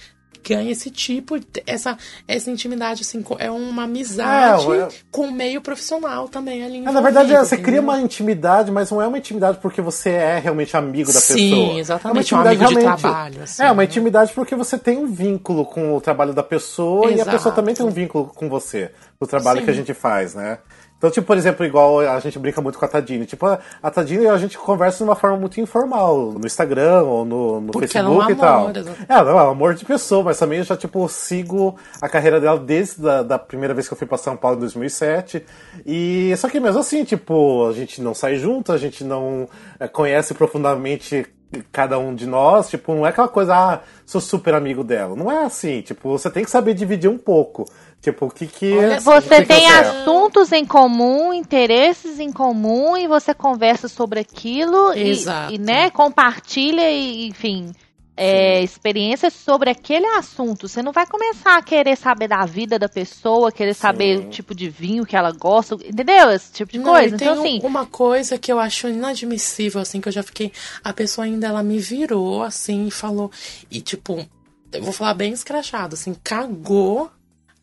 [0.49, 1.99] ganha esse tipo, essa,
[2.29, 6.79] essa intimidade, assim, é uma amizade É, é- com o meio profissional também ali.
[6.79, 7.83] É, na verdade, envolvido, você cria entendeu?
[7.83, 11.81] uma intimidade, mas não é uma intimidade porque você é realmente amigo da Sim, pessoa.
[11.81, 13.85] exatamente, É um uma intimidade realmente- trabalho, assim, é, uma né?
[13.85, 17.31] intimidade porque você tem um vínculo com o trabalho da pessoa e a Exato.
[17.33, 19.65] pessoa também tem um vínculo com você, do trabalho Sim.
[19.65, 20.59] que a gente faz, né?
[20.99, 23.27] Então, tipo, por exemplo, igual a gente brinca muito com a Tadine.
[23.27, 27.61] Tipo, a Tadine a gente conversa de uma forma muito informal, no Instagram ou no,
[27.61, 28.61] no Porque ela é um Facebook e tal.
[28.61, 28.97] amor, exato.
[29.07, 32.41] É, não, é um amor de pessoa, mas também eu já, tipo, sigo a carreira
[32.41, 35.45] dela desde a da primeira vez que eu fui pra São Paulo em 2007.
[35.85, 39.49] E só que mesmo assim, tipo, a gente não sai junto, a gente não
[39.79, 41.27] é, conhece profundamente
[41.71, 45.15] cada um de nós, tipo, não é aquela coisa, ah, sou super amigo dela.
[45.15, 47.65] Não é assim, tipo, você tem que saber dividir um pouco.
[48.07, 48.73] Tipo, o que que...
[48.73, 49.89] Olha o Você que que tem eu quero.
[49.89, 55.53] assuntos em comum, interesses em comum e você conversa sobre aquilo e- Exato.
[55.53, 57.73] e, né, compartilha e, enfim,
[58.17, 60.69] é, experiências sobre aquele assunto.
[60.69, 64.55] Você não vai começar a querer saber da vida da pessoa, querer saber o tipo
[64.55, 66.31] de vinho que ela gosta, entendeu?
[66.31, 67.17] Esse tipo de Não, coisa.
[67.19, 70.53] tem Então, um- assim, uma coisa que eu acho inadmissível, assim, que eu já fiquei.
[70.85, 73.33] A pessoa ainda ela me virou, assim, e falou.
[73.69, 74.25] E, tipo,
[74.73, 77.11] eu vou falar bem escrachado, assim, cagou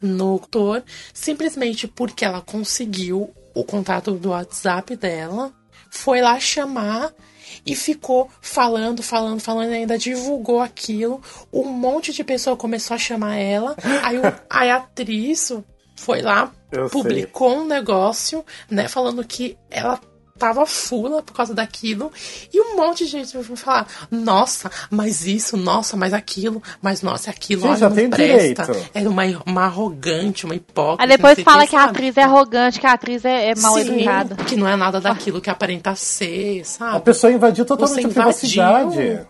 [0.03, 5.51] no autor simplesmente porque ela conseguiu o contato do WhatsApp dela,
[5.89, 7.11] foi lá chamar
[7.65, 11.21] e ficou falando, falando, falando, e ainda divulgou aquilo.
[11.51, 13.75] Um monte de pessoa começou a chamar ela.
[14.03, 15.51] Aí, o- aí a atriz
[15.95, 19.99] foi lá, Eu publicou um negócio, né, falando que ela
[20.37, 22.11] tava fula por causa daquilo.
[22.53, 27.29] E um monte de gente vai falar: nossa, mas isso, nossa, mas aquilo, mas nossa,
[27.29, 28.63] aquilo Gente, olha, já não tem presta.
[28.65, 28.89] direito.
[28.93, 31.03] É uma, uma arrogante, uma hipócrita.
[31.03, 31.91] aí depois fala que a sabe?
[31.91, 34.35] atriz é arrogante, que a atriz é, é mal Sim, educada.
[34.35, 36.97] que não é nada daquilo que aparenta ser, sabe?
[36.97, 39.27] A pessoa invadiu totalmente a privacidade.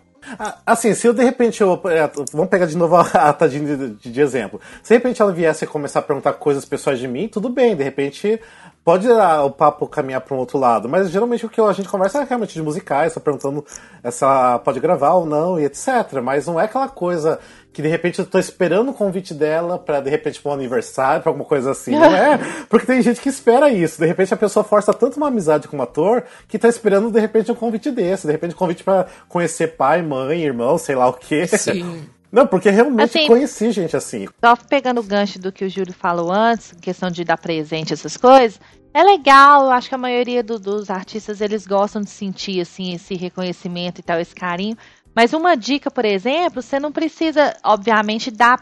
[0.65, 1.73] Assim, se eu de repente eu.
[1.85, 4.59] é, Vamos pegar de novo a, a Tadine de, de- de exemplo.
[4.81, 7.75] Se de repente ela viesse a começar a perguntar coisas pessoais de mim, tudo bem,
[7.75, 8.39] de repente
[8.83, 10.89] pode ah, o papo caminhar para um outro lado.
[10.89, 13.63] Mas geralmente o que a gente conversa é realmente de musicais, tá perguntando
[14.11, 16.21] se ela pode gravar ou não e etc.
[16.21, 17.39] Mas não é aquela coisa
[17.71, 21.21] que de repente eu tô esperando o convite dela pra de repente pra um aniversário,
[21.21, 21.91] pra alguma coisa assim.
[21.91, 22.37] Não é?
[22.69, 23.99] Porque tem gente que espera isso.
[23.99, 27.19] De repente a pessoa força tanto uma amizade com o ator que tá esperando de
[27.19, 28.27] repente um convite desse.
[28.27, 31.47] De repente um convite pra conhecer pai, mãe, irmão, sei lá o quê.
[31.47, 32.07] Sim.
[32.33, 34.27] Não, porque realmente Assim- conheci gente assim.
[34.43, 38.17] Só pegando o gancho do que o Júlio falou antes, questão de dar presente, essas
[38.17, 38.59] coisas,
[38.91, 42.93] é legal, eu acho que a maioria do- dos artistas, eles gostam de sentir, assim,
[42.95, 44.75] esse reconhecimento e tal, esse carinho,
[45.15, 48.59] mas uma dica, por exemplo, você não precisa, obviamente, dar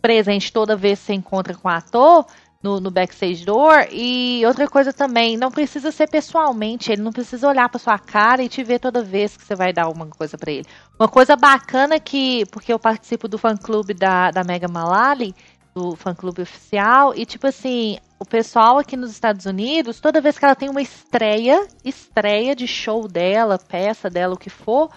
[0.00, 2.26] presente toda vez que você encontra com o ator,
[2.62, 3.88] no, no backstage door.
[3.90, 8.42] E outra coisa também, não precisa ser pessoalmente, ele não precisa olhar pra sua cara
[8.42, 10.66] e te ver toda vez que você vai dar alguma coisa pra ele.
[10.98, 15.34] Uma coisa bacana que, porque eu participo do fã clube da, da Mega Malali,
[15.74, 20.38] do fã clube oficial, e tipo assim, o pessoal aqui nos Estados Unidos, toda vez
[20.38, 24.90] que ela tem uma estreia, estreia de show dela, peça dela, o que for,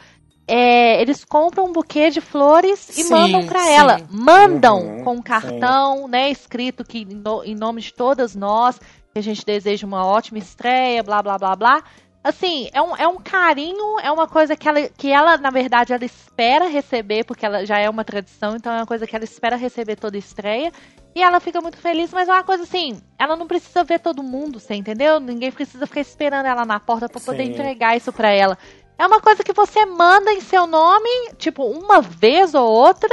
[0.48, 3.72] é, eles compram um buquê de flores e Sim, mandam pra sim.
[3.72, 4.02] ela.
[4.10, 8.78] Mandam Uhum, com um cartão, né, escrito que em no- em nome de todas nós,
[8.80, 11.84] que a gente deseja uma ótima estreia, blá blá blá blá.
[12.24, 15.94] Assim, é um, é um carinho, é uma coisa que ela, que ela, na verdade,
[15.94, 19.24] ela espera receber, porque ela já é uma tradição, então é uma coisa que ela
[19.26, 20.72] espera receber toda estreia.
[21.16, 24.24] E ela fica muito feliz, mas é uma coisa assim, ela não precisa ver todo
[24.24, 25.20] mundo, você entendeu?
[25.20, 27.52] Ninguém precisa ficar esperando ela na porta pra poder Sim.
[27.52, 28.58] entregar isso pra ela.
[28.98, 33.10] É uma coisa que você manda em seu nome, tipo, uma vez ou outra,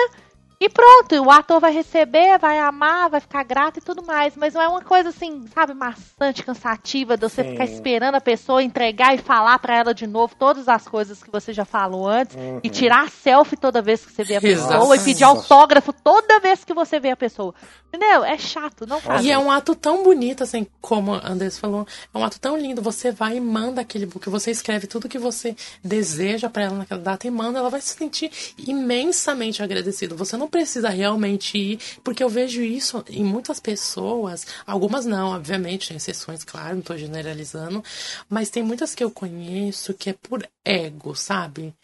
[0.65, 4.37] e pronto, o ator vai receber, vai amar, vai ficar grato e tudo mais.
[4.37, 7.51] Mas não é uma coisa assim, sabe, maçante, cansativa, de você Sim.
[7.51, 11.33] ficar esperando a pessoa entregar e falar pra ela de novo todas as coisas que
[11.33, 12.37] você já falou antes.
[12.63, 14.69] E tirar selfie toda vez que você vê a pessoa.
[14.69, 14.95] Exato.
[14.95, 17.53] E pedir autógrafo toda vez que você vê a pessoa.
[17.89, 18.25] Entendeu?
[18.25, 19.25] É chato, não faz.
[19.25, 22.57] E é um ato tão bonito, assim, como a Andrés falou, é um ato tão
[22.57, 22.81] lindo.
[22.81, 27.01] Você vai e manda aquele book, você escreve tudo que você deseja pra ela naquela
[27.03, 30.15] data e manda, ela vai se sentir imensamente agradecida.
[30.15, 35.89] Você não precisa realmente ir, porque eu vejo isso em muitas pessoas, algumas não, obviamente,
[35.89, 37.83] tem exceções, claro, não tô generalizando,
[38.29, 41.75] mas tem muitas que eu conheço que é por ego, sabe?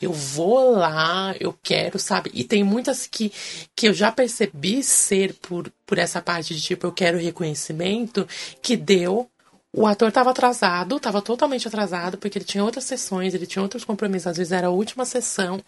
[0.00, 2.30] Eu vou lá, eu quero, sabe?
[2.34, 3.32] E tem muitas que,
[3.74, 8.28] que eu já percebi ser por, por essa parte de tipo, eu quero reconhecimento,
[8.62, 9.28] que deu.
[9.70, 13.84] O ator estava atrasado, estava totalmente atrasado, porque ele tinha outras sessões, ele tinha outros
[13.84, 15.62] compromissos, às vezes era a última sessão,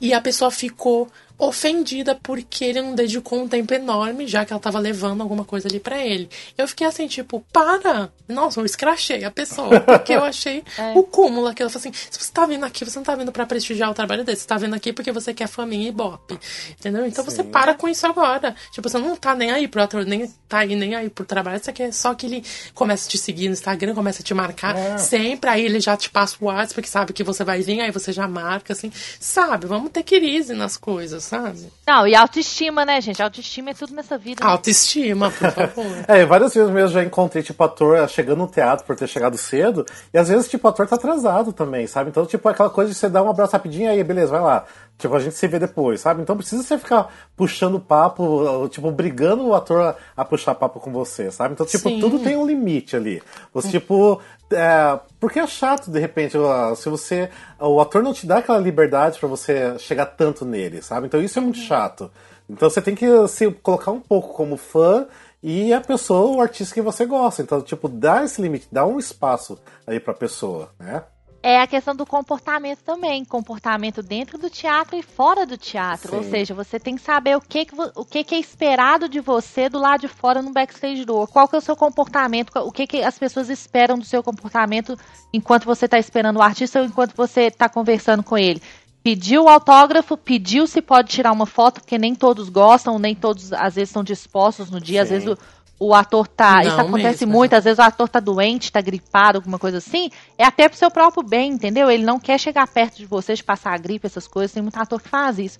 [0.00, 4.60] e a pessoa ficou ofendida porque ele não dedicou um tempo enorme, já que ela
[4.60, 6.28] tava levando alguma coisa ali pra ele.
[6.56, 8.10] Eu fiquei assim, tipo, para!
[8.28, 11.68] Nossa, eu escrachei a pessoa, porque eu achei o cúmulo aquilo.
[11.68, 13.94] Eu falei assim, se você tá vindo aqui, você não tá vindo pra prestigiar o
[13.94, 16.38] trabalho dele, você tá vindo aqui porque você quer faminha e ibope.
[16.72, 17.06] Entendeu?
[17.06, 18.54] Então você para com isso agora.
[18.72, 21.62] Tipo, você não tá nem aí pro ator, nem tá aí nem aí pro trabalho,
[21.62, 22.44] você quer só que ele
[22.74, 26.10] comece a te seguir no Instagram, comece a te marcar sempre, aí ele já te
[26.10, 28.90] passa o WhatsApp, porque sabe que você vai vir, aí você já marca, assim.
[29.20, 29.66] Sabe?
[29.66, 31.70] Vamos ter crise nas coisas, sabe?
[31.86, 33.22] Não, e autoestima, né, gente?
[33.22, 34.44] Autoestima é tudo nessa vida.
[34.44, 34.50] né?
[34.50, 35.86] Autoestima, por favor.
[36.08, 39.84] É, várias vezes mesmo já encontrei, tipo, ator chegando no teatro por ter chegado cedo,
[40.12, 42.10] e às vezes, tipo, o ator tá atrasado também, sabe?
[42.10, 44.64] Então, tipo, aquela coisa de você dar um abraço rapidinho, aí, beleza, vai lá.
[44.98, 46.22] Tipo, a gente se vê depois, sabe?
[46.22, 50.90] Então precisa você ficar puxando papo, tipo, brigando o ator a, a puxar papo com
[50.90, 51.54] você, sabe?
[51.54, 52.00] Então, tipo, Sim.
[52.00, 53.22] tudo tem um limite ali.
[53.54, 56.36] Você, tipo, é, porque é chato, de repente,
[56.76, 57.30] se você.
[57.58, 61.06] O ator não te dá aquela liberdade pra você chegar tanto nele, sabe?
[61.06, 62.10] Então isso é muito chato.
[62.48, 65.06] Então você tem que se colocar um pouco como fã
[65.42, 67.42] e a pessoa, o artista que você gosta.
[67.42, 71.02] Então, tipo, dá esse limite, dá um espaço aí pra pessoa, né?
[71.40, 76.16] É a questão do comportamento também, comportamento dentro do teatro e fora do teatro.
[76.16, 76.30] Ou Sim.
[76.30, 80.00] seja, você tem que saber o que, o que, é esperado de você do lado
[80.00, 81.28] de fora no backstage door.
[81.28, 84.98] Qual que é o seu comportamento, o que, que as pessoas esperam do seu comportamento
[85.32, 88.60] enquanto você está esperando o artista ou enquanto você está conversando com ele.
[89.00, 93.52] Pediu o autógrafo, pediu se pode tirar uma foto, porque nem todos gostam, nem todos
[93.52, 95.02] às vezes estão dispostos no dia.
[95.02, 95.14] Às Sim.
[95.14, 95.38] vezes o,
[95.80, 96.54] o ator tá.
[96.56, 97.32] Não isso acontece mesmo.
[97.38, 100.10] muito, às vezes o ator tá doente, tá gripado, alguma coisa assim.
[100.36, 101.90] É até pro seu próprio bem, entendeu?
[101.90, 104.52] Ele não quer chegar perto de você, de passar a gripe, essas coisas.
[104.52, 105.58] Tem muito ator que faz isso.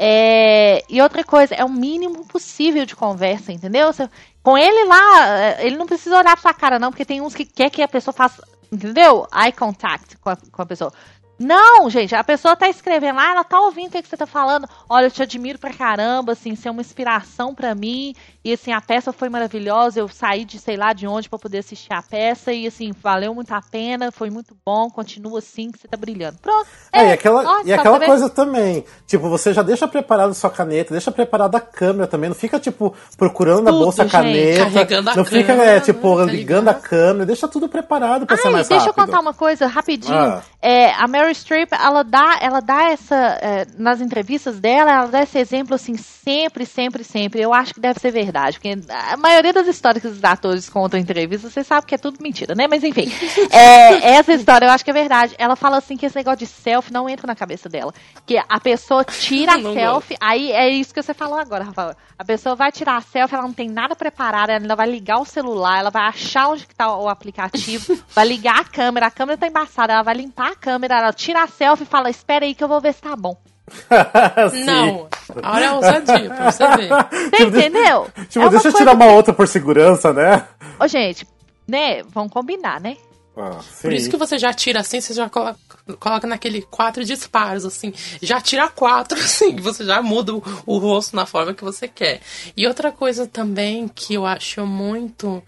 [0.00, 3.92] É, e outra coisa, é o mínimo possível de conversa, entendeu?
[3.92, 4.08] Você-
[4.42, 7.34] com ele lá, é, ele não precisa olhar pra sua cara, não, porque tem uns
[7.34, 8.40] que quer que a pessoa faça,
[8.70, 9.26] entendeu?
[9.34, 10.92] Eye contact com a, com a pessoa.
[11.38, 14.26] Não, gente, a pessoa tá escrevendo lá, ela tá ouvindo o que, que você tá
[14.26, 14.68] falando.
[14.88, 18.12] Olha, eu te admiro pra caramba, assim, você é uma inspiração pra mim.
[18.48, 20.00] E assim, a peça foi maravilhosa.
[20.00, 22.50] Eu saí de sei lá de onde pra poder assistir a peça.
[22.50, 24.88] E assim, valeu muito a pena, foi muito bom.
[24.88, 26.38] Continua assim, que você tá brilhando.
[26.38, 26.66] Pronto.
[26.90, 28.06] É, e aquela, ó, e aquela ver.
[28.06, 28.86] coisa também.
[29.06, 32.30] Tipo, você já deixa preparado sua caneta, deixa preparada a câmera também.
[32.30, 34.12] Não fica, tipo, procurando na Tudo, bolsa a gente.
[34.12, 34.64] caneta.
[34.64, 37.26] Carregando a não fica, câmera, é, tipo, tá ligando a câmera.
[37.26, 38.98] Deixa tudo preparado pra ser Ai, mais deixa rápido.
[38.98, 40.16] eu contar uma coisa rapidinho.
[40.16, 40.42] Ah.
[40.62, 43.14] É, a Mary Streep, ela dá, ela dá essa.
[43.42, 47.42] é, nas entrevistas dela, ela dá esse exemplo assim, sempre, sempre, sempre.
[47.42, 48.37] Eu acho que deve ser verdade.
[48.46, 51.98] Porque a maioria das histórias que os atores contam em entrevistas, você sabe que é
[51.98, 52.66] tudo mentira, né?
[52.68, 53.10] Mas enfim.
[53.50, 55.34] é, essa história eu acho que é verdade.
[55.38, 57.92] Ela fala assim que esse negócio de selfie não entra na cabeça dela.
[58.26, 61.94] Que a pessoa tira a selfie, aí é isso que você falou agora, Rafael.
[62.18, 65.18] A pessoa vai tirar a selfie, ela não tem nada preparado, ela ainda vai ligar
[65.18, 69.10] o celular, ela vai achar onde que tá o aplicativo, vai ligar a câmera, a
[69.10, 72.44] câmera tá embaçada, ela vai limpar a câmera, ela tira a selfie e fala, espera
[72.44, 73.36] aí que eu vou ver se tá bom.
[74.64, 75.08] Não,
[75.42, 76.88] olha a ousadia pra você ver.
[76.88, 78.06] Você Tipo, entendeu?
[78.28, 80.46] Tipo, É deixa eu tirar uma outra por segurança, né?
[80.80, 81.26] Ô, gente,
[81.66, 82.96] né, vamos combinar, né?
[83.36, 85.56] Ah, Por isso que você já tira assim, você já coloca,
[86.00, 87.92] coloca naquele quatro disparos, assim.
[88.20, 92.20] Já tira quatro, assim, você já muda o, o rosto na forma que você quer.
[92.56, 95.40] E outra coisa também que eu acho muito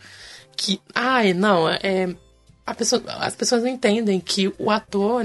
[0.57, 0.81] que.
[0.95, 2.15] Ai, não, é.
[2.65, 5.25] A pessoa, as pessoas não entendem que o ator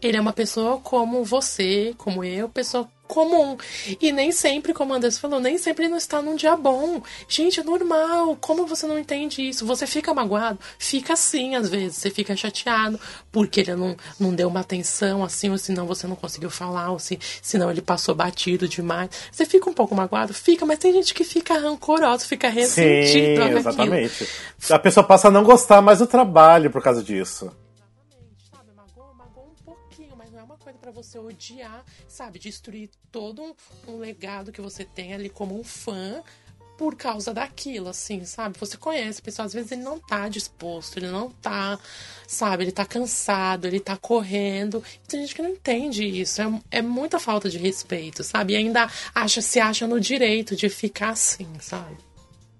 [0.00, 3.56] ele é uma pessoa como você, como eu, pessoa comum.
[4.00, 7.02] E nem sempre, como o Anderson falou, nem sempre ele não está num dia bom.
[7.28, 8.36] Gente, é normal.
[8.40, 9.66] Como você não entende isso?
[9.66, 10.58] Você fica magoado?
[10.78, 11.98] Fica assim, às vezes.
[11.98, 12.98] Você fica chateado
[13.32, 16.98] porque ele não, não deu uma atenção assim, ou senão você não conseguiu falar, ou
[16.98, 19.10] se, senão ele passou batido demais.
[19.32, 20.32] Você fica um pouco magoado?
[20.32, 23.42] Fica, mas tem gente que fica rancorosa, fica Sim, ressentido.
[23.42, 23.58] aquilo.
[23.58, 24.28] exatamente.
[24.70, 27.50] A pessoa passa a não gostar mais do trabalho por causa disso.
[29.40, 33.54] Um pouquinho, mas não é uma coisa pra você odiar, sabe, destruir todo um,
[33.88, 36.22] um legado que você tem ali como um fã
[36.80, 38.58] por causa daquilo, assim, sabe?
[38.58, 41.78] Você conhece a pessoa, às vezes ele não tá disposto, ele não tá,
[42.26, 44.82] sabe, ele tá cansado, ele tá correndo.
[45.06, 48.54] Tem gente que não entende isso, é, é muita falta de respeito, sabe?
[48.54, 51.98] E ainda acha, se acha no direito de ficar assim, sabe?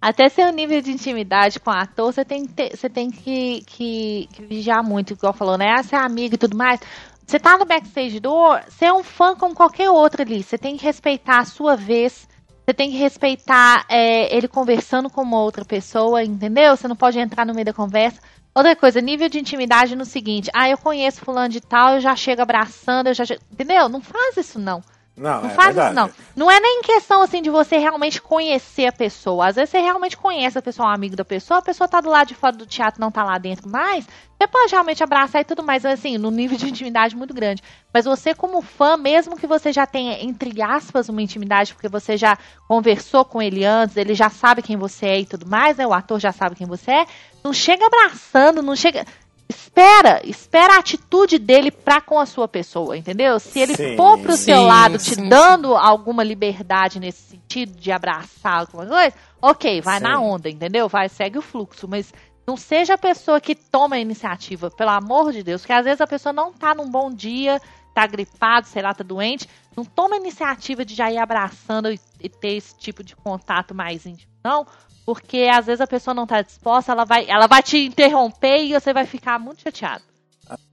[0.01, 3.63] Até seu nível de intimidade com o ator, você tem que, ter- você tem que,
[3.67, 5.75] que, que vigiar muito, igual falou, né?
[5.77, 6.81] Ah, você é amigo e tudo mais.
[7.27, 10.43] Você tá no backstage door, você é um fã como qualquer outro ali.
[10.43, 12.27] Você tem que respeitar a sua vez.
[12.65, 16.77] Você tem que respeitar é, ele conversando com uma outra pessoa, entendeu?
[16.77, 18.21] Você não pode entrar no meio da conversa.
[18.55, 22.17] Outra coisa, nível de intimidade no seguinte: ah, eu conheço fulano de tal, eu já
[22.17, 23.25] chego abraçando, eu já.
[23.53, 23.89] Entendeu?
[23.89, 24.83] Não faz isso, não.
[25.21, 26.11] Não, Não é faz isso, não.
[26.35, 29.49] Não é nem questão, assim, de você realmente conhecer a pessoa.
[29.49, 32.01] Às vezes você realmente conhece a pessoa, é um amigo da pessoa, a pessoa tá
[32.01, 34.07] do lado de fora do teatro, não tá lá dentro mais.
[34.07, 37.63] Você pode realmente abraçar e tudo mais, assim, no nível de intimidade muito grande.
[37.93, 42.17] Mas você, como fã, mesmo que você já tenha, entre aspas, uma intimidade, porque você
[42.17, 45.87] já conversou com ele antes, ele já sabe quem você é e tudo mais, né?
[45.87, 47.07] O ator já sabe quem você é.
[47.45, 49.05] Não chega abraçando, não chega.
[49.51, 53.41] Espera, espera a atitude dele pra com a sua pessoa, entendeu?
[53.41, 53.97] Se ele Sim.
[53.97, 58.87] for pro seu Sim, lado te sim, dando alguma liberdade nesse sentido de abraçar alguma
[58.87, 59.13] coisa,
[59.43, 60.05] ok, vai Sim.
[60.05, 60.89] na onda, entendeu?
[60.89, 62.15] Vai, segue o fluxo, mas
[62.47, 66.01] não seja a pessoa que toma a iniciativa, pelo amor de Deus, porque às vezes
[66.01, 67.61] a pessoa não tá num bom dia,
[67.93, 71.99] tá gripado, sei lá, tá doente, não toma a iniciativa de já ir abraçando e,
[72.21, 74.65] e ter esse tipo de contato mais íntimo, não,
[75.05, 78.73] porque às vezes a pessoa não tá disposta, ela vai, ela vai te interromper e
[78.73, 80.11] você vai ficar muito chateado.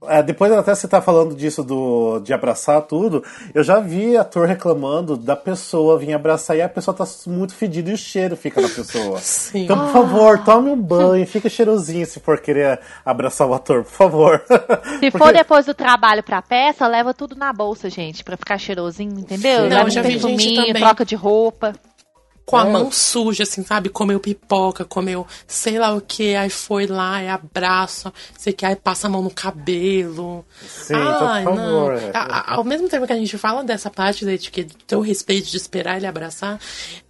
[0.06, 3.22] É, depois até você tá falando disso do, de abraçar tudo,
[3.54, 7.90] eu já vi ator reclamando da pessoa vir abraçar e a pessoa tá muito fedida
[7.90, 9.18] e o cheiro fica na pessoa.
[9.22, 9.64] Sim.
[9.64, 13.92] Então, por favor, tome um banho, fica cheirosinho se for querer abraçar o ator, por
[13.92, 14.42] favor.
[14.98, 19.18] Se for depois do trabalho pra peça, leva tudo na bolsa, gente, pra ficar cheirosinho,
[19.18, 19.62] entendeu?
[19.62, 21.72] Não, leva já um vi gente perfuminho, troca de roupa.
[22.48, 22.70] Com a É.
[22.72, 23.90] mão suja, assim, sabe?
[23.90, 28.74] Comeu pipoca, comeu sei lá o que, aí foi lá, e abraça, sei que, aí
[28.74, 30.42] passa a mão no cabelo.
[30.66, 31.86] Sim, Ai, por não.
[31.86, 31.92] favor.
[32.02, 32.10] é.
[32.14, 35.00] A- a- ao mesmo tempo que a gente fala dessa parte da etiqueta, do teu
[35.02, 36.58] respeito de esperar ele abraçar,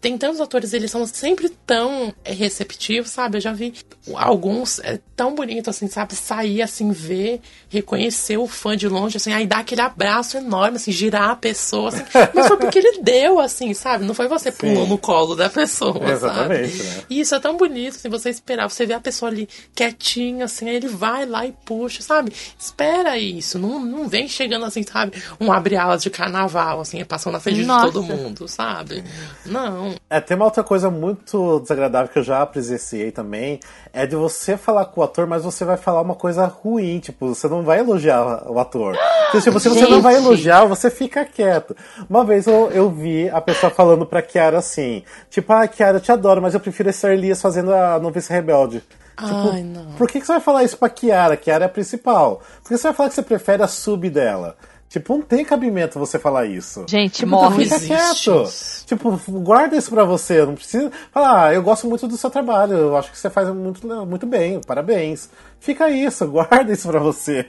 [0.01, 3.37] tem tantos atores, eles são sempre tão é, receptivos, sabe?
[3.39, 3.75] Eu já vi
[4.17, 6.17] alguns é, tão bonito, assim, sabe?
[6.17, 10.91] Sair, assim, ver, reconhecer o fã de longe, assim, aí dar aquele abraço enorme, assim,
[10.91, 12.03] girar a pessoa, assim.
[12.35, 14.05] Mas foi porque ele deu, assim, sabe?
[14.05, 16.89] Não foi você pulou no colo da pessoa, Exatamente, sabe?
[16.89, 17.05] né?
[17.11, 20.69] E isso é tão bonito, assim, você esperar, você vê a pessoa ali quietinha, assim,
[20.69, 22.33] aí ele vai lá e puxa, sabe?
[22.59, 25.23] Espera isso, não, não vem chegando assim, sabe?
[25.41, 27.87] Um abre-alas de carnaval, assim, passando na frente Nossa.
[27.87, 29.05] de todo mundo, sabe?
[29.45, 29.95] Não.
[30.11, 33.61] É, tem uma outra coisa muito desagradável que eu já presenciei também,
[33.93, 37.35] é de você falar com o ator, mas você vai falar uma coisa ruim, tipo,
[37.35, 38.97] você não vai elogiar o ator.
[39.29, 41.77] Então, tipo, se você não vai elogiar, você fica quieto.
[42.09, 46.01] Uma vez eu, eu vi a pessoa falando pra Kiara assim, tipo, ah, Kiara, eu
[46.01, 48.83] te adoro, mas eu prefiro esse Elias fazendo a novice rebelde.
[49.19, 49.93] Tipo, Ai, não.
[49.95, 51.37] por que, que você vai falar isso pra Kiara?
[51.37, 52.41] Kiara é a principal.
[52.63, 54.57] Por que você vai falar que você prefere a sub dela?
[54.89, 56.87] Tipo, não tem cabimento você falar isso.
[56.89, 57.65] Gente, Tipo, morre.
[57.65, 58.43] Fica quieto.
[58.45, 58.87] isso.
[58.87, 60.45] Tipo, guarda isso pra você.
[60.47, 62.73] Não precisa falar, ah, eu gosto muito do seu trabalho.
[62.75, 64.61] Eu acho que você faz muito, muito bem.
[64.67, 65.29] Parabéns.
[65.61, 67.47] Fica isso, guarda isso pra você.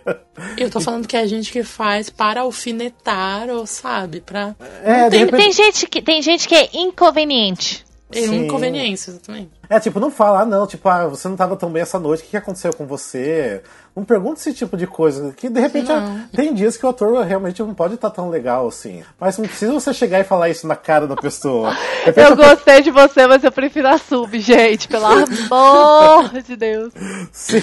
[0.58, 4.20] Eu tô falando que é a gente que faz para alfinetar, ou sabe?
[4.20, 4.54] Pra.
[4.84, 7.86] É, de Tem, repente- tem gente que, tem gente que é inconveniente.
[8.12, 8.46] É Sim.
[8.46, 9.50] inconveniências também.
[9.70, 12.22] É, tipo, não fala, ah, não, tipo, ah, você não tava tão bem essa noite,
[12.22, 13.62] o que que aconteceu com você?
[13.96, 15.32] Não pergunta esse tipo de coisa.
[15.34, 18.68] Que de repente ah, tem dias que o ator realmente não pode estar tão legal
[18.68, 19.04] assim.
[19.20, 21.76] Mas não precisa você chegar e falar isso na cara da pessoa.
[22.16, 24.88] Eu gostei de você, mas eu prefiro a sub, gente.
[24.88, 25.06] Pelo
[25.52, 26.94] amor de Deus.
[27.32, 27.62] Sim.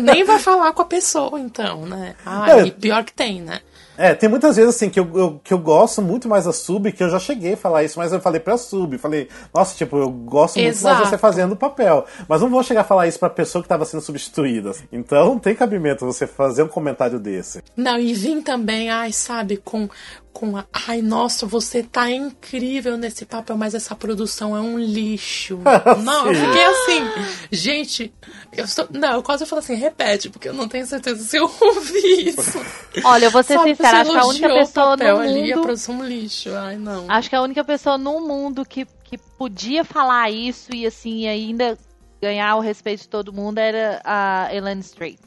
[0.00, 2.14] Nem vai falar com a pessoa, então, né?
[2.26, 2.66] Ah, É.
[2.66, 3.60] e pior que tem, né?
[3.96, 6.90] É, tem muitas vezes assim que eu, eu- que eu gosto muito mais da sub,
[6.92, 9.96] que eu já cheguei a falar isso, mas eu falei pra sub, falei, nossa, tipo,
[9.96, 11.02] eu gosto muito mais Exato.
[11.04, 12.04] de você fazendo o papel.
[12.28, 14.72] Mas não vou chegar a falar isso pra pessoa que tava sendo substituída.
[14.92, 17.62] Então não tem cabimento você fazer um comentário desse.
[17.76, 19.88] Não, e vim também, ai, sabe, com,
[20.34, 20.66] com a.
[20.88, 25.60] Ai, nossa, você tá incrível nesse papel, mas essa produção é um lixo.
[26.02, 28.12] não, eu fiquei assim, gente,
[28.52, 28.88] eu estou.
[28.90, 32.60] Não, eu quase falo assim, repete, porque eu não tenho certeza se eu ouvi isso.
[33.04, 35.56] Olha, eu vou ser Sabe, sincera, acho que a única pessoa papel no ali, a
[35.56, 35.64] mundo.
[35.64, 36.54] produção é um lixo.
[36.54, 37.06] Ai, não.
[37.08, 41.78] Acho que a única pessoa no mundo que, que podia falar isso e assim ainda
[42.20, 45.18] ganhar o respeito de todo mundo era a Elaine Strait.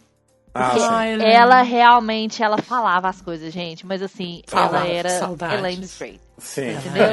[0.58, 1.24] Ah, Porque Elaine.
[1.26, 5.60] ela realmente ela falava as coisas, gente, mas assim, Falava, ela era saudades.
[5.60, 6.20] Elaine Strait.
[6.38, 6.72] Sim.
[6.72, 7.06] Entendeu?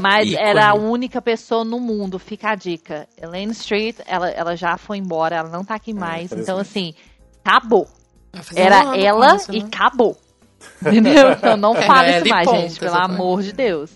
[0.00, 0.42] Mas Ícone.
[0.42, 3.06] era a única pessoa no mundo, fica a dica.
[3.20, 6.32] Elaine Street, ela, ela já foi embora, ela não tá aqui mais.
[6.32, 6.94] Então, assim,
[7.44, 7.88] acabou.
[8.54, 9.68] Era ela isso, e né?
[9.72, 10.16] acabou.
[10.80, 11.32] Entendeu?
[11.32, 13.90] Então não Era fale ela isso mais, ponto, gente, pelo amor de Deus.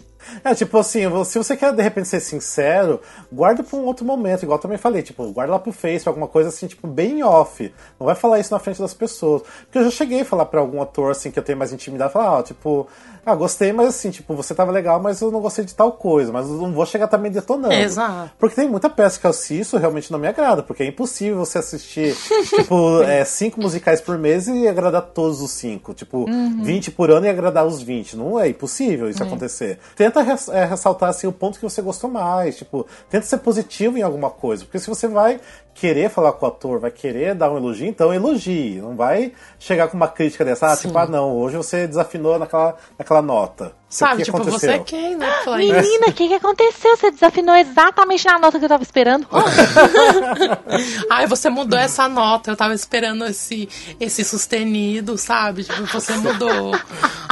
[0.45, 3.01] É, tipo assim, se você quer de repente ser sincero,
[3.33, 6.29] guarda pra um outro momento, igual eu também falei, tipo, guarda lá pro Face, alguma
[6.29, 7.73] coisa assim, tipo, bem off.
[7.99, 9.43] Não vai falar isso na frente das pessoas.
[9.63, 12.13] Porque eu já cheguei a falar pra algum ator, assim, que eu tenho mais intimidade,
[12.13, 12.89] falar, ó, tipo,
[13.25, 16.33] ah, gostei, mas assim, tipo, você tava legal, mas eu não gostei de tal coisa,
[16.33, 17.73] mas eu não vou chegar também detonando.
[17.75, 18.31] Exato.
[18.39, 21.59] Porque tem muita peça que eu assisto, realmente não me agrada, porque é impossível você
[21.59, 22.15] assistir,
[22.57, 25.93] tipo, é, cinco musicais por mês e agradar todos os cinco.
[25.95, 26.27] Tipo,
[26.63, 28.17] 20 por ano e agradar os 20.
[28.17, 29.79] Não é impossível isso acontecer.
[29.97, 32.57] Tenta res- é, ressaltar, assim, o ponto que você gostou mais.
[32.57, 34.65] Tipo, tenta ser positivo em alguma coisa.
[34.65, 35.41] Porque se você vai
[35.75, 38.81] querer falar com o ator, vai querer dar um elogio, então elogie.
[38.81, 42.77] Não vai chegar com uma crítica dessa, ah, tipo, ah, não, hoje você desafinou naquela,
[42.99, 43.80] naquela nota.
[43.91, 44.61] Sabe, que tipo, aconteceu?
[44.61, 45.27] você é quem, né?
[45.41, 45.51] isso?
[45.57, 46.97] Menina, o que, que aconteceu?
[46.97, 49.27] Você desafinou exatamente na nota que eu tava esperando.
[51.11, 52.51] Ai, você mudou essa nota.
[52.53, 53.69] Eu tava esperando esse,
[53.99, 55.65] esse sustenido, sabe?
[55.65, 56.73] Tipo, você mudou.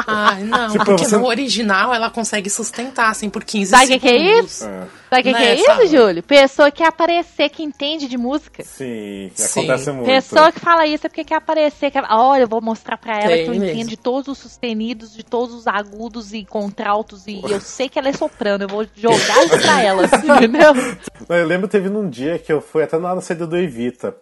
[0.07, 0.71] Ai, não.
[0.73, 4.09] Tipo, porque você- no original ela consegue sustentar, assim, por 15 Sabe o que, que
[4.09, 4.51] é segundos.
[4.53, 4.65] isso?
[4.65, 5.87] Sabe o que, que Né, é isso, sabe?
[5.87, 6.23] Júlio?
[6.23, 8.63] Pessoa que quer aparecer, que entende de música.
[8.63, 9.61] Sim, Sim.
[9.61, 10.07] acontece muito.
[10.07, 11.91] Pessoa que fala isso é porque quer aparecer.
[11.91, 12.05] Quer...
[12.11, 13.65] Olha, eu vou mostrar pra ela Tem que eu mesmo.
[13.67, 17.27] entendo de todos os sustenidos, de todos os agudos e contraltos.
[17.27, 18.65] E eu sei que ela é soprano.
[18.65, 20.05] Eu vou jogar isso pra ela,
[20.37, 20.73] entendeu?
[21.29, 24.17] Eu lembro teve num dia que eu fui até na saída do Evita.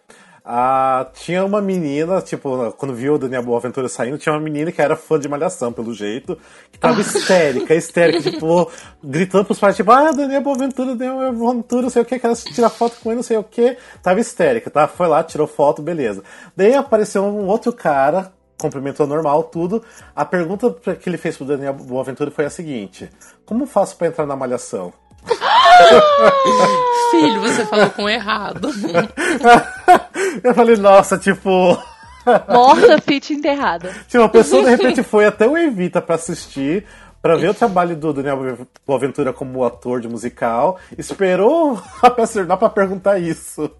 [0.49, 4.81] Ah, tinha uma menina, tipo, quando viu o Daniel Boaventura saindo, tinha uma menina que
[4.81, 6.37] era fã de Malhação, pelo jeito,
[6.71, 8.71] que tava histérica, histérica, tipo,
[9.03, 12.69] gritando pros pais, tipo, ah, Daniel Boaventura, Daniel Boaventura, não sei o que, quero tirar
[12.69, 13.75] foto com ele, não sei o que.
[14.01, 14.87] Tava histérica, tá?
[14.87, 16.23] Foi lá, tirou foto, beleza.
[16.55, 19.83] Daí apareceu um outro cara, cumprimentou normal, tudo.
[20.15, 23.09] A pergunta que ele fez pro Daniel Boaventura foi a seguinte:
[23.45, 24.93] Como faço pra entrar na Malhação?
[27.11, 28.69] Filho, você falou com o errado.
[30.43, 31.77] Eu falei, nossa, tipo.
[32.49, 33.93] Morta, fit enterrada.
[34.07, 36.85] Tipo, a pessoa de repente foi até o Evita pra assistir,
[37.21, 42.57] pra ver o trabalho do Daniel Boaventura como ator de musical, esperou a peça terminar
[42.57, 43.71] pra perguntar isso.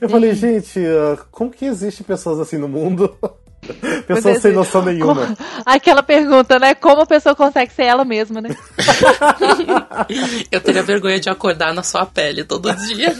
[0.00, 3.14] Eu falei, gente, ah, como que existe pessoas assim no mundo?
[4.06, 5.14] Pessoas Mas, sem assim, noção nenhuma.
[5.26, 6.74] como- Aquela pergunta, né?
[6.74, 8.50] Como a pessoa consegue ser ela mesma, né?
[10.50, 13.14] Eu teria vergonha de acordar na sua pele todo dia.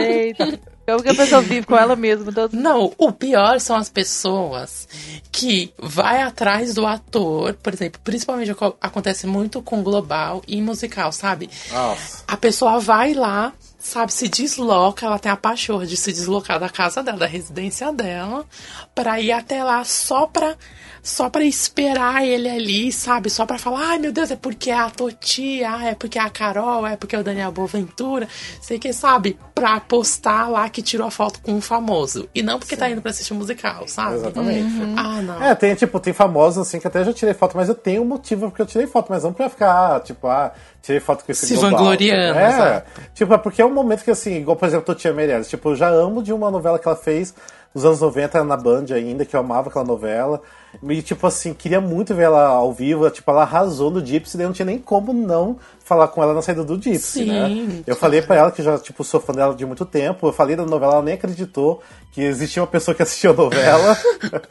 [0.00, 0.58] Eita.
[0.86, 2.32] Como que a pessoa vive com ela mesma?
[2.32, 2.56] Todo...
[2.56, 4.88] Não, o pior são as pessoas
[5.30, 11.12] que vai atrás do ator, por exemplo, principalmente aco- acontece muito com global e musical,
[11.12, 11.50] sabe?
[11.70, 12.22] Nossa.
[12.26, 16.68] A pessoa vai lá, sabe, se desloca, ela tem a pachorra de se deslocar da
[16.68, 18.44] casa dela, da residência dela,
[18.94, 20.56] pra ir até lá só pra,
[21.02, 23.30] só pra esperar ele ali, sabe?
[23.30, 26.22] Só pra falar, ai meu Deus, é porque é a Toti, ah, é porque é
[26.22, 28.28] a Carol, é porque é o Daniel Boaventura,
[28.60, 29.38] sei que, sabe?
[29.54, 32.28] Pra postar lá que tirou a foto com um famoso.
[32.34, 34.16] E não porque tá indo pra assistir um musical, sabe?
[34.16, 34.68] Exatamente.
[34.96, 35.42] Ah, não.
[35.42, 38.06] É, tem, tipo, tem famosos assim que até já tirei foto, mas eu tenho um
[38.06, 40.52] motivo porque eu tirei foto, mas não pra ficar, tipo, ah,
[40.82, 41.70] tirei foto com esse Se global.
[41.72, 42.84] vangloriando, É, sabe?
[43.14, 45.76] tipo, é porque é um momento que assim, igual, por exemplo, Totia Meirelles, tipo, eu
[45.76, 47.34] já amo de uma novela que ela fez
[47.74, 50.40] nos anos 90 na Band ainda, que eu amava aquela novela.
[50.82, 54.46] E, tipo assim, queria muito ver ela ao vivo, tipo, ela arrasou no Gypsy, daí
[54.46, 55.56] não tinha nem como não
[55.88, 57.82] falar com ela na saída do Gypsy, Sim, né?
[57.86, 60.54] Eu falei pra ela que já, tipo, sou fã dela de muito tempo, eu falei
[60.54, 61.82] da novela, ela nem acreditou
[62.12, 63.96] que existia uma pessoa que assistia a novela.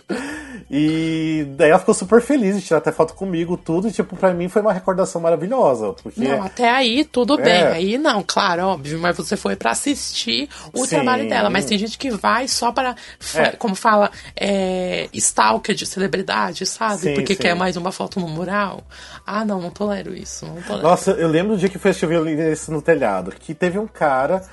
[0.70, 4.34] e daí ela ficou super feliz de tirar até foto comigo, tudo, e tipo, pra
[4.34, 6.22] mim foi uma recordação maravilhosa, porque...
[6.22, 7.44] Não, até aí tudo É.
[7.44, 7.64] bem.
[7.64, 10.96] Aí não, claro, óbvio, mas você foi pra assistir o Sim.
[10.96, 11.50] trabalho dela.
[11.50, 12.96] Mas tem gente que vai só para,
[13.36, 13.50] É.
[13.52, 16.98] como fala, é, stalker de celebridade, sabe?
[17.02, 17.42] Sim, Porque sim.
[17.42, 18.84] quer mais uma foto no mural.
[19.26, 20.46] Ah, não, não tolero isso.
[20.46, 20.88] Não tolero.
[20.88, 24.44] Nossa, eu lembro do dia que foi Violinista no Telhado, que teve um cara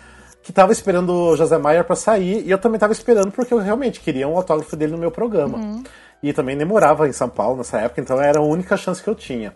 [0.42, 3.58] que tava esperando o José Maier pra sair, e eu também tava esperando porque eu
[3.58, 5.58] realmente queria um autógrafo dele no meu programa.
[6.22, 9.08] E também nem morava em São Paulo nessa época, então era a única chance que
[9.08, 9.54] eu tinha.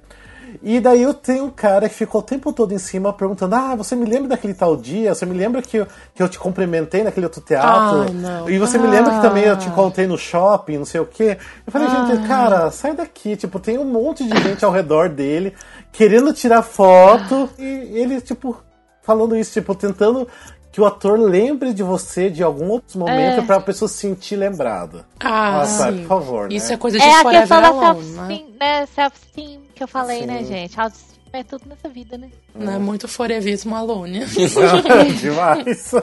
[0.62, 3.74] E daí eu tenho um cara que ficou o tempo todo em cima perguntando: Ah,
[3.74, 5.14] você me lembra daquele tal dia?
[5.14, 8.02] Você me lembra que eu, que eu te cumprimentei naquele outro teatro?
[8.02, 8.48] Ai, não.
[8.51, 11.39] E você me lembra que também eu te encontrei no shopping, não sei o quê?
[11.66, 13.36] Eu falei, gente, cara, sai daqui.
[13.36, 15.55] Tipo, tem um monte de gente ao redor dele
[15.93, 18.56] querendo tirar foto e ele, tipo,
[19.02, 20.26] falando isso, tipo, tentando
[20.70, 23.43] que o ator lembre de você de algum outro momento É.
[23.43, 25.06] pra pessoa se sentir lembrada.
[25.18, 26.02] Ah, Ah, sabe, sim.
[26.02, 26.55] por favor, né?
[26.55, 28.06] Isso é coisa de É a forever questão da alone, né?
[28.06, 28.86] self-esteem, né?
[28.94, 30.46] Self-esteem que eu falei, né, Sim.
[30.48, 30.78] gente?
[30.80, 32.28] Autoestima é tudo nessa vida, né?
[32.55, 34.24] Não é muito forevismo alone.
[35.20, 35.92] Demais.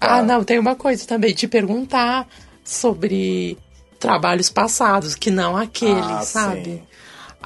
[0.00, 2.28] Ah, não, tem uma coisa também, te perguntar
[2.62, 3.56] sobre
[3.98, 6.64] trabalhos passados, que não aqueles, Ah, sabe?
[6.64, 6.82] sim.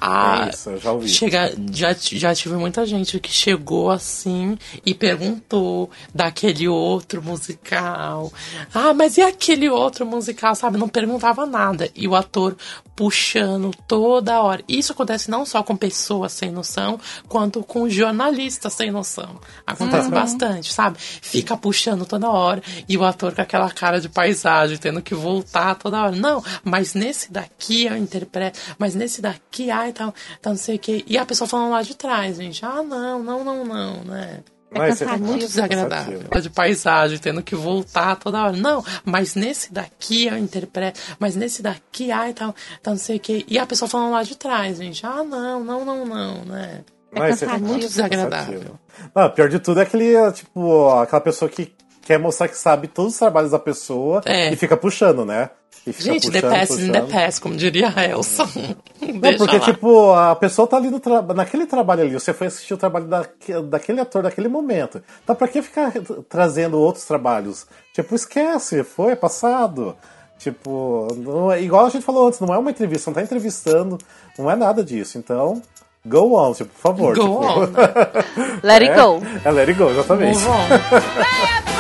[0.01, 1.09] Ah, É isso, já ouvi.
[1.09, 8.33] Chega, já, já tive muita gente que chegou assim e perguntou daquele outro musical.
[8.73, 10.79] Ah, mas e aquele outro musical, sabe?
[10.79, 11.91] Não perguntava nada.
[11.95, 12.57] E o ator
[12.99, 14.61] puxando toda hora.
[14.69, 16.99] Isso acontece não só com pessoas sem noção,
[17.29, 19.39] quanto com jornalistas sem noção.
[19.65, 20.97] Acontece bastante, sabe?
[20.99, 25.77] Fica puxando toda hora e o ator com aquela cara de paisagem, tendo que voltar
[25.77, 26.17] toda hora.
[26.17, 30.79] Não, mas nesse daqui eu interpreto, mas nesse daqui, ai, tá, tá não sei o
[30.79, 31.05] quê.
[31.07, 32.65] E a pessoa falando lá de trás, gente.
[32.65, 34.41] Ah, não, não, não, não, né?
[34.71, 35.27] Mas cansativo.
[35.27, 36.25] Muito desagradável.
[36.25, 38.57] Tá de paisagem, tendo que voltar toda hora.
[38.57, 41.01] Não, mas nesse daqui eu interpreto.
[41.19, 43.45] Mas nesse daqui, ai, tá, tá não sei o quê.
[43.49, 45.05] E a pessoa falando lá de trás, gente.
[45.07, 46.85] Ah, não, não, não, não, né?
[47.13, 47.67] É Mas cansativo.
[47.67, 48.79] Muito desagradável.
[49.15, 51.73] Não, pior de tudo é aquele, tipo, aquela pessoa que
[52.09, 54.51] quer mostrar que sabe todos os trabalhos da pessoa É.
[54.51, 55.51] e fica puxando, né?
[55.87, 57.13] E fica Gente, the puxando, past in the puxando.
[57.13, 58.49] past, como diria a Elsa.
[59.01, 59.65] Não, Deixa porque, lá.
[59.65, 61.21] tipo, a pessoa tá ali no tra...
[61.21, 65.03] naquele trabalho ali, você foi assistir o trabalho daque- daquele ator naquele momento.
[65.23, 65.93] Então, pra que ficar
[66.31, 67.67] trazendo outros trabalhos?
[67.93, 69.95] Tipo, esquece, foi, é passado.
[70.39, 71.61] Tipo, não é...
[71.63, 73.99] igual a gente falou antes, não é uma entrevista, não tá entrevistando,
[74.39, 75.19] não é nada disso.
[75.19, 75.61] Então,
[76.07, 77.15] go on, tipo, por favor.
[77.15, 77.79] Go tipo, on, né?
[78.65, 79.23] Let it é, go.
[79.45, 80.39] É let it go, exatamente.
[80.39, 81.69] Move on.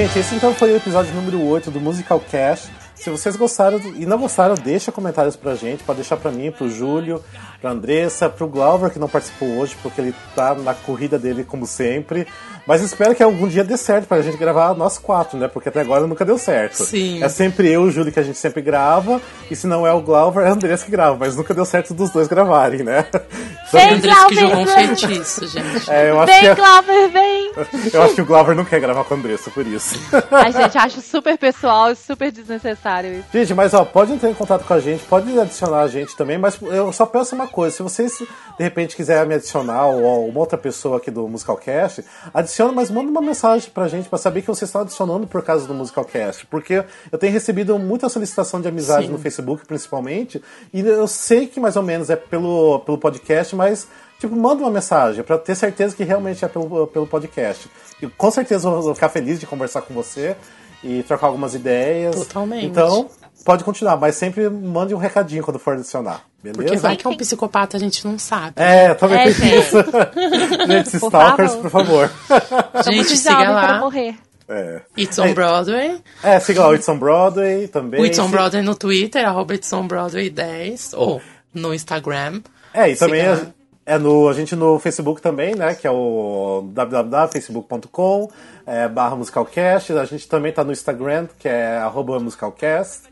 [0.00, 2.70] Gente, esse então foi o episódio número 8 do Musical Cash.
[2.94, 5.84] Se vocês gostaram e não gostaram, deixa comentários pra gente.
[5.84, 7.22] Pode deixar pra mim, pro Júlio,
[7.60, 11.66] pra Andressa, pro Glauber, que não participou hoje, porque ele tá na corrida dele como
[11.66, 12.26] sempre.
[12.66, 15.48] Mas espero que algum dia dê certo pra gente gravar nós quatro, né?
[15.48, 16.84] Porque até agora nunca deu certo.
[16.84, 17.22] Sim.
[17.22, 19.20] É sempre eu e o Júlio que a gente sempre grava.
[19.50, 21.16] E se não é o Glauber, é a Andressa que grava.
[21.18, 23.06] Mas nunca deu certo dos dois gravarem, né?
[23.10, 24.96] Então, Vem, Andressa que Glauber, jogou um vem.
[24.96, 25.90] feitiço, gente.
[25.90, 27.52] é, eu, acho Vem, que, Glauber, vem!
[27.92, 29.98] eu acho que o Glauber não quer gravar com a Andressa, por isso.
[30.30, 33.24] Ai, gente, acho super pessoal e super desnecessário isso.
[33.32, 36.36] Gente, mas ó, pode entrar em contato com a gente, pode adicionar a gente também,
[36.38, 40.40] mas eu só peço uma coisa, se vocês de repente quiserem me adicionar ou uma
[40.40, 44.46] outra pessoa aqui do Musicalcast, adiciona, mas manda uma mensagem pra gente pra saber que
[44.46, 49.06] vocês estão adicionando por causa do Musicalcast, porque eu tenho recebido muita solicitação de amizade
[49.06, 49.12] Sim.
[49.12, 53.88] no Facebook, principalmente, e eu sei que mais ou menos é pelo, pelo podcast, mas
[54.20, 57.70] Tipo, manda uma mensagem pra ter certeza que realmente é pelo, pelo podcast.
[58.02, 60.36] E com certeza eu vou ficar feliz de conversar com você
[60.84, 62.14] e trocar algumas ideias.
[62.14, 62.66] Totalmente.
[62.66, 63.08] Então,
[63.44, 66.22] pode continuar, mas sempre mande um recadinho quando for adicionar.
[66.42, 66.62] Beleza?
[66.62, 68.54] Porque vai que é um psicopata, a gente não sabe.
[68.56, 69.76] É, também É, tem isso.
[70.66, 71.62] gente, Por stalkers, favor.
[71.62, 72.10] por favor.
[72.84, 73.78] Gente, siga para lá.
[73.80, 74.14] morrer.
[74.48, 76.02] É, It's on Broadway.
[76.24, 78.00] é siga lá o It's on Broadway também.
[78.00, 80.94] O It's on Broadway no Twitter, arroba It's on Broadway 10.
[80.94, 81.20] Ou
[81.54, 82.40] no Instagram.
[82.74, 83.38] É, e também a,
[83.86, 85.74] é no, a gente no Facebook também, né?
[85.74, 88.30] Que é o www.facebook.com
[88.66, 89.92] é, barra musicalcast.
[89.92, 93.02] A gente também tá no Instagram, que é arroba musicalcast.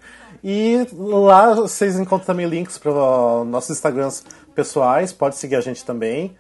[0.43, 2.93] E lá vocês encontram também links para
[3.45, 4.25] nossos Instagrams
[4.55, 5.13] pessoais.
[5.13, 6.37] Pode seguir a gente também.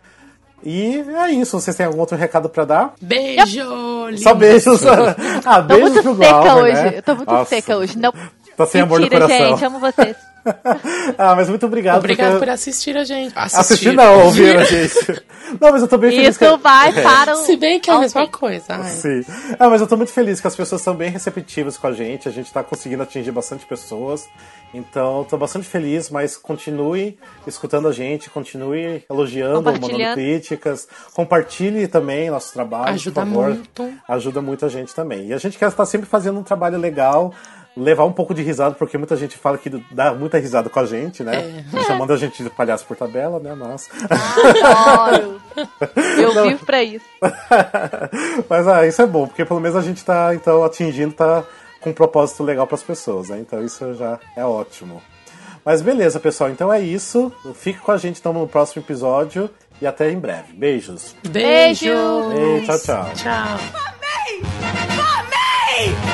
[0.62, 1.58] E é isso.
[1.60, 2.94] Vocês têm algum outro recado para dar?
[3.00, 3.64] Beijo!
[3.64, 4.34] Só lindo.
[4.36, 4.80] beijos.
[5.44, 6.82] ah, Tô beijos muito seca Glauber, hoje.
[6.82, 6.92] né?
[6.96, 7.48] Eu tô muito Nossa.
[7.48, 7.98] seca hoje.
[7.98, 8.12] Não.
[8.56, 9.46] Tá sem amor no Mentira, coração.
[9.50, 9.64] gente.
[9.64, 10.16] Amo vocês.
[11.18, 11.98] ah, mas muito obrigado.
[11.98, 12.46] Obrigado porque...
[12.46, 13.32] por assistir a gente.
[13.36, 15.22] Assistir não, ouvir a gente.
[15.58, 16.28] Não, mas eu tô bem feliz.
[16.28, 17.36] Isso que- vai para o.
[17.46, 18.66] Se bem que é a mesma coisa.
[18.68, 18.90] ai.
[18.90, 19.24] Sim.
[19.58, 22.28] Ah, mas eu tô muito feliz que as pessoas são bem receptivas com a gente.
[22.28, 24.28] A gente tá conseguindo atingir bastante pessoas.
[24.74, 30.86] Então, tô bastante feliz, mas continue escutando a gente, continue elogiando, mandando críticas.
[31.14, 33.48] Compartilhe também nosso trabalho, Ajuda por favor.
[33.48, 33.92] muito.
[34.06, 35.28] Ajuda muito a gente também.
[35.28, 37.32] E a gente quer estar sempre fazendo um trabalho legal.
[37.76, 40.84] Levar um pouco de risada, porque muita gente fala que dá muita risada com a
[40.84, 41.64] gente, né?
[41.86, 43.54] Chamando a gente de palhaço por tabela, né?
[43.54, 43.88] Mas.
[44.64, 45.40] Adoro.
[46.20, 47.04] Eu vivo pra isso.
[48.48, 51.44] Mas ah, isso é bom, porque pelo menos a gente tá então atingindo, tá
[51.80, 53.38] com um propósito legal pras pessoas, né?
[53.40, 55.00] Então isso já é ótimo.
[55.64, 57.32] Mas beleza, pessoal, então é isso.
[57.54, 59.50] Fique com a gente então no próximo episódio
[59.80, 60.52] e até em breve.
[60.52, 61.14] Beijos.
[61.28, 62.28] Beijo!
[62.30, 62.62] Beijo.
[62.62, 63.10] E tchau, tchau.
[63.14, 63.58] Tchau.
[65.78, 66.07] Me!